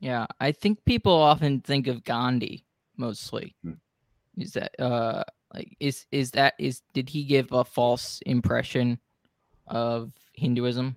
Yeah, 0.00 0.26
I 0.40 0.52
think 0.52 0.84
people 0.84 1.12
often 1.12 1.60
think 1.60 1.86
of 1.86 2.04
Gandhi 2.04 2.64
mostly. 2.96 3.54
Hmm. 3.62 3.72
Is 4.36 4.52
that 4.52 4.78
uh 4.80 5.24
like 5.54 5.76
is 5.80 6.06
is 6.10 6.30
that 6.32 6.54
is 6.58 6.82
did 6.94 7.08
he 7.08 7.24
give 7.24 7.52
a 7.52 7.64
false 7.64 8.20
impression 8.26 8.98
of 9.66 10.12
Hinduism? 10.34 10.96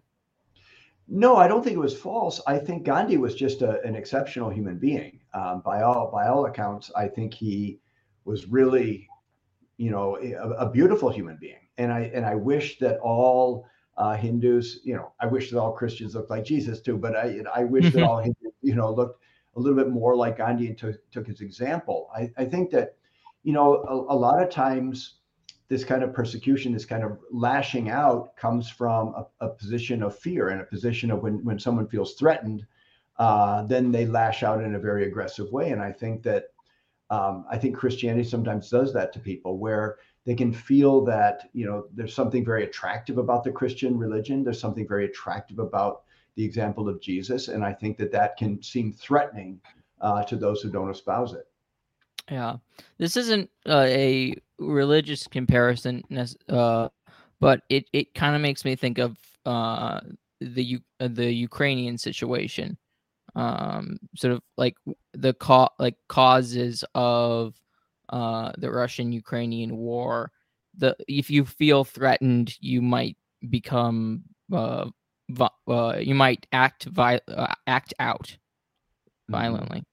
No, 1.07 1.35
I 1.35 1.47
don't 1.47 1.63
think 1.63 1.75
it 1.75 1.79
was 1.79 1.95
false. 1.95 2.41
I 2.47 2.57
think 2.57 2.83
Gandhi 2.83 3.17
was 3.17 3.35
just 3.35 3.61
a, 3.61 3.81
an 3.83 3.95
exceptional 3.95 4.49
human 4.49 4.79
being. 4.79 5.19
Um, 5.33 5.61
by 5.63 5.81
all 5.83 6.09
by 6.11 6.27
all 6.27 6.45
accounts, 6.45 6.91
I 6.95 7.07
think 7.07 7.33
he 7.33 7.79
was 8.23 8.47
really, 8.47 9.07
you 9.77 9.91
know, 9.91 10.17
a, 10.17 10.65
a 10.65 10.71
beautiful 10.71 11.09
human 11.09 11.37
being. 11.39 11.59
And 11.77 11.91
I 11.91 12.11
and 12.13 12.25
I 12.25 12.35
wish 12.35 12.79
that 12.79 12.97
all 12.99 13.67
uh, 13.97 14.15
Hindus, 14.15 14.79
you 14.83 14.95
know, 14.95 15.11
I 15.19 15.27
wish 15.27 15.51
that 15.51 15.59
all 15.59 15.73
Christians 15.73 16.15
looked 16.15 16.31
like 16.31 16.43
Jesus 16.43 16.81
too. 16.81 16.97
But 16.97 17.15
I 17.15 17.41
I 17.53 17.65
wish 17.65 17.93
that 17.93 18.03
all 18.07 18.19
Hindus, 18.19 18.53
you 18.61 18.73
know, 18.73 18.91
looked 18.91 19.21
a 19.55 19.59
little 19.59 19.77
bit 19.77 19.89
more 19.89 20.15
like 20.15 20.37
Gandhi 20.37 20.67
and 20.67 20.77
took, 20.77 20.95
took 21.11 21.27
his 21.27 21.41
example. 21.41 22.09
I, 22.15 22.31
I 22.37 22.45
think 22.45 22.71
that, 22.71 22.95
you 23.43 23.53
know, 23.53 23.83
a, 23.87 24.13
a, 24.13 24.17
lot 24.17 24.41
of 24.41 24.49
times 24.49 25.15
this 25.69 25.83
kind 25.83 26.03
of 26.03 26.13
persecution, 26.13 26.73
this 26.73 26.85
kind 26.85 27.03
of 27.03 27.17
lashing 27.31 27.89
out 27.89 28.35
comes 28.35 28.69
from 28.69 29.15
a, 29.15 29.45
a 29.45 29.49
position 29.49 30.03
of 30.03 30.17
fear 30.17 30.49
and 30.49 30.61
a 30.61 30.65
position 30.65 31.09
of 31.11 31.21
when, 31.23 31.43
when 31.43 31.59
someone 31.59 31.87
feels 31.87 32.15
threatened, 32.15 32.65
uh, 33.17 33.63
then 33.63 33.91
they 33.91 34.05
lash 34.05 34.43
out 34.43 34.63
in 34.63 34.75
a 34.75 34.79
very 34.79 35.07
aggressive 35.07 35.51
way. 35.51 35.69
And 35.69 35.81
I 35.81 35.91
think 35.91 36.23
that, 36.23 36.45
um, 37.09 37.45
I 37.49 37.57
think 37.57 37.75
Christianity 37.75 38.27
sometimes 38.27 38.69
does 38.69 38.91
that 38.93 39.13
to 39.13 39.19
people 39.19 39.57
where 39.57 39.97
they 40.25 40.35
can 40.35 40.51
feel 40.51 41.05
that, 41.05 41.49
you 41.53 41.65
know, 41.65 41.85
there's 41.93 42.15
something 42.15 42.43
very 42.43 42.63
attractive 42.63 43.19
about 43.19 43.43
the 43.43 43.51
Christian 43.51 43.97
religion. 43.97 44.43
There's 44.43 44.59
something 44.59 44.87
very 44.87 45.05
attractive 45.05 45.59
about 45.59 46.01
the 46.35 46.43
example 46.43 46.89
of 46.89 47.01
Jesus. 47.01 47.47
And 47.47 47.63
I 47.63 47.73
think 47.73 47.97
that 47.97 48.11
that 48.11 48.37
can 48.37 48.61
seem 48.61 48.93
threatening 48.93 49.59
uh, 50.01 50.23
to 50.23 50.35
those 50.35 50.61
who 50.61 50.69
don't 50.69 50.91
espouse 50.91 51.33
it. 51.33 51.47
Yeah, 52.29 52.57
this 52.97 53.17
isn't 53.17 53.49
uh, 53.67 53.85
a 53.87 54.35
religious 54.57 55.27
comparison, 55.27 56.03
uh, 56.49 56.89
but 57.39 57.61
it, 57.69 57.85
it 57.93 58.13
kind 58.15 58.35
of 58.35 58.41
makes 58.41 58.65
me 58.65 58.75
think 58.75 58.97
of 58.97 59.17
uh, 59.45 60.01
the 60.41 60.79
uh, 60.99 61.07
the 61.11 61.31
Ukrainian 61.31 61.97
situation, 61.97 62.77
um, 63.35 63.97
sort 64.15 64.33
of 64.33 64.41
like 64.57 64.75
the 65.13 65.33
co- 65.35 65.69
like 65.77 65.95
causes 66.09 66.83
of 66.95 67.53
uh, 68.09 68.51
the 68.57 68.71
Russian 68.71 69.11
Ukrainian 69.11 69.77
war. 69.77 70.31
The 70.77 70.95
if 71.07 71.29
you 71.29 71.45
feel 71.45 71.83
threatened, 71.83 72.55
you 72.59 72.81
might 72.81 73.17
become 73.49 74.23
uh, 74.51 74.89
uh, 75.39 75.97
you 75.99 76.15
might 76.15 76.45
act 76.51 76.85
vi- 76.85 77.21
uh, 77.27 77.53
act 77.67 77.93
out. 77.99 78.37
violently. 79.29 79.83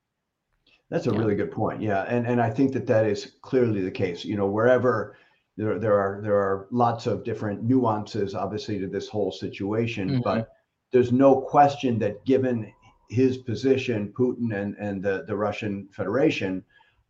That's 0.91 1.07
a 1.07 1.11
yeah. 1.11 1.19
really 1.19 1.35
good 1.35 1.51
point. 1.51 1.81
Yeah, 1.81 2.03
and 2.03 2.27
and 2.27 2.41
I 2.41 2.51
think 2.51 2.73
that 2.75 2.87
that 2.87 3.07
is 3.07 3.33
clearly 3.41 3.83
the 3.83 3.91
case. 3.91 4.25
You 4.25 4.37
know, 4.37 4.47
wherever 4.47 5.17
there 5.57 5.79
there 5.79 5.99
are 5.99 6.21
there 6.23 6.37
are 6.37 6.69
lots 6.71 7.07
of 7.07 7.25
different 7.25 7.63
nuances, 7.63 8.35
obviously, 8.35 8.79
to 8.79 8.87
this 8.87 9.09
whole 9.09 9.33
situation, 9.33 10.09
mm-hmm. 10.09 10.21
but 10.23 10.51
there's 10.91 11.13
no 11.13 11.41
question 11.41 11.99
that 12.01 12.25
given 12.27 12.71
his 13.09 13.39
position, 13.39 14.13
Putin 14.19 14.55
and 14.55 14.77
and 14.79 15.03
the 15.03 15.25
the 15.27 15.37
Russian 15.37 15.89
Federation 15.93 16.63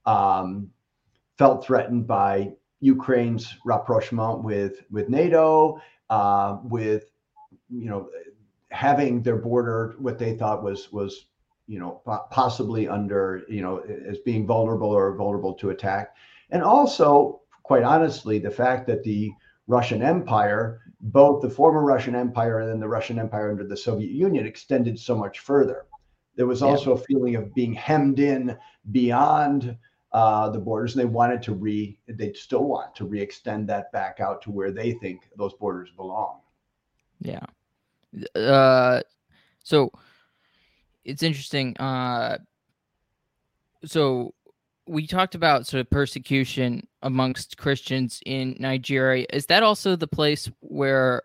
um, 0.06 0.70
felt 1.38 1.64
threatened 1.64 2.06
by 2.06 2.52
Ukraine's 2.80 3.56
rapprochement 3.64 4.44
with 4.44 4.84
with 4.90 5.08
NATO, 5.08 5.80
uh, 6.10 6.58
with 6.62 7.11
you 7.72 7.88
know 7.88 8.08
having 8.70 9.22
their 9.22 9.36
border 9.36 9.94
what 9.98 10.18
they 10.18 10.36
thought 10.36 10.62
was 10.62 10.92
was 10.92 11.26
you 11.66 11.78
know 11.78 12.02
possibly 12.30 12.88
under 12.88 13.42
you 13.48 13.62
know 13.62 13.78
as 14.08 14.18
being 14.18 14.46
vulnerable 14.46 14.88
or 14.88 15.14
vulnerable 15.16 15.54
to 15.54 15.70
attack, 15.70 16.14
and 16.50 16.62
also 16.62 17.40
quite 17.62 17.82
honestly 17.82 18.38
the 18.38 18.50
fact 18.50 18.86
that 18.86 19.02
the 19.02 19.32
Russian 19.68 20.02
Empire, 20.02 20.80
both 21.00 21.40
the 21.40 21.48
former 21.48 21.82
Russian 21.82 22.14
Empire 22.14 22.60
and 22.60 22.68
then 22.68 22.80
the 22.80 22.88
Russian 22.88 23.18
Empire 23.18 23.50
under 23.50 23.66
the 23.66 23.76
Soviet 23.76 24.10
Union, 24.10 24.46
extended 24.46 24.98
so 24.98 25.16
much 25.16 25.38
further. 25.38 25.86
There 26.36 26.46
was 26.46 26.62
also 26.62 26.94
yeah. 26.94 27.00
a 27.00 27.04
feeling 27.04 27.36
of 27.36 27.54
being 27.54 27.72
hemmed 27.72 28.18
in 28.18 28.56
beyond 28.90 29.76
uh, 30.12 30.50
the 30.50 30.58
borders, 30.58 30.94
and 30.94 31.00
they 31.00 31.06
wanted 31.06 31.42
to 31.42 31.54
re, 31.54 31.98
they 32.08 32.32
still 32.32 32.64
want 32.64 32.94
to 32.96 33.04
re-extend 33.04 33.68
that 33.68 33.92
back 33.92 34.18
out 34.20 34.42
to 34.42 34.50
where 34.50 34.72
they 34.72 34.92
think 34.92 35.28
those 35.36 35.54
borders 35.54 35.90
belong. 35.96 36.40
Yeah. 37.20 37.44
Uh, 38.34 39.00
so 39.62 39.90
it's 41.04 41.22
interesting. 41.22 41.76
Uh, 41.76 42.38
so 43.84 44.34
we 44.86 45.06
talked 45.06 45.34
about 45.34 45.66
sort 45.66 45.80
of 45.80 45.90
persecution 45.90 46.86
amongst 47.02 47.56
Christians 47.56 48.20
in 48.26 48.56
Nigeria. 48.58 49.26
Is 49.32 49.46
that 49.46 49.62
also 49.62 49.96
the 49.96 50.06
place 50.08 50.50
where 50.60 51.22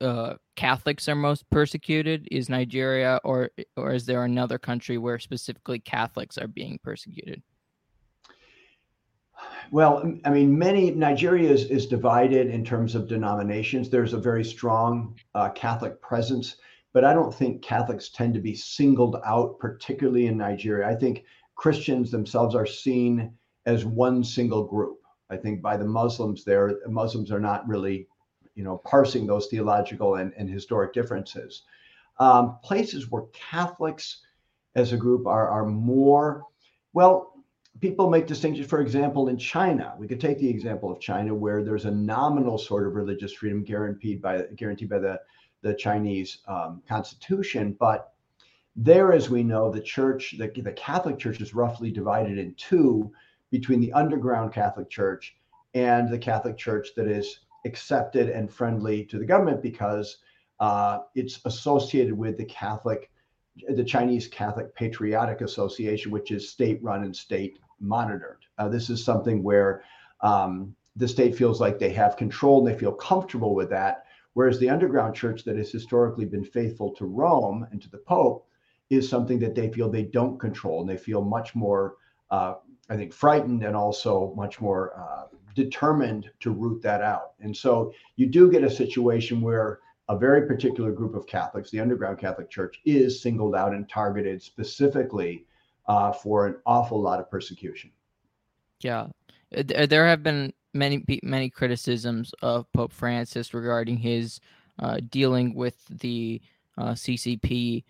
uh, 0.00 0.34
Catholics 0.56 1.08
are 1.08 1.14
most 1.14 1.48
persecuted? 1.50 2.28
Is 2.30 2.48
Nigeria, 2.48 3.20
or 3.24 3.50
or 3.76 3.92
is 3.92 4.06
there 4.06 4.24
another 4.24 4.58
country 4.58 4.98
where 4.98 5.18
specifically 5.18 5.78
Catholics 5.78 6.38
are 6.38 6.48
being 6.48 6.78
persecuted? 6.82 7.42
Well, 9.70 10.18
I 10.24 10.30
mean, 10.30 10.56
many 10.56 10.90
Nigeria 10.90 11.50
is, 11.50 11.64
is 11.64 11.86
divided 11.86 12.48
in 12.48 12.64
terms 12.64 12.94
of 12.94 13.08
denominations. 13.08 13.90
There's 13.90 14.12
a 14.12 14.18
very 14.18 14.44
strong 14.44 15.18
uh, 15.34 15.50
Catholic 15.50 16.00
presence, 16.00 16.56
but 16.92 17.04
I 17.04 17.12
don't 17.12 17.34
think 17.34 17.62
Catholics 17.62 18.10
tend 18.10 18.34
to 18.34 18.40
be 18.40 18.54
singled 18.54 19.16
out, 19.24 19.58
particularly 19.58 20.26
in 20.26 20.36
Nigeria. 20.36 20.88
I 20.88 20.94
think 20.94 21.24
Christians 21.56 22.10
themselves 22.10 22.54
are 22.54 22.66
seen 22.66 23.32
as 23.66 23.84
one 23.84 24.22
single 24.22 24.64
group. 24.64 24.98
I 25.30 25.36
think 25.36 25.62
by 25.62 25.76
the 25.76 25.86
Muslims 25.86 26.44
there, 26.44 26.78
Muslims 26.86 27.32
are 27.32 27.40
not 27.40 27.66
really, 27.66 28.06
you 28.54 28.62
know, 28.62 28.78
parsing 28.84 29.26
those 29.26 29.48
theological 29.48 30.16
and, 30.16 30.32
and 30.36 30.48
historic 30.48 30.92
differences. 30.92 31.62
Um, 32.20 32.58
places 32.62 33.10
where 33.10 33.24
Catholics 33.32 34.20
as 34.76 34.92
a 34.92 34.96
group 34.96 35.26
are, 35.26 35.48
are 35.48 35.66
more, 35.66 36.44
well, 36.92 37.33
people 37.80 38.08
make 38.08 38.26
distinctions. 38.26 38.68
For 38.68 38.80
example, 38.80 39.28
in 39.28 39.36
China, 39.36 39.94
we 39.98 40.06
could 40.06 40.20
take 40.20 40.38
the 40.38 40.48
example 40.48 40.90
of 40.90 41.00
China, 41.00 41.34
where 41.34 41.62
there's 41.62 41.84
a 41.84 41.90
nominal 41.90 42.58
sort 42.58 42.86
of 42.86 42.94
religious 42.94 43.32
freedom 43.32 43.62
guaranteed 43.64 44.22
by 44.22 44.42
guaranteed 44.56 44.88
by 44.88 44.98
the 44.98 45.20
the 45.62 45.74
Chinese 45.74 46.38
um, 46.46 46.82
constitution, 46.86 47.74
but 47.80 48.12
there, 48.76 49.12
as 49.12 49.30
we 49.30 49.42
know, 49.42 49.70
the 49.70 49.80
church, 49.80 50.34
the, 50.38 50.48
the 50.60 50.72
Catholic 50.72 51.18
Church, 51.18 51.40
is 51.40 51.54
roughly 51.54 51.90
divided 51.90 52.38
in 52.38 52.54
two 52.54 53.10
between 53.50 53.80
the 53.80 53.92
underground 53.92 54.52
Catholic 54.52 54.90
Church 54.90 55.36
and 55.72 56.10
the 56.10 56.18
Catholic 56.18 56.58
Church 56.58 56.88
that 56.96 57.06
is 57.06 57.40
accepted 57.64 58.28
and 58.28 58.52
friendly 58.52 59.04
to 59.06 59.18
the 59.18 59.24
government 59.24 59.62
because 59.62 60.18
uh, 60.60 61.00
it's 61.14 61.40
associated 61.46 62.12
with 62.12 62.36
the 62.36 62.44
Catholic, 62.44 63.10
the 63.68 63.84
Chinese 63.84 64.26
Catholic 64.28 64.74
Patriotic 64.74 65.40
Association, 65.40 66.10
which 66.10 66.30
is 66.30 66.48
state 66.48 66.82
run 66.82 67.04
and 67.04 67.16
state 67.16 67.58
monitored. 67.80 68.44
Uh, 68.58 68.68
this 68.68 68.90
is 68.90 69.04
something 69.04 69.42
where 69.42 69.82
um, 70.20 70.74
the 70.96 71.08
state 71.08 71.36
feels 71.36 71.60
like 71.60 71.78
they 71.78 71.92
have 71.92 72.16
control 72.16 72.58
and 72.58 72.74
they 72.74 72.78
feel 72.78 72.92
comfortable 72.92 73.54
with 73.54 73.70
that. 73.70 74.04
Whereas 74.34 74.58
the 74.58 74.70
underground 74.70 75.14
church 75.14 75.44
that 75.44 75.56
has 75.56 75.70
historically 75.70 76.24
been 76.24 76.44
faithful 76.44 76.92
to 76.94 77.06
Rome 77.06 77.66
and 77.70 77.80
to 77.82 77.90
the 77.90 77.98
Pope 77.98 78.46
is 78.90 79.08
something 79.08 79.38
that 79.38 79.54
they 79.54 79.70
feel 79.70 79.88
they 79.88 80.04
don't 80.04 80.38
control 80.38 80.80
and 80.80 80.88
they 80.88 80.96
feel 80.96 81.22
much 81.22 81.54
more, 81.54 81.96
uh, 82.30 82.54
I 82.90 82.96
think, 82.96 83.12
frightened 83.12 83.62
and 83.62 83.76
also 83.76 84.34
much 84.36 84.60
more 84.60 84.98
uh, 84.98 85.26
determined 85.54 86.30
to 86.40 86.50
root 86.50 86.82
that 86.82 87.00
out. 87.00 87.32
And 87.40 87.56
so 87.56 87.92
you 88.16 88.26
do 88.26 88.50
get 88.50 88.64
a 88.64 88.70
situation 88.70 89.40
where 89.40 89.80
a 90.08 90.18
very 90.18 90.46
particular 90.46 90.92
group 90.92 91.14
of 91.14 91.26
Catholics, 91.26 91.70
the 91.70 91.80
underground 91.80 92.18
Catholic 92.18 92.50
Church, 92.50 92.80
is 92.84 93.22
singled 93.22 93.54
out 93.54 93.72
and 93.72 93.88
targeted 93.88 94.42
specifically 94.42 95.46
uh, 95.86 96.12
for 96.12 96.46
an 96.46 96.56
awful 96.66 97.00
lot 97.00 97.20
of 97.20 97.30
persecution. 97.30 97.90
Yeah, 98.80 99.08
there 99.50 100.06
have 100.06 100.22
been 100.22 100.52
many 100.72 101.04
many 101.22 101.50
criticisms 101.50 102.34
of 102.42 102.70
Pope 102.72 102.92
Francis 102.92 103.54
regarding 103.54 103.96
his 103.96 104.40
uh, 104.78 104.98
dealing 105.08 105.54
with 105.54 105.76
the 105.88 106.40
uh, 106.76 106.92
CCP, 106.92 107.84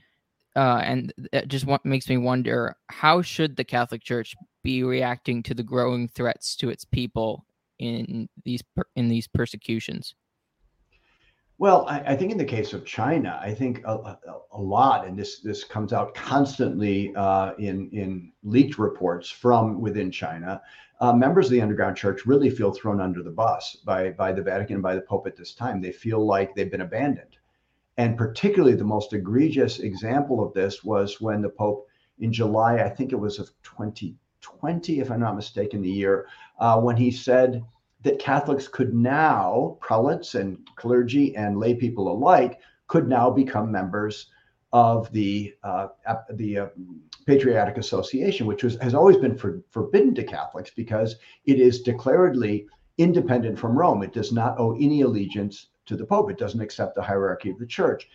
uh, 0.54 0.82
and 0.84 1.12
it 1.32 1.48
just 1.48 1.66
makes 1.84 2.08
me 2.08 2.16
wonder 2.16 2.76
how 2.90 3.22
should 3.22 3.56
the 3.56 3.64
Catholic 3.64 4.02
Church 4.02 4.36
be 4.62 4.82
reacting 4.82 5.42
to 5.42 5.54
the 5.54 5.62
growing 5.62 6.08
threats 6.08 6.56
to 6.56 6.70
its 6.70 6.84
people 6.84 7.44
in 7.78 8.28
these 8.44 8.62
in 8.96 9.08
these 9.08 9.26
persecutions. 9.26 10.14
Well, 11.64 11.86
I, 11.88 12.12
I, 12.12 12.14
think 12.14 12.30
in 12.30 12.36
the 12.36 12.44
case 12.44 12.74
of 12.74 12.84
China, 12.84 13.40
I 13.42 13.54
think 13.54 13.80
a, 13.86 13.94
a, 13.94 14.18
a 14.52 14.60
lot, 14.60 15.06
and 15.06 15.18
this 15.18 15.40
this 15.40 15.64
comes 15.64 15.94
out 15.94 16.14
constantly 16.14 17.10
uh, 17.16 17.54
in 17.54 17.88
in 17.88 18.32
leaked 18.42 18.78
reports 18.78 19.30
from 19.30 19.80
within 19.80 20.10
China. 20.10 20.60
Uh, 21.00 21.14
members 21.14 21.46
of 21.46 21.52
the 21.52 21.62
underground 21.62 21.96
church 21.96 22.26
really 22.26 22.50
feel 22.50 22.70
thrown 22.70 23.00
under 23.00 23.22
the 23.22 23.30
bus 23.30 23.76
by 23.76 24.10
by 24.10 24.30
the 24.30 24.42
Vatican 24.42 24.74
and 24.74 24.82
by 24.82 24.94
the 24.94 25.00
Pope 25.00 25.26
at 25.26 25.36
this 25.36 25.54
time. 25.54 25.80
They 25.80 25.90
feel 25.90 26.26
like 26.26 26.54
they've 26.54 26.70
been 26.70 26.82
abandoned, 26.82 27.38
and 27.96 28.18
particularly 28.18 28.76
the 28.76 28.84
most 28.84 29.14
egregious 29.14 29.78
example 29.78 30.44
of 30.44 30.52
this 30.52 30.84
was 30.84 31.18
when 31.22 31.40
the 31.40 31.48
Pope 31.48 31.88
in 32.18 32.30
July, 32.30 32.84
I 32.84 32.90
think 32.90 33.12
it 33.12 33.16
was 33.16 33.38
of 33.38 33.48
2020, 33.62 35.00
if 35.00 35.10
I'm 35.10 35.20
not 35.20 35.34
mistaken, 35.34 35.80
the 35.80 35.88
year 35.88 36.26
uh, 36.58 36.78
when 36.78 36.98
he 36.98 37.10
said 37.10 37.64
that 38.04 38.18
Catholics 38.18 38.68
could 38.68 38.94
now, 38.94 39.76
prelates 39.80 40.34
and 40.34 40.58
clergy 40.76 41.34
and 41.36 41.58
lay 41.58 41.74
people 41.74 42.12
alike, 42.12 42.60
could 42.86 43.08
now 43.08 43.30
become 43.30 43.72
members 43.72 44.26
of 44.72 45.10
the 45.12 45.54
uh, 45.62 45.88
the 46.34 46.58
uh, 46.58 46.66
Patriotic 47.26 47.78
Association, 47.78 48.46
which 48.46 48.62
was, 48.62 48.76
has 48.80 48.94
always 48.94 49.16
been 49.16 49.36
for, 49.36 49.62
forbidden 49.70 50.14
to 50.14 50.24
Catholics 50.24 50.70
because 50.74 51.16
it 51.46 51.58
is 51.58 51.82
declaredly 51.82 52.66
independent 52.98 53.58
from 53.58 53.76
Rome. 53.76 54.02
It 54.02 54.12
does 54.12 54.32
not 54.32 54.58
owe 54.58 54.74
any 54.74 55.00
allegiance 55.00 55.68
to 55.86 55.96
the 55.96 56.04
Pope. 56.04 56.30
It 56.30 56.38
doesn't 56.38 56.60
accept 56.60 56.94
the 56.94 57.02
hierarchy 57.02 57.50
of 57.50 57.58
the 57.58 57.66
Church. 57.66 58.08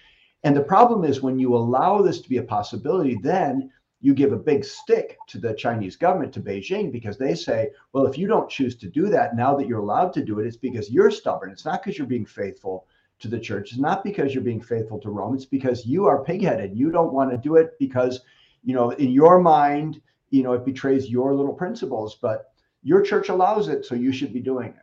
And 0.43 0.55
the 0.55 0.61
problem 0.61 1.03
is 1.03 1.21
when 1.21 1.39
you 1.39 1.55
allow 1.55 2.01
this 2.01 2.21
to 2.21 2.29
be 2.29 2.37
a 2.37 2.43
possibility, 2.43 3.17
then 3.21 3.71
you 4.01 4.13
give 4.13 4.31
a 4.31 4.37
big 4.37 4.63
stick 4.63 5.17
to 5.27 5.37
the 5.37 5.53
Chinese 5.53 5.95
government, 5.95 6.33
to 6.33 6.39
Beijing, 6.39 6.91
because 6.91 7.17
they 7.17 7.35
say, 7.35 7.69
well, 7.91 8.07
if 8.07 8.17
you 8.17 8.27
don't 8.27 8.49
choose 8.49 8.75
to 8.77 8.87
do 8.87 9.07
that 9.09 9.35
now 9.35 9.55
that 9.55 9.67
you're 9.67 9.79
allowed 9.79 10.13
to 10.13 10.23
do 10.23 10.39
it, 10.39 10.47
it's 10.47 10.55
because 10.55 10.89
you're 10.89 11.11
stubborn. 11.11 11.51
It's 11.51 11.65
not 11.65 11.83
because 11.83 11.97
you're 11.97 12.07
being 12.07 12.25
faithful 12.25 12.87
to 13.19 13.27
the 13.27 13.39
church. 13.39 13.71
It's 13.71 13.79
not 13.79 14.03
because 14.03 14.33
you're 14.33 14.43
being 14.43 14.61
faithful 14.61 14.99
to 14.99 15.09
Rome. 15.09 15.35
It's 15.35 15.45
because 15.45 15.85
you 15.85 16.05
are 16.05 16.23
pigheaded. 16.23 16.75
You 16.75 16.91
don't 16.91 17.13
want 17.13 17.31
to 17.31 17.37
do 17.37 17.57
it 17.57 17.77
because, 17.77 18.21
you 18.63 18.73
know, 18.73 18.91
in 18.91 19.11
your 19.11 19.39
mind, 19.39 20.01
you 20.29 20.43
know, 20.43 20.53
it 20.53 20.63
betrays 20.63 21.09
your 21.09 21.35
little 21.35 21.53
principles, 21.53 22.17
but 22.21 22.53
your 22.81 23.01
church 23.01 23.27
allows 23.27 23.67
it. 23.67 23.85
So 23.85 23.95
you 23.95 24.13
should 24.13 24.31
be 24.31 24.39
doing 24.39 24.69
it. 24.69 24.75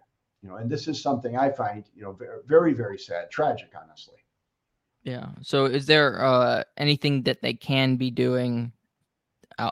You 0.42 0.50
know, 0.50 0.56
and 0.56 0.70
this 0.70 0.86
is 0.86 1.02
something 1.02 1.38
I 1.38 1.50
find, 1.50 1.88
you 1.94 2.02
know, 2.02 2.16
very, 2.46 2.74
very, 2.74 2.98
sad, 2.98 3.30
tragic, 3.30 3.72
honestly. 3.80 4.18
Yeah. 5.02 5.28
So 5.40 5.64
is 5.64 5.86
there 5.86 6.22
uh, 6.22 6.64
anything 6.76 7.22
that 7.22 7.40
they 7.40 7.54
can 7.54 7.96
be 7.96 8.10
doing 8.10 8.72
uh, 9.58 9.70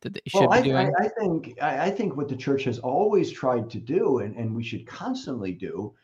that 0.00 0.14
they 0.14 0.20
should 0.26 0.48
well, 0.48 0.62
be 0.62 0.68
doing? 0.68 0.92
I, 0.98 1.04
I 1.04 1.08
think 1.08 1.58
I 1.60 1.90
think 1.90 2.16
what 2.16 2.28
the 2.28 2.36
church 2.36 2.64
has 2.64 2.78
always 2.78 3.30
tried 3.30 3.70
to 3.70 3.78
do, 3.78 4.18
and, 4.18 4.36
and 4.36 4.54
we 4.54 4.62
should 4.62 4.86
constantly 4.86 5.52
do, 5.52 5.94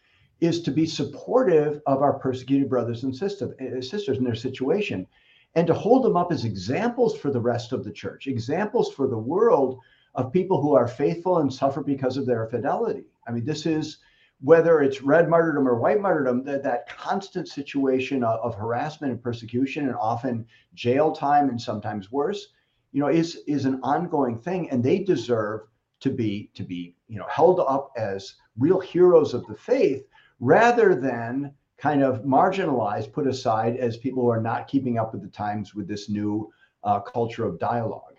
is 0.40 0.62
to 0.62 0.70
be 0.70 0.86
supportive 0.86 1.80
of 1.86 2.02
our 2.02 2.14
persecuted 2.14 2.68
brothers 2.68 3.04
and 3.04 3.14
sisters, 3.14 3.54
eh, 3.60 3.80
sisters 3.80 4.18
in 4.18 4.24
their 4.24 4.34
situation, 4.34 5.06
and 5.54 5.66
to 5.66 5.74
hold 5.74 6.04
them 6.04 6.16
up 6.16 6.32
as 6.32 6.44
examples 6.44 7.16
for 7.16 7.30
the 7.30 7.40
rest 7.40 7.72
of 7.72 7.84
the 7.84 7.92
church, 7.92 8.26
examples 8.26 8.92
for 8.92 9.06
the 9.06 9.18
world 9.18 9.78
of 10.14 10.32
people 10.32 10.60
who 10.60 10.74
are 10.74 10.88
faithful 10.88 11.38
and 11.38 11.52
suffer 11.52 11.82
because 11.82 12.16
of 12.16 12.26
their 12.26 12.46
fidelity. 12.46 13.04
I 13.26 13.32
mean, 13.32 13.44
this 13.44 13.66
is 13.66 13.98
whether 14.40 14.80
it's 14.80 15.00
red 15.00 15.28
martyrdom 15.28 15.66
or 15.66 15.76
white 15.76 16.00
martyrdom, 16.00 16.44
that, 16.44 16.62
that 16.62 16.88
constant 16.88 17.48
situation 17.48 18.22
of, 18.22 18.40
of 18.40 18.54
harassment 18.54 19.12
and 19.12 19.22
persecution 19.22 19.86
and 19.86 19.94
often 19.94 20.44
jail 20.74 21.12
time 21.12 21.48
and 21.48 21.60
sometimes 21.60 22.12
worse 22.12 22.48
you 22.94 23.00
know, 23.00 23.08
is 23.08 23.40
is 23.48 23.64
an 23.64 23.80
ongoing 23.82 24.38
thing, 24.38 24.70
and 24.70 24.82
they 24.82 25.00
deserve 25.00 25.62
to 25.98 26.10
be 26.10 26.50
to 26.54 26.62
be 26.62 26.96
you 27.08 27.18
know 27.18 27.26
held 27.28 27.58
up 27.60 27.92
as 27.96 28.36
real 28.56 28.78
heroes 28.78 29.34
of 29.34 29.44
the 29.48 29.56
faith 29.56 30.04
rather 30.38 30.94
than 30.94 31.52
kind 31.76 32.02
of 32.04 32.22
marginalized, 32.22 33.12
put 33.12 33.26
aside 33.26 33.76
as 33.76 33.96
people 33.96 34.22
who 34.22 34.30
are 34.30 34.40
not 34.40 34.68
keeping 34.68 34.96
up 34.96 35.12
with 35.12 35.22
the 35.22 35.28
times 35.28 35.74
with 35.74 35.88
this 35.88 36.08
new 36.08 36.50
uh, 36.84 37.00
culture 37.00 37.44
of 37.44 37.58
dialogue. 37.58 38.14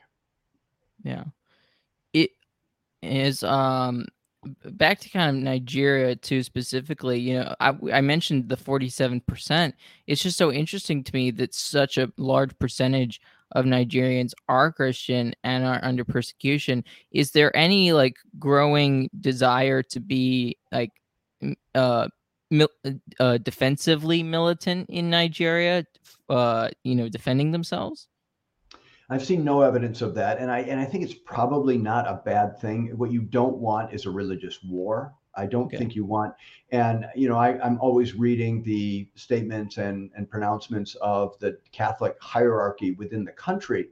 Yeah, 1.04 1.24
it 2.14 2.32
is. 3.02 3.44
Um, 3.44 4.08
back 4.72 5.00
to 5.00 5.10
kind 5.10 5.38
of 5.38 5.42
Nigeria 5.42 6.18
too 6.18 6.44
specifically. 6.44 7.18
You 7.18 7.36
know, 7.36 7.56
I, 7.62 7.74
I 7.94 8.02
mentioned 8.02 8.50
the 8.50 8.58
forty-seven 8.58 9.22
percent. 9.22 9.74
It's 10.06 10.22
just 10.22 10.38
so 10.38 10.52
interesting 10.52 11.02
to 11.02 11.14
me 11.14 11.32
that 11.32 11.56
such 11.56 11.98
a 11.98 12.12
large 12.18 12.60
percentage 12.60 13.22
of 13.52 13.66
Nigerians 13.66 14.32
are 14.50 14.72
Christian 14.72 15.34
and 15.44 15.66
are 15.66 15.80
under 15.84 16.04
persecution. 16.04 16.84
Is 17.12 17.32
there 17.32 17.56
any 17.56 17.94
like 17.94 18.16
growing 18.40 19.10
desire 19.20 19.84
to 19.84 20.00
be 20.00 20.58
like 20.72 20.92
uh, 21.74 22.08
mil- 22.52 22.70
uh 23.20 23.38
defensively 23.38 24.24
militant 24.24 24.90
in 24.90 25.10
Nigeria 25.10 25.86
uh 26.30 26.70
you 26.84 26.96
know 26.96 27.10
defending 27.10 27.52
themselves? 27.52 28.08
I've 29.10 29.24
seen 29.24 29.44
no 29.44 29.62
evidence 29.62 30.02
of 30.02 30.16
that, 30.16 30.40
and 30.40 30.52
I 30.52 30.60
and 30.62 30.80
I 30.80 30.86
think 30.86 31.04
it's 31.04 31.14
probably 31.14 31.78
not 31.78 32.08
a 32.08 32.22
bad 32.26 32.60
thing. 32.60 32.92
What 32.98 33.12
you 33.12 33.22
don't 33.22 33.58
want 33.58 33.94
is 33.94 34.06
a 34.06 34.12
religious 34.12 34.64
war. 34.64 35.14
I 35.38 35.46
don't 35.46 35.66
okay. 35.66 35.78
think 35.78 35.96
you 35.96 36.06
want. 36.06 36.34
And 36.72 37.06
you 37.16 37.30
know, 37.30 37.38
I, 37.38 37.60
I'm 37.64 37.80
always 37.80 38.16
reading 38.16 38.64
the 38.64 39.08
statements 39.16 39.78
and 39.78 40.12
and 40.16 40.30
pronouncements 40.30 40.96
of 40.96 41.38
the 41.40 41.58
Catholic 41.72 42.16
hierarchy 42.22 42.92
within 42.92 43.24
the 43.24 43.32
country, 43.32 43.90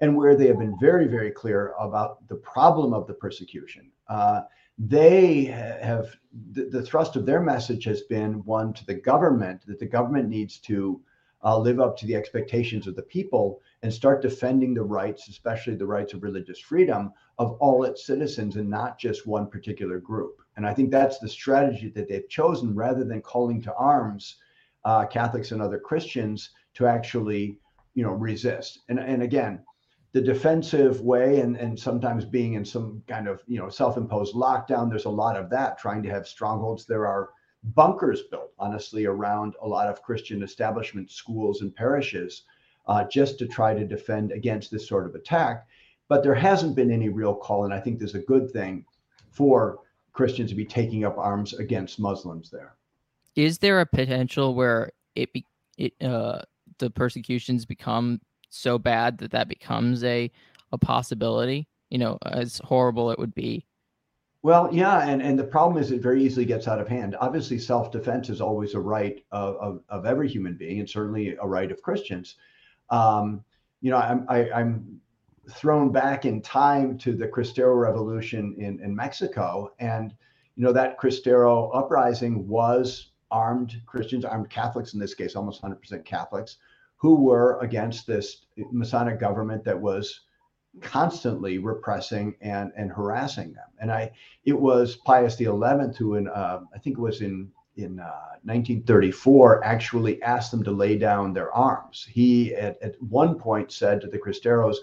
and 0.00 0.16
where 0.16 0.36
they 0.36 0.46
have 0.46 0.58
been 0.58 0.78
very 0.80 1.06
very 1.06 1.30
clear 1.30 1.74
about 1.78 2.26
the 2.28 2.36
problem 2.36 2.92
of 2.92 3.06
the 3.06 3.14
persecution. 3.14 3.90
Uh, 4.08 4.42
they 4.78 5.44
have 5.44 6.14
the, 6.52 6.64
the, 6.64 6.82
thrust 6.82 7.16
of 7.16 7.24
their 7.24 7.40
message 7.40 7.84
has 7.84 8.02
been 8.02 8.44
one 8.44 8.74
to 8.74 8.84
the 8.84 8.94
government 8.94 9.62
that 9.66 9.78
the 9.78 9.86
government 9.86 10.28
needs 10.28 10.58
to 10.58 11.00
uh, 11.44 11.56
live 11.56 11.80
up 11.80 11.96
to 11.96 12.06
the 12.06 12.14
expectations 12.14 12.86
of 12.86 12.96
the 12.96 13.02
people 13.02 13.62
and 13.82 13.92
start 13.92 14.20
defending 14.20 14.74
the 14.74 14.82
rights, 14.82 15.28
especially 15.28 15.76
the 15.76 15.86
rights 15.86 16.12
of 16.12 16.22
religious 16.22 16.58
freedom 16.58 17.12
of 17.38 17.52
all 17.52 17.84
its 17.84 18.04
citizens 18.04 18.56
and 18.56 18.68
not 18.68 18.98
just 18.98 19.26
one 19.26 19.46
particular 19.48 19.98
group. 19.98 20.42
And 20.56 20.66
I 20.66 20.72
think 20.74 20.90
that's 20.90 21.18
the 21.18 21.28
strategy 21.28 21.88
that 21.90 22.08
they've 22.08 22.28
chosen 22.28 22.74
rather 22.74 23.04
than 23.04 23.20
calling 23.20 23.60
to 23.62 23.74
arms 23.74 24.36
uh, 24.84 25.04
Catholics 25.06 25.52
and 25.52 25.60
other 25.60 25.78
Christians 25.78 26.50
to 26.74 26.86
actually, 26.86 27.58
you 27.94 28.02
know, 28.02 28.12
resist. 28.12 28.80
And, 28.88 28.98
and 28.98 29.22
again, 29.22 29.60
the 30.12 30.20
defensive 30.20 31.00
way 31.02 31.40
and, 31.40 31.56
and 31.56 31.78
sometimes 31.78 32.24
being 32.24 32.54
in 32.54 32.64
some 32.64 33.02
kind 33.06 33.28
of, 33.28 33.42
you 33.46 33.58
know, 33.58 33.68
self-imposed 33.68 34.34
lockdown, 34.34 34.88
there's 34.88 35.04
a 35.04 35.10
lot 35.10 35.36
of 35.36 35.50
that 35.50 35.78
trying 35.78 36.02
to 36.04 36.10
have 36.10 36.26
strongholds. 36.26 36.86
There 36.86 37.06
are 37.06 37.30
bunkers 37.74 38.22
built, 38.30 38.52
honestly, 38.58 39.04
around 39.04 39.54
a 39.60 39.68
lot 39.68 39.88
of 39.88 40.02
Christian 40.02 40.42
establishment 40.42 41.10
schools, 41.10 41.60
and 41.60 41.74
parishes 41.74 42.44
uh, 42.86 43.04
just 43.04 43.38
to 43.38 43.46
try 43.46 43.74
to 43.74 43.84
defend 43.84 44.32
against 44.32 44.70
this 44.70 44.88
sort 44.88 45.06
of 45.06 45.14
attack. 45.14 45.66
But 46.08 46.22
there 46.22 46.34
hasn't 46.34 46.76
been 46.76 46.92
any 46.92 47.08
real 47.08 47.34
call, 47.34 47.64
and 47.64 47.74
I 47.74 47.80
think 47.80 47.98
there's 47.98 48.14
a 48.14 48.20
good 48.20 48.50
thing 48.52 48.84
for 49.30 49.80
Christians 50.16 50.50
to 50.50 50.56
be 50.56 50.64
taking 50.64 51.04
up 51.04 51.16
arms 51.18 51.54
against 51.54 52.00
Muslims 52.00 52.50
there. 52.50 52.74
Is 53.36 53.58
there 53.58 53.80
a 53.80 53.86
potential 53.86 54.54
where 54.54 54.90
it 55.14 55.32
be 55.32 55.44
it 55.78 55.92
uh 56.02 56.40
the 56.78 56.90
persecutions 56.90 57.64
become 57.64 58.20
so 58.50 58.78
bad 58.78 59.18
that 59.18 59.30
that 59.30 59.48
becomes 59.48 60.02
a 60.04 60.30
a 60.72 60.78
possibility? 60.78 61.68
You 61.90 61.98
know, 61.98 62.18
as 62.26 62.60
horrible 62.64 63.10
it 63.10 63.18
would 63.18 63.34
be. 63.34 63.66
Well, 64.42 64.68
yeah, 64.72 65.08
and, 65.08 65.20
and 65.22 65.36
the 65.36 65.44
problem 65.44 65.82
is 65.82 65.90
it 65.90 66.00
very 66.00 66.22
easily 66.22 66.44
gets 66.44 66.68
out 66.68 66.80
of 66.80 66.86
hand. 66.86 67.16
Obviously, 67.20 67.58
self 67.58 67.90
defense 67.90 68.28
is 68.28 68.40
always 68.40 68.74
a 68.74 68.80
right 68.80 69.24
of, 69.32 69.56
of, 69.56 69.80
of 69.88 70.06
every 70.06 70.28
human 70.28 70.54
being, 70.54 70.80
and 70.80 70.88
certainly 70.88 71.36
a 71.40 71.46
right 71.46 71.70
of 71.70 71.82
Christians 71.82 72.36
um, 72.90 73.44
you 73.80 73.90
know, 73.90 73.96
I'm, 73.96 74.26
I, 74.28 74.38
am 74.38 74.52
i 74.54 74.60
am 74.60 75.00
thrown 75.50 75.92
back 75.92 76.24
in 76.24 76.42
time 76.42 76.98
to 76.98 77.14
the 77.14 77.28
Cristero 77.28 77.80
Revolution 77.80 78.54
in, 78.58 78.80
in 78.80 78.94
Mexico. 78.94 79.72
And, 79.78 80.14
you 80.56 80.64
know, 80.64 80.72
that 80.72 80.98
Cristero 80.98 81.70
uprising 81.74 82.46
was 82.48 83.10
armed 83.30 83.80
Christians, 83.86 84.24
armed 84.24 84.50
Catholics 84.50 84.94
in 84.94 85.00
this 85.00 85.14
case, 85.14 85.36
almost 85.36 85.62
100% 85.62 86.04
Catholics, 86.04 86.58
who 86.96 87.16
were 87.16 87.58
against 87.60 88.06
this 88.06 88.46
Masonic 88.70 89.20
government 89.20 89.64
that 89.64 89.80
was 89.80 90.20
constantly 90.80 91.58
repressing 91.58 92.34
and, 92.40 92.72
and 92.76 92.90
harassing 92.90 93.52
them. 93.52 93.68
And 93.80 93.90
I, 93.90 94.12
it 94.44 94.58
was 94.58 94.96
Pius 94.96 95.36
XI 95.36 95.44
who, 95.44 96.14
in, 96.14 96.28
uh, 96.28 96.60
I 96.74 96.78
think 96.78 96.98
it 96.98 97.02
was 97.02 97.20
in 97.20 97.50
in 97.76 98.00
uh, 98.00 98.40
1934 98.44 99.62
actually 99.64 100.22
asked 100.22 100.50
them 100.50 100.64
to 100.64 100.70
lay 100.70 100.96
down 100.96 101.32
their 101.32 101.52
arms. 101.52 102.06
He 102.10 102.54
at, 102.54 102.80
at 102.82 103.00
one 103.02 103.38
point 103.38 103.70
said 103.70 104.00
to 104.00 104.06
the 104.06 104.18
Cristeros, 104.18 104.76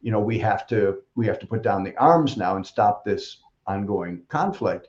you 0.00 0.10
know, 0.12 0.20
we 0.20 0.38
have 0.38 0.66
to 0.68 1.02
we 1.14 1.26
have 1.26 1.38
to 1.40 1.46
put 1.46 1.62
down 1.62 1.82
the 1.82 1.96
arms 1.96 2.36
now 2.36 2.56
and 2.56 2.66
stop 2.66 3.04
this 3.04 3.38
ongoing 3.66 4.22
conflict. 4.28 4.88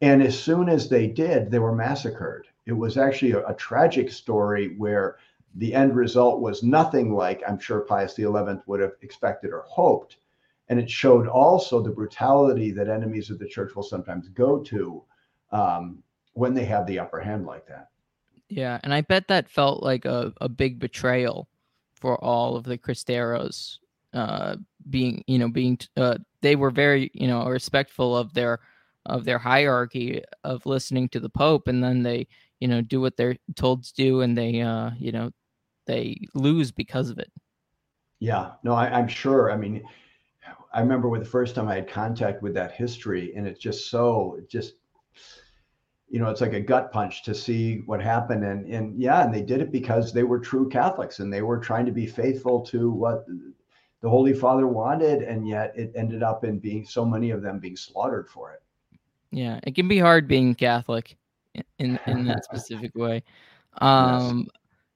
And 0.00 0.22
as 0.22 0.38
soon 0.38 0.68
as 0.68 0.88
they 0.88 1.06
did, 1.06 1.50
they 1.50 1.58
were 1.58 1.74
massacred. 1.74 2.46
It 2.66 2.72
was 2.72 2.96
actually 2.96 3.32
a, 3.32 3.46
a 3.46 3.54
tragic 3.54 4.10
story 4.10 4.74
where 4.76 5.16
the 5.56 5.74
end 5.74 5.96
result 5.96 6.40
was 6.40 6.62
nothing 6.62 7.14
like 7.14 7.42
I'm 7.46 7.58
sure 7.58 7.80
Pius 7.80 8.14
XI 8.14 8.26
would 8.26 8.80
have 8.80 8.92
expected 9.02 9.50
or 9.50 9.64
hoped. 9.68 10.18
And 10.68 10.78
it 10.78 10.90
showed 10.90 11.26
also 11.26 11.80
the 11.80 11.90
brutality 11.90 12.70
that 12.72 12.88
enemies 12.88 13.30
of 13.30 13.38
the 13.38 13.48
church 13.48 13.74
will 13.74 13.82
sometimes 13.82 14.28
go 14.28 14.58
to 14.64 15.02
um, 15.50 16.02
when 16.34 16.54
they 16.54 16.66
have 16.66 16.86
the 16.86 16.98
upper 16.98 17.20
hand 17.20 17.46
like 17.46 17.66
that. 17.68 17.88
Yeah, 18.48 18.78
and 18.82 18.94
I 18.94 19.00
bet 19.00 19.28
that 19.28 19.48
felt 19.48 19.82
like 19.82 20.04
a, 20.04 20.32
a 20.40 20.48
big 20.48 20.78
betrayal 20.78 21.48
for 21.94 22.22
all 22.22 22.56
of 22.56 22.64
the 22.64 22.78
Cristeros 22.78 23.78
uh 24.14 24.56
being 24.88 25.22
you 25.26 25.38
know 25.38 25.48
being 25.48 25.78
uh 25.96 26.16
they 26.40 26.56
were 26.56 26.70
very 26.70 27.10
you 27.14 27.26
know 27.26 27.46
respectful 27.46 28.16
of 28.16 28.32
their 28.34 28.60
of 29.06 29.24
their 29.24 29.38
hierarchy 29.38 30.22
of 30.44 30.64
listening 30.66 31.08
to 31.08 31.20
the 31.20 31.28
pope 31.28 31.68
and 31.68 31.82
then 31.82 32.02
they 32.02 32.26
you 32.60 32.68
know 32.68 32.80
do 32.80 33.00
what 33.00 33.16
they're 33.16 33.36
told 33.56 33.84
to 33.84 33.92
do 33.94 34.22
and 34.22 34.36
they 34.36 34.60
uh 34.60 34.90
you 34.98 35.12
know 35.12 35.30
they 35.86 36.18
lose 36.34 36.70
because 36.72 37.10
of 37.10 37.18
it 37.18 37.30
yeah 38.20 38.52
no 38.62 38.74
I, 38.74 38.88
i'm 38.88 39.08
sure 39.08 39.50
i 39.50 39.56
mean 39.56 39.82
i 40.72 40.80
remember 40.80 41.08
with 41.08 41.22
the 41.22 41.28
first 41.28 41.54
time 41.54 41.68
i 41.68 41.76
had 41.76 41.88
contact 41.88 42.42
with 42.42 42.54
that 42.54 42.72
history 42.72 43.34
and 43.34 43.46
it's 43.46 43.60
just 43.60 43.90
so 43.90 44.40
just 44.48 44.74
you 46.10 46.18
know, 46.18 46.30
it's 46.30 46.40
like 46.40 46.54
a 46.54 46.60
gut 46.60 46.90
punch 46.90 47.22
to 47.24 47.34
see 47.34 47.82
what 47.86 48.02
happened. 48.02 48.44
And 48.44 48.66
and 48.66 49.00
yeah, 49.00 49.24
and 49.24 49.34
they 49.34 49.42
did 49.42 49.60
it 49.60 49.70
because 49.70 50.12
they 50.12 50.22
were 50.22 50.38
true 50.38 50.68
Catholics 50.68 51.18
and 51.18 51.32
they 51.32 51.42
were 51.42 51.58
trying 51.58 51.86
to 51.86 51.92
be 51.92 52.06
faithful 52.06 52.60
to 52.66 52.90
what 52.90 53.26
the 54.00 54.08
Holy 54.08 54.32
Father 54.32 54.66
wanted, 54.66 55.22
and 55.22 55.46
yet 55.48 55.72
it 55.76 55.92
ended 55.96 56.22
up 56.22 56.44
in 56.44 56.58
being 56.58 56.86
so 56.86 57.04
many 57.04 57.30
of 57.30 57.42
them 57.42 57.58
being 57.58 57.76
slaughtered 57.76 58.28
for 58.28 58.52
it. 58.52 58.62
Yeah, 59.30 59.60
it 59.64 59.74
can 59.74 59.88
be 59.88 59.98
hard 59.98 60.28
being 60.28 60.54
Catholic 60.54 61.16
in 61.78 61.98
in 62.06 62.24
that 62.26 62.44
specific 62.50 62.94
way. 62.94 63.22
Um, 63.80 64.48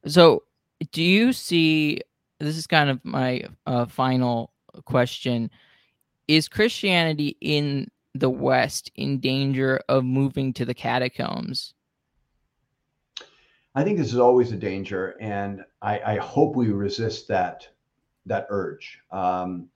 yes. 0.04 0.14
so 0.14 0.44
do 0.92 1.02
you 1.02 1.32
see? 1.32 2.00
This 2.38 2.56
is 2.56 2.66
kind 2.66 2.90
of 2.90 3.04
my 3.04 3.44
uh, 3.66 3.86
final 3.86 4.52
question: 4.84 5.50
Is 6.28 6.48
Christianity 6.48 7.36
in 7.40 7.88
the 8.14 8.30
West 8.30 8.90
in 8.94 9.18
danger 9.18 9.80
of 9.88 10.04
moving 10.04 10.52
to 10.54 10.64
the 10.64 10.74
catacombs? 10.74 11.74
I 13.74 13.84
think 13.84 13.96
this 13.96 14.12
is 14.12 14.18
always 14.18 14.52
a 14.52 14.56
danger, 14.56 15.16
and 15.20 15.64
I, 15.80 16.00
I 16.00 16.16
hope 16.18 16.56
we 16.56 16.70
resist 16.70 17.26
that 17.28 17.66
that 18.26 18.46
urge. 18.50 18.98
Um, 19.10 19.68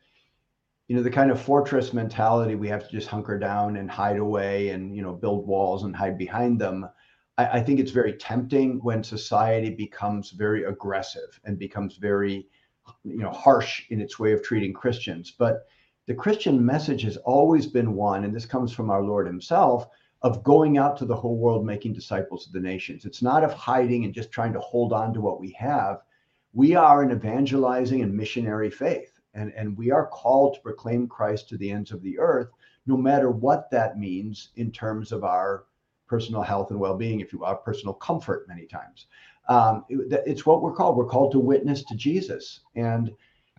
you 0.89 0.95
know, 0.95 1.03
the 1.03 1.11
kind 1.11 1.31
of 1.31 1.41
fortress 1.41 1.93
mentality 1.93 2.55
we 2.55 2.69
have 2.69 2.87
to 2.87 2.93
just 2.93 3.09
hunker 3.09 3.39
down 3.39 3.77
and 3.77 3.91
hide 3.91 4.19
away, 4.19 4.69
and 4.69 4.95
you 4.95 5.03
know, 5.03 5.13
build 5.13 5.47
walls 5.47 5.83
and 5.85 5.97
hide 5.97 6.17
behind 6.17 6.61
them. 6.61 6.89
I, 7.37 7.47
I 7.59 7.61
think 7.61 7.81
it's 7.81 7.91
very 7.91 8.13
tempting 8.13 8.79
when 8.83 9.03
society 9.03 9.71
becomes 9.71 10.31
very 10.31 10.65
aggressive 10.65 11.41
and 11.45 11.59
becomes 11.59 11.97
very, 11.97 12.47
you 13.05 13.19
know, 13.19 13.33
harsh 13.33 13.83
in 13.91 14.01
its 14.01 14.19
way 14.19 14.33
of 14.33 14.43
treating 14.43 14.73
Christians. 14.73 15.33
But 15.37 15.67
the 16.07 16.15
Christian 16.15 16.65
message 16.65 17.03
has 17.03 17.17
always 17.19 17.67
been 17.67 17.95
one, 17.95 18.25
and 18.25 18.35
this 18.35 18.47
comes 18.47 18.73
from 18.73 18.91
our 18.91 19.03
Lord 19.03 19.27
Himself, 19.27 19.89
of 20.23 20.45
going 20.45 20.79
out 20.79 20.97
to 20.99 21.05
the 21.05 21.17
whole 21.17 21.37
world, 21.37 21.67
making 21.67 21.95
disciples 21.95 22.47
of 22.47 22.53
the 22.53 22.61
nations. 22.61 23.05
It's 23.05 23.23
not 23.23 23.43
of 23.43 23.53
hiding 23.53 24.05
and 24.05 24.15
just 24.15 24.31
trying 24.31 24.53
to 24.53 24.61
hold 24.61 24.93
on 24.93 25.13
to 25.15 25.21
what 25.21 25.41
we 25.41 25.51
have. 25.59 25.99
We 26.57 26.75
are 26.75 27.03
an 27.03 27.13
evangelizing 27.13 28.01
and 28.01 28.17
missionary 28.17 28.71
faith, 28.71 29.21
and, 29.35 29.53
and 29.53 29.77
we 29.77 29.91
are 29.91 30.07
called 30.07 30.55
to 30.55 30.61
proclaim 30.63 31.07
Christ 31.07 31.51
to 31.51 31.59
the 31.59 31.71
ends 31.71 31.93
of 31.93 32.01
the 32.01 32.19
earth, 32.19 32.49
no 32.87 32.97
matter 32.97 33.31
what 33.31 33.71
that 33.73 33.99
means 33.99 34.49
in 34.57 34.73
terms 34.73 35.13
of 35.13 35.23
our 35.23 35.65
personal 36.07 36.41
health 36.41 36.71
and 36.71 36.81
well-being, 36.81 37.21
if 37.21 37.31
you 37.31 37.45
our 37.45 37.57
personal 37.57 37.93
comfort, 37.93 38.49
many 38.49 38.65
times. 38.65 39.09
Um, 39.51 39.85
it, 39.91 40.23
it's 40.27 40.47
what 40.47 40.63
we're 40.63 40.73
called. 40.73 40.97
We're 40.97 41.05
called 41.05 41.33
to 41.33 41.39
witness 41.39 41.85
to 41.85 41.95
Jesus, 41.95 42.61
and 42.75 43.11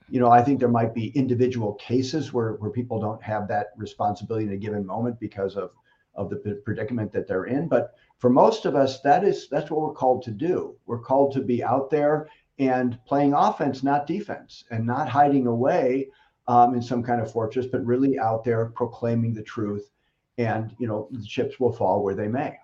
you 0.09 0.19
know, 0.19 0.31
I 0.31 0.41
think 0.41 0.59
there 0.59 0.67
might 0.67 0.95
be 0.95 1.09
individual 1.09 1.75
cases 1.75 2.33
where, 2.33 2.53
where 2.53 2.71
people 2.71 2.99
don't 2.99 3.21
have 3.21 3.47
that 3.49 3.73
responsibility 3.77 4.47
in 4.47 4.53
a 4.53 4.57
given 4.57 4.83
moment 4.83 5.19
because 5.19 5.55
of, 5.55 5.69
of 6.15 6.31
the 6.31 6.61
predicament 6.65 7.13
that 7.13 7.27
they're 7.27 7.45
in. 7.45 7.67
But 7.67 7.93
for 8.17 8.31
most 8.31 8.65
of 8.65 8.75
us, 8.75 9.01
that 9.01 9.23
is 9.23 9.47
that's 9.49 9.69
what 9.69 9.81
we're 9.81 9.93
called 9.93 10.23
to 10.23 10.31
do. 10.31 10.75
We're 10.87 10.97
called 10.97 11.31
to 11.33 11.41
be 11.41 11.63
out 11.63 11.91
there 11.91 12.27
and 12.59 12.97
playing 13.05 13.33
offense, 13.33 13.83
not 13.83 14.07
defense, 14.07 14.63
and 14.71 14.85
not 14.85 15.07
hiding 15.07 15.47
away 15.47 16.07
um, 16.47 16.73
in 16.73 16.81
some 16.81 17.03
kind 17.03 17.21
of 17.21 17.31
fortress, 17.31 17.65
but 17.65 17.85
really 17.85 18.17
out 18.17 18.43
there 18.43 18.65
proclaiming 18.67 19.33
the 19.33 19.43
truth. 19.43 19.91
And 20.37 20.75
you 20.79 20.87
know, 20.87 21.07
the 21.11 21.25
chips 21.25 21.59
will 21.59 21.73
fall 21.73 22.03
where 22.03 22.15
they 22.15 22.27
may. 22.27 22.57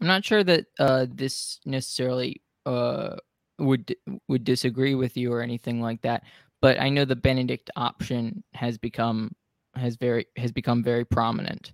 I'm 0.00 0.06
not 0.06 0.24
sure 0.24 0.44
that 0.44 0.66
uh, 0.78 1.06
this 1.10 1.60
necessarily 1.64 2.42
uh, 2.66 3.16
would 3.58 3.94
would 4.28 4.44
disagree 4.44 4.94
with 4.94 5.16
you 5.16 5.32
or 5.32 5.42
anything 5.42 5.80
like 5.80 6.02
that. 6.02 6.24
But 6.60 6.80
I 6.80 6.88
know 6.88 7.04
the 7.04 7.16
Benedict 7.16 7.70
option 7.76 8.42
has 8.54 8.78
become 8.78 9.34
has 9.74 9.96
very 9.96 10.26
has 10.36 10.52
become 10.52 10.82
very 10.82 11.04
prominent, 11.04 11.72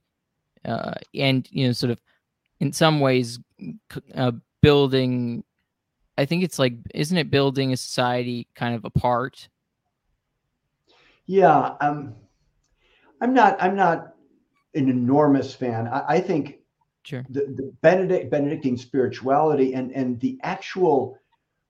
uh, 0.65 0.95
and 1.15 1.47
you 1.51 1.67
know, 1.67 1.73
sort 1.73 1.91
of 1.91 2.01
in 2.61 2.73
some 2.73 3.01
ways, 3.01 3.39
uh, 4.15 4.33
building. 4.63 5.45
I 6.17 6.25
think 6.25 6.45
it's 6.45 6.59
like, 6.59 6.75
isn't 6.95 7.17
it 7.17 7.31
building 7.31 7.73
a 7.73 7.77
society 7.77 8.47
kind 8.55 8.75
of 8.75 8.85
apart? 8.85 9.49
Yeah, 11.27 11.75
um, 11.81 12.15
I'm 13.21 13.35
not. 13.35 13.57
I'm 13.61 13.77
not 13.77 14.15
an 14.75 14.89
enormous 14.89 15.55
fan. 15.55 15.89
I, 15.89 16.05
I 16.09 16.21
think 16.21 16.59
sure. 17.05 17.25
the, 17.31 17.41
the 17.41 17.73
Benedict 17.81 18.31
Benedictine 18.31 18.77
spirituality 18.77 19.75
and 19.75 19.91
and 19.93 20.21
the 20.21 20.39
actual 20.43 21.19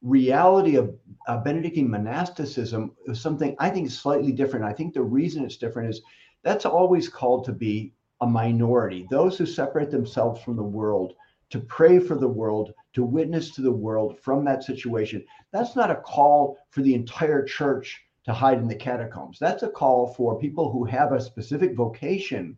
reality 0.03 0.76
of 0.76 0.95
uh, 1.28 1.38
Benedictine 1.38 1.88
monasticism 1.88 2.92
is 3.07 3.20
something 3.20 3.57
I 3.59 3.70
think 3.70 3.86
is 3.86 3.99
slightly 3.99 4.32
different. 4.32 4.64
I 4.64 4.72
think 4.72 4.92
the 4.92 5.03
reason 5.03 5.45
it's 5.45 5.57
different 5.57 5.90
is 5.90 6.03
that's 6.42 6.66
always 6.66 7.09
called 7.09 7.45
to 7.47 7.53
be 7.53 7.95
a 8.20 8.26
minority, 8.26 9.07
those 9.11 9.38
who 9.38 9.47
separate 9.47 9.90
themselves 9.90 10.42
from 10.42 10.57
the 10.57 10.62
world, 10.62 11.14
to 11.51 11.61
pray 11.61 11.99
for 11.99 12.16
the 12.16 12.28
world, 12.28 12.72
to 12.95 13.05
witness 13.05 13.51
to 13.51 13.62
the 13.62 13.72
world 13.72 14.18
from 14.20 14.45
that 14.45 14.64
situation. 14.64 15.24
That's 15.53 15.76
not 15.76 15.90
a 15.90 15.97
call 15.97 16.57
for 16.70 16.82
the 16.82 16.95
entire 16.95 17.45
church 17.45 18.01
to 18.24 18.32
hide 18.32 18.59
in 18.59 18.68
the 18.68 18.74
catacombs. 18.74 19.38
That's 19.38 19.62
a 19.62 19.70
call 19.70 20.14
for 20.14 20.38
people 20.38 20.72
who 20.72 20.84
have 20.84 21.12
a 21.12 21.20
specific 21.20 21.74
vocation 21.74 22.57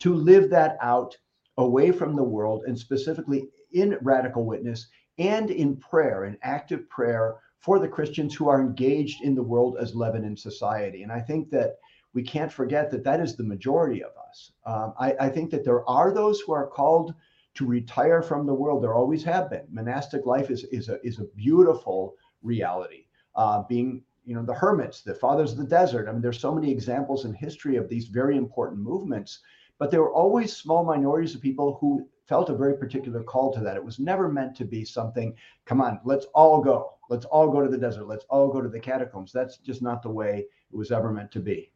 to 0.00 0.14
live 0.14 0.50
that 0.50 0.76
out 0.80 1.16
away 1.58 1.90
from 1.90 2.14
the 2.14 2.22
world 2.22 2.64
and 2.66 2.78
specifically 2.78 3.48
in 3.72 3.98
radical 4.02 4.44
witness 4.44 4.88
and 5.18 5.50
in 5.50 5.76
prayer, 5.76 6.24
in 6.24 6.38
active 6.42 6.88
prayer 6.88 7.36
for 7.58 7.78
the 7.78 7.88
Christians 7.88 8.34
who 8.34 8.48
are 8.48 8.60
engaged 8.60 9.22
in 9.22 9.34
the 9.34 9.42
world 9.42 9.76
as 9.80 9.94
leaven 9.94 10.24
in 10.24 10.36
society. 10.36 11.02
And 11.02 11.12
I 11.12 11.20
think 11.20 11.50
that 11.50 11.76
we 12.14 12.22
can't 12.22 12.52
forget 12.52 12.90
that 12.90 13.04
that 13.04 13.20
is 13.20 13.36
the 13.36 13.44
majority 13.44 14.02
of 14.02 14.10
us. 14.28 14.52
Um, 14.66 14.94
I, 14.98 15.14
I, 15.20 15.28
think 15.28 15.50
that 15.50 15.64
there 15.64 15.88
are 15.88 16.12
those 16.12 16.40
who 16.40 16.52
are 16.52 16.66
called 16.66 17.14
to 17.54 17.66
retire 17.66 18.22
from 18.22 18.46
the 18.46 18.54
world. 18.54 18.82
There 18.82 18.94
always 18.94 19.24
have 19.24 19.50
been. 19.50 19.66
Monastic 19.70 20.26
life 20.26 20.50
is, 20.50 20.64
is, 20.64 20.88
a, 20.88 21.04
is 21.06 21.18
a 21.18 21.24
beautiful 21.36 22.14
reality. 22.42 23.06
Uh, 23.34 23.62
being, 23.68 24.02
you 24.24 24.34
know, 24.34 24.44
the 24.44 24.54
hermits, 24.54 25.02
the 25.02 25.14
fathers 25.14 25.52
of 25.52 25.58
the 25.58 25.64
desert. 25.64 26.08
I 26.08 26.12
mean, 26.12 26.22
there's 26.22 26.40
so 26.40 26.54
many 26.54 26.70
examples 26.70 27.24
in 27.24 27.34
history 27.34 27.76
of 27.76 27.88
these 27.88 28.06
very 28.06 28.36
important 28.36 28.80
movements, 28.80 29.40
but 29.78 29.90
there 29.90 30.02
were 30.02 30.12
always 30.12 30.54
small 30.54 30.84
minorities 30.84 31.34
of 31.34 31.40
people 31.40 31.78
who 31.80 32.08
felt 32.28 32.50
a 32.50 32.54
very 32.54 32.76
particular 32.76 33.22
call 33.22 33.52
to 33.52 33.60
that. 33.60 33.76
It 33.76 33.84
was 33.84 33.98
never 33.98 34.28
meant 34.28 34.54
to 34.56 34.64
be 34.64 34.84
something, 34.84 35.34
come 35.66 35.80
on, 35.80 36.00
let's 36.04 36.26
all 36.34 36.62
go. 36.62 36.94
Let's 37.10 37.26
all 37.26 37.50
go 37.50 37.60
to 37.60 37.68
the 37.68 37.78
desert. 37.78 38.06
Let's 38.06 38.24
all 38.30 38.48
go 38.50 38.60
to 38.62 38.68
the 38.68 38.80
catacombs. 38.80 39.32
That's 39.32 39.58
just 39.58 39.82
not 39.82 40.02
the 40.02 40.10
way 40.10 40.46
it 40.72 40.76
was 40.76 40.92
ever 40.92 41.12
meant 41.12 41.30
to 41.32 41.40
be. 41.40 41.72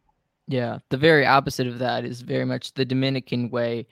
Yeah, 0.49 0.79
the 0.91 0.97
very 0.97 1.27
opposite 1.27 1.67
of 1.67 1.79
that 1.81 2.05
is 2.05 2.21
very 2.21 2.45
much 2.45 2.73
the 2.73 2.85
Dominican 2.85 3.51
way, 3.51 3.87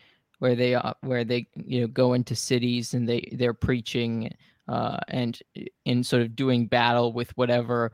where 0.44 0.54
they 0.54 0.74
uh, 0.74 0.92
where 1.00 1.24
they 1.24 1.48
you 1.54 1.80
know 1.80 1.86
go 1.86 2.12
into 2.12 2.36
cities 2.36 2.92
and 2.92 3.08
they 3.08 3.26
they're 3.32 3.54
preaching 3.54 4.30
uh, 4.68 4.98
and 5.08 5.40
in 5.86 6.04
sort 6.04 6.20
of 6.20 6.36
doing 6.36 6.66
battle 6.66 7.14
with 7.14 7.34
whatever 7.38 7.90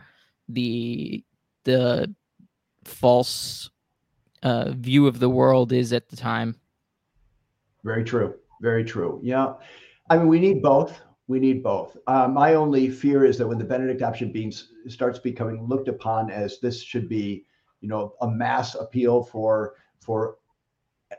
the 0.48 1.24
the 1.62 2.12
false 2.84 3.70
uh, 4.42 4.72
view 4.72 5.07
of 5.07 5.20
the 5.20 5.28
world 5.28 5.72
is 5.72 5.92
at 5.92 6.09
the 6.09 6.16
time. 6.16 6.57
Very 7.84 8.03
true. 8.03 8.34
Very 8.61 8.84
true. 8.84 9.20
Yeah. 9.22 9.55
I 10.11 10.16
mean, 10.16 10.26
we 10.26 10.40
need 10.40 10.61
both. 10.61 11.01
We 11.28 11.38
need 11.38 11.62
both. 11.62 11.96
Uh, 12.09 12.26
my 12.26 12.55
only 12.55 12.90
fear 12.90 13.24
is 13.24 13.38
that 13.38 13.46
when 13.46 13.59
the 13.59 13.64
Benedict 13.64 14.03
option 14.03 14.32
being 14.32 14.53
starts 14.88 15.20
becoming 15.20 15.62
looked 15.68 15.86
upon 15.86 16.32
as 16.32 16.59
this 16.59 16.82
should 16.82 17.09
be, 17.09 17.44
you 17.80 17.88
know, 17.88 18.14
a 18.22 18.28
mass 18.28 18.74
appeal 18.74 19.22
for 19.22 19.74
for 20.01 20.38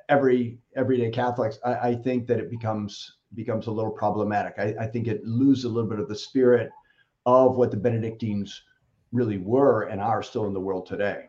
every 0.09 0.59
everyday 0.75 1.09
Catholics, 1.09 1.59
I, 1.65 1.89
I 1.89 1.95
think 1.95 2.27
that 2.27 2.39
it 2.39 2.49
becomes 2.49 3.17
becomes 3.33 3.67
a 3.67 3.71
little 3.71 3.91
problematic. 3.91 4.55
I, 4.57 4.75
I 4.79 4.87
think 4.87 5.07
it 5.07 5.25
loses 5.25 5.65
a 5.65 5.69
little 5.69 5.89
bit 5.89 5.99
of 5.99 6.07
the 6.07 6.15
spirit 6.15 6.69
of 7.25 7.55
what 7.55 7.71
the 7.71 7.77
Benedictines 7.77 8.63
really 9.11 9.37
were 9.37 9.83
and 9.83 10.01
are 10.01 10.23
still 10.23 10.47
in 10.47 10.53
the 10.53 10.59
world 10.59 10.85
today. 10.85 11.25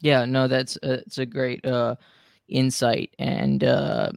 Yeah, 0.00 0.24
no, 0.24 0.48
that's 0.48 0.76
a, 0.82 0.94
it's 0.94 1.18
a 1.18 1.26
great 1.26 1.64
uh, 1.64 1.96
insight, 2.48 3.14
and 3.18 3.64
uh, 3.64 4.10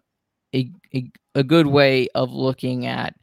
a, 0.53 0.71
a, 0.93 1.11
a 1.35 1.43
good 1.43 1.67
way 1.67 2.07
of 2.15 2.31
looking 2.31 2.85
at 2.85 3.15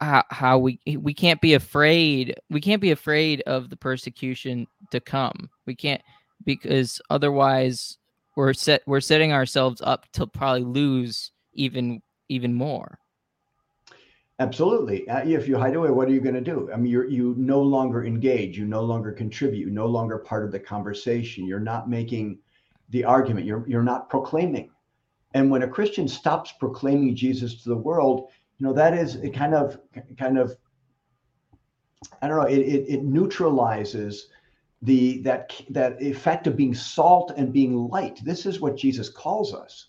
how, 0.00 0.24
how 0.30 0.58
we 0.58 0.78
we 0.98 1.14
can't 1.14 1.40
be 1.40 1.54
afraid 1.54 2.34
we 2.50 2.60
can't 2.60 2.82
be 2.82 2.90
afraid 2.90 3.42
of 3.46 3.70
the 3.70 3.76
persecution 3.76 4.66
to 4.90 5.00
come 5.00 5.48
we 5.64 5.74
can't 5.74 6.02
because 6.44 7.00
otherwise 7.08 7.96
we're 8.36 8.52
set 8.52 8.82
we're 8.86 9.00
setting 9.00 9.32
ourselves 9.32 9.80
up 9.82 10.06
to 10.12 10.26
probably 10.26 10.62
lose 10.62 11.32
even 11.54 12.02
even 12.28 12.54
more. 12.54 12.98
Absolutely. 14.38 15.08
Uh, 15.08 15.24
if 15.24 15.48
you 15.48 15.56
hide 15.56 15.74
away 15.74 15.90
what 15.90 16.08
are 16.08 16.12
you 16.12 16.20
going 16.20 16.34
to 16.34 16.40
do? 16.40 16.70
I 16.72 16.76
mean 16.76 16.92
you 16.92 17.08
you 17.08 17.34
no 17.38 17.60
longer 17.60 18.04
engage 18.04 18.58
you 18.58 18.66
no 18.66 18.82
longer 18.82 19.10
contribute 19.10 19.60
you 19.60 19.70
no 19.70 19.86
longer 19.86 20.18
part 20.18 20.44
of 20.44 20.52
the 20.52 20.60
conversation. 20.60 21.46
You're 21.46 21.58
not 21.58 21.88
making 21.88 22.38
the 22.90 23.04
argument. 23.04 23.46
You're 23.46 23.66
you're 23.66 23.82
not 23.82 24.10
proclaiming. 24.10 24.70
And 25.34 25.50
when 25.50 25.62
a 25.62 25.68
Christian 25.68 26.06
stops 26.06 26.52
proclaiming 26.60 27.16
Jesus 27.16 27.62
to 27.62 27.70
the 27.70 27.76
world, 27.76 28.30
you 28.58 28.66
know, 28.66 28.72
that 28.74 28.94
is 28.94 29.16
it 29.16 29.34
kind 29.34 29.54
of 29.54 29.78
kind 30.18 30.38
of 30.38 30.56
I 32.22 32.28
don't 32.28 32.36
know, 32.36 32.46
it, 32.46 32.58
it, 32.58 32.88
it 32.88 33.04
neutralizes 33.04 34.28
the 34.82 35.22
that 35.22 35.60
that 35.70 36.00
effect 36.02 36.46
of 36.46 36.56
being 36.56 36.74
salt 36.74 37.32
and 37.36 37.52
being 37.52 37.88
light. 37.88 38.20
This 38.24 38.46
is 38.46 38.60
what 38.60 38.76
Jesus 38.76 39.08
calls 39.08 39.54
us. 39.54 39.86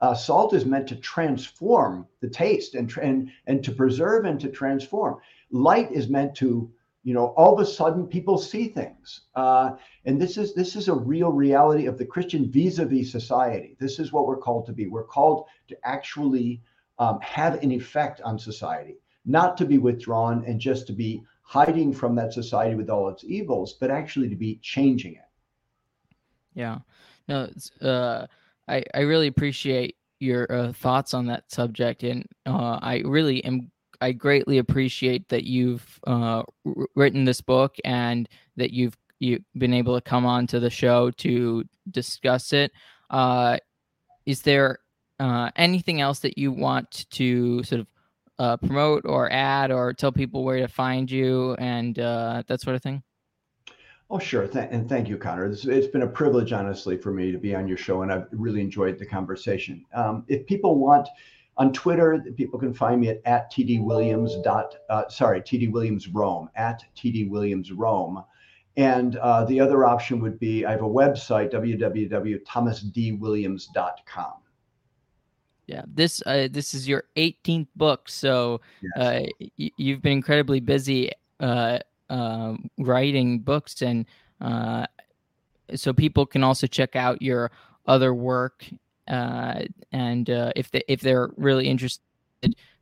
Uh, 0.00 0.14
salt 0.14 0.52
is 0.52 0.66
meant 0.66 0.88
to 0.88 0.96
transform 0.96 2.06
the 2.20 2.28
taste 2.28 2.74
and, 2.74 2.92
and 2.98 3.30
and 3.46 3.64
to 3.64 3.72
preserve 3.72 4.24
and 4.24 4.40
to 4.40 4.48
transform. 4.48 5.16
Light 5.50 5.92
is 5.92 6.08
meant 6.08 6.34
to 6.36 6.70
you 7.04 7.12
know 7.12 7.28
all 7.36 7.52
of 7.52 7.60
a 7.60 7.66
sudden 7.66 8.06
people 8.06 8.36
see 8.38 8.68
things 8.68 9.22
uh, 9.36 9.72
and 10.06 10.20
this 10.20 10.36
is 10.36 10.54
this 10.54 10.74
is 10.74 10.88
a 10.88 10.94
real 10.94 11.30
reality 11.30 11.86
of 11.86 11.98
the 11.98 12.04
christian 12.04 12.50
vis-a-vis 12.50 13.12
society 13.12 13.76
this 13.78 13.98
is 13.98 14.10
what 14.10 14.26
we're 14.26 14.38
called 14.38 14.66
to 14.66 14.72
be 14.72 14.86
we're 14.86 15.04
called 15.04 15.44
to 15.68 15.76
actually 15.84 16.62
um, 16.98 17.20
have 17.20 17.62
an 17.62 17.70
effect 17.70 18.20
on 18.22 18.38
society 18.38 18.96
not 19.26 19.56
to 19.56 19.64
be 19.64 19.78
withdrawn 19.78 20.44
and 20.46 20.58
just 20.58 20.86
to 20.86 20.92
be 20.92 21.22
hiding 21.44 21.92
from 21.92 22.14
that 22.14 22.32
society 22.32 22.74
with 22.74 22.90
all 22.90 23.08
its 23.08 23.24
evils 23.24 23.74
but 23.74 23.90
actually 23.90 24.28
to 24.28 24.36
be 24.36 24.58
changing 24.62 25.14
it 25.14 25.28
yeah 26.54 26.78
no 27.28 27.48
uh, 27.82 28.26
I, 28.66 28.82
I 28.94 29.00
really 29.00 29.28
appreciate 29.28 29.96
your 30.20 30.50
uh, 30.50 30.72
thoughts 30.72 31.14
on 31.14 31.26
that 31.26 31.50
subject 31.52 32.02
and 32.02 32.26
uh, 32.46 32.78
i 32.82 33.02
really 33.04 33.44
am 33.44 33.70
I 34.00 34.12
greatly 34.12 34.58
appreciate 34.58 35.28
that 35.30 35.44
you've 35.44 36.00
uh, 36.06 36.42
written 36.94 37.24
this 37.24 37.40
book 37.40 37.76
and 37.84 38.28
that 38.56 38.70
you've 38.70 38.96
you've 39.18 39.44
been 39.56 39.72
able 39.72 39.94
to 39.94 40.00
come 40.00 40.26
on 40.26 40.46
to 40.48 40.60
the 40.60 40.70
show 40.70 41.10
to 41.12 41.64
discuss 41.90 42.52
it. 42.52 42.72
Uh, 43.08 43.56
is 44.26 44.42
there 44.42 44.78
uh, 45.20 45.50
anything 45.56 46.00
else 46.00 46.18
that 46.20 46.36
you 46.36 46.52
want 46.52 47.06
to 47.12 47.62
sort 47.62 47.80
of 47.80 47.86
uh, 48.38 48.56
promote 48.56 49.04
or 49.06 49.30
add 49.32 49.70
or 49.70 49.92
tell 49.92 50.12
people 50.12 50.44
where 50.44 50.58
to 50.58 50.68
find 50.68 51.10
you 51.10 51.54
and 51.54 51.98
uh, 51.98 52.42
that 52.46 52.60
sort 52.60 52.76
of 52.76 52.82
thing? 52.82 53.02
Oh, 54.10 54.18
sure. 54.18 54.46
Th- 54.46 54.68
and 54.70 54.88
thank 54.88 55.08
you, 55.08 55.16
Connor. 55.16 55.48
This, 55.48 55.64
it's 55.64 55.86
been 55.86 56.02
a 56.02 56.06
privilege, 56.06 56.52
honestly, 56.52 56.96
for 56.96 57.12
me 57.12 57.32
to 57.32 57.38
be 57.38 57.54
on 57.54 57.66
your 57.66 57.78
show, 57.78 58.02
and 58.02 58.12
I've 58.12 58.26
really 58.32 58.60
enjoyed 58.60 58.98
the 58.98 59.06
conversation. 59.06 59.84
Um, 59.94 60.24
if 60.28 60.46
people 60.46 60.78
want 60.78 61.08
on 61.56 61.72
Twitter, 61.72 62.22
people 62.36 62.58
can 62.58 62.74
find 62.74 63.00
me 63.00 63.08
at, 63.08 63.22
at 63.24 63.50
tdwilliams 63.52 64.44
uh, 64.90 65.08
sorry, 65.08 65.40
tdwilliamsrome, 65.40 66.48
at 66.56 66.84
tdwilliamsrome. 66.96 68.24
And 68.76 69.16
uh, 69.16 69.44
the 69.44 69.60
other 69.60 69.84
option 69.84 70.18
would 70.20 70.40
be 70.40 70.66
I 70.66 70.72
have 70.72 70.82
a 70.82 70.88
website, 70.88 71.52
www.thomasdwilliams.com. 71.52 74.32
Yeah, 75.66 75.82
this 75.86 76.22
uh, 76.26 76.48
this 76.50 76.74
is 76.74 76.86
your 76.86 77.04
18th 77.16 77.68
book, 77.74 78.08
so 78.08 78.60
yes. 78.82 78.92
uh, 78.96 79.26
y- 79.58 79.70
you've 79.76 80.02
been 80.02 80.12
incredibly 80.12 80.60
busy 80.60 81.10
uh, 81.40 81.78
uh, 82.10 82.54
writing 82.78 83.40
books 83.40 83.82
and 83.82 84.06
uh, 84.40 84.86
so 85.74 85.92
people 85.92 86.26
can 86.26 86.44
also 86.44 86.66
check 86.66 86.96
out 86.96 87.22
your 87.22 87.50
other 87.86 88.14
work 88.14 88.64
uh, 89.08 89.62
and 89.92 90.30
uh, 90.30 90.52
if 90.56 90.70
they 90.70 90.82
if 90.88 91.00
they're 91.00 91.30
really 91.36 91.68
interested 91.68 92.02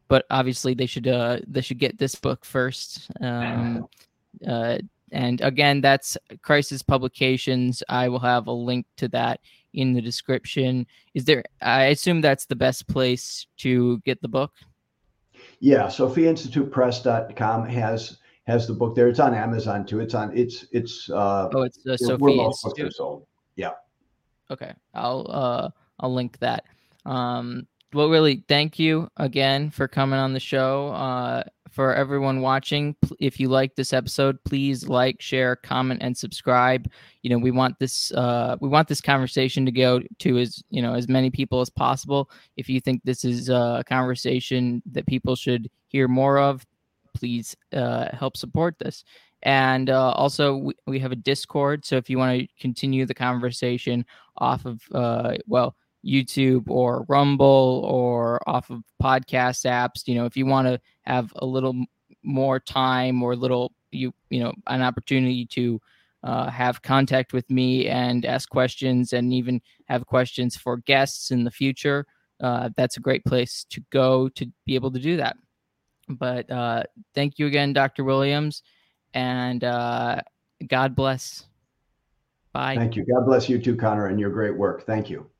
but 0.08 0.26
obviously 0.30 0.74
they 0.74 0.86
should 0.86 1.08
uh, 1.08 1.38
they 1.46 1.60
should 1.60 1.78
get 1.78 1.98
this 1.98 2.14
book 2.14 2.44
first 2.44 3.10
um, 3.20 3.86
uh, 4.46 4.78
and 5.12 5.40
again 5.40 5.80
that's 5.80 6.16
crisis 6.42 6.82
publications 6.82 7.82
i 7.88 8.08
will 8.08 8.18
have 8.18 8.46
a 8.46 8.52
link 8.52 8.86
to 8.96 9.08
that 9.08 9.40
in 9.74 9.92
the 9.92 10.00
description 10.00 10.86
is 11.14 11.24
there 11.24 11.44
i 11.60 11.84
assume 11.84 12.20
that's 12.20 12.46
the 12.46 12.56
best 12.56 12.86
place 12.88 13.46
to 13.56 13.98
get 14.00 14.20
the 14.22 14.28
book 14.28 14.52
yeah 15.60 15.86
sophiainstitutepress.com 15.86 17.66
has 17.66 18.18
has 18.46 18.66
the 18.66 18.74
book 18.74 18.94
there. 18.94 19.08
It's 19.08 19.20
on 19.20 19.34
Amazon 19.34 19.86
too. 19.86 20.00
It's 20.00 20.14
on. 20.14 20.36
It's 20.36 20.66
it's. 20.72 21.08
Uh, 21.10 21.48
oh, 21.54 21.62
it's 21.62 21.86
uh, 21.86 21.96
Sophia 21.96 22.44
Institute. 22.44 22.92
Yeah. 23.56 23.72
Okay, 24.50 24.72
I'll 24.94 25.26
uh 25.28 25.70
I'll 26.00 26.12
link 26.12 26.38
that. 26.38 26.64
Um, 27.06 27.66
well, 27.92 28.08
really, 28.08 28.44
thank 28.48 28.78
you 28.78 29.08
again 29.16 29.70
for 29.70 29.86
coming 29.86 30.18
on 30.18 30.32
the 30.32 30.40
show. 30.40 30.88
Uh, 30.88 31.44
for 31.72 31.94
everyone 31.94 32.42
watching, 32.42 32.94
if 33.18 33.40
you 33.40 33.48
like 33.48 33.74
this 33.74 33.92
episode, 33.92 34.42
please 34.44 34.88
like, 34.88 35.20
share, 35.20 35.56
comment, 35.56 36.02
and 36.02 36.16
subscribe. 36.16 36.90
You 37.22 37.30
know, 37.30 37.38
we 37.38 37.50
want 37.50 37.78
this 37.78 38.12
uh, 38.12 38.56
we 38.60 38.68
want 38.68 38.88
this 38.88 39.00
conversation 39.00 39.64
to 39.66 39.72
go 39.72 40.00
to 40.18 40.38
as 40.38 40.62
you 40.70 40.82
know 40.82 40.94
as 40.94 41.08
many 41.08 41.30
people 41.30 41.60
as 41.60 41.70
possible. 41.70 42.30
If 42.56 42.68
you 42.68 42.80
think 42.80 43.00
this 43.04 43.24
is 43.24 43.48
a 43.48 43.82
conversation 43.88 44.82
that 44.92 45.06
people 45.06 45.34
should 45.34 45.70
hear 45.88 46.08
more 46.08 46.38
of, 46.38 46.66
please 47.14 47.56
uh, 47.72 48.14
help 48.14 48.36
support 48.36 48.78
this. 48.78 49.04
And 49.44 49.90
uh, 49.90 50.10
also, 50.12 50.56
we, 50.56 50.74
we 50.86 50.98
have 51.00 51.12
a 51.12 51.16
Discord. 51.16 51.84
So 51.84 51.96
if 51.96 52.08
you 52.08 52.18
want 52.18 52.40
to 52.40 52.46
continue 52.60 53.06
the 53.06 53.14
conversation 53.14 54.06
off 54.36 54.64
of, 54.64 54.80
uh, 54.94 55.34
well, 55.46 55.74
YouTube 56.04 56.68
or 56.68 57.04
Rumble 57.08 57.86
or 57.88 58.40
off 58.48 58.70
of 58.70 58.82
podcast 59.02 59.66
apps, 59.66 60.06
you 60.06 60.14
know, 60.14 60.24
if 60.24 60.36
you 60.36 60.46
want 60.46 60.68
to 60.68 60.80
have 61.02 61.32
a 61.36 61.46
little 61.46 61.84
more 62.22 62.58
time 62.60 63.22
or 63.22 63.36
little, 63.36 63.72
you, 63.90 64.12
you 64.30 64.40
know, 64.40 64.52
an 64.66 64.82
opportunity 64.82 65.46
to 65.46 65.80
uh, 66.22 66.48
have 66.50 66.82
contact 66.82 67.32
with 67.32 67.48
me 67.50 67.88
and 67.88 68.24
ask 68.24 68.48
questions 68.48 69.12
and 69.12 69.32
even 69.32 69.60
have 69.86 70.06
questions 70.06 70.56
for 70.56 70.76
guests 70.78 71.30
in 71.30 71.44
the 71.44 71.50
future, 71.50 72.06
uh, 72.40 72.70
that's 72.76 72.96
a 72.96 73.00
great 73.00 73.24
place 73.24 73.64
to 73.70 73.82
go 73.90 74.28
to 74.30 74.46
be 74.66 74.74
able 74.74 74.90
to 74.90 75.00
do 75.00 75.16
that. 75.16 75.36
But 76.08 76.50
uh, 76.50 76.82
thank 77.14 77.38
you 77.38 77.46
again, 77.46 77.72
Dr. 77.72 78.04
Williams, 78.04 78.62
and 79.14 79.62
uh, 79.62 80.20
God 80.66 80.94
bless. 80.94 81.46
Bye. 82.52 82.76
Thank 82.76 82.96
you. 82.96 83.04
God 83.04 83.24
bless 83.24 83.48
you 83.48 83.58
too, 83.58 83.76
Connor, 83.76 84.08
and 84.08 84.20
your 84.20 84.30
great 84.30 84.56
work. 84.56 84.84
Thank 84.84 85.08
you. 85.08 85.31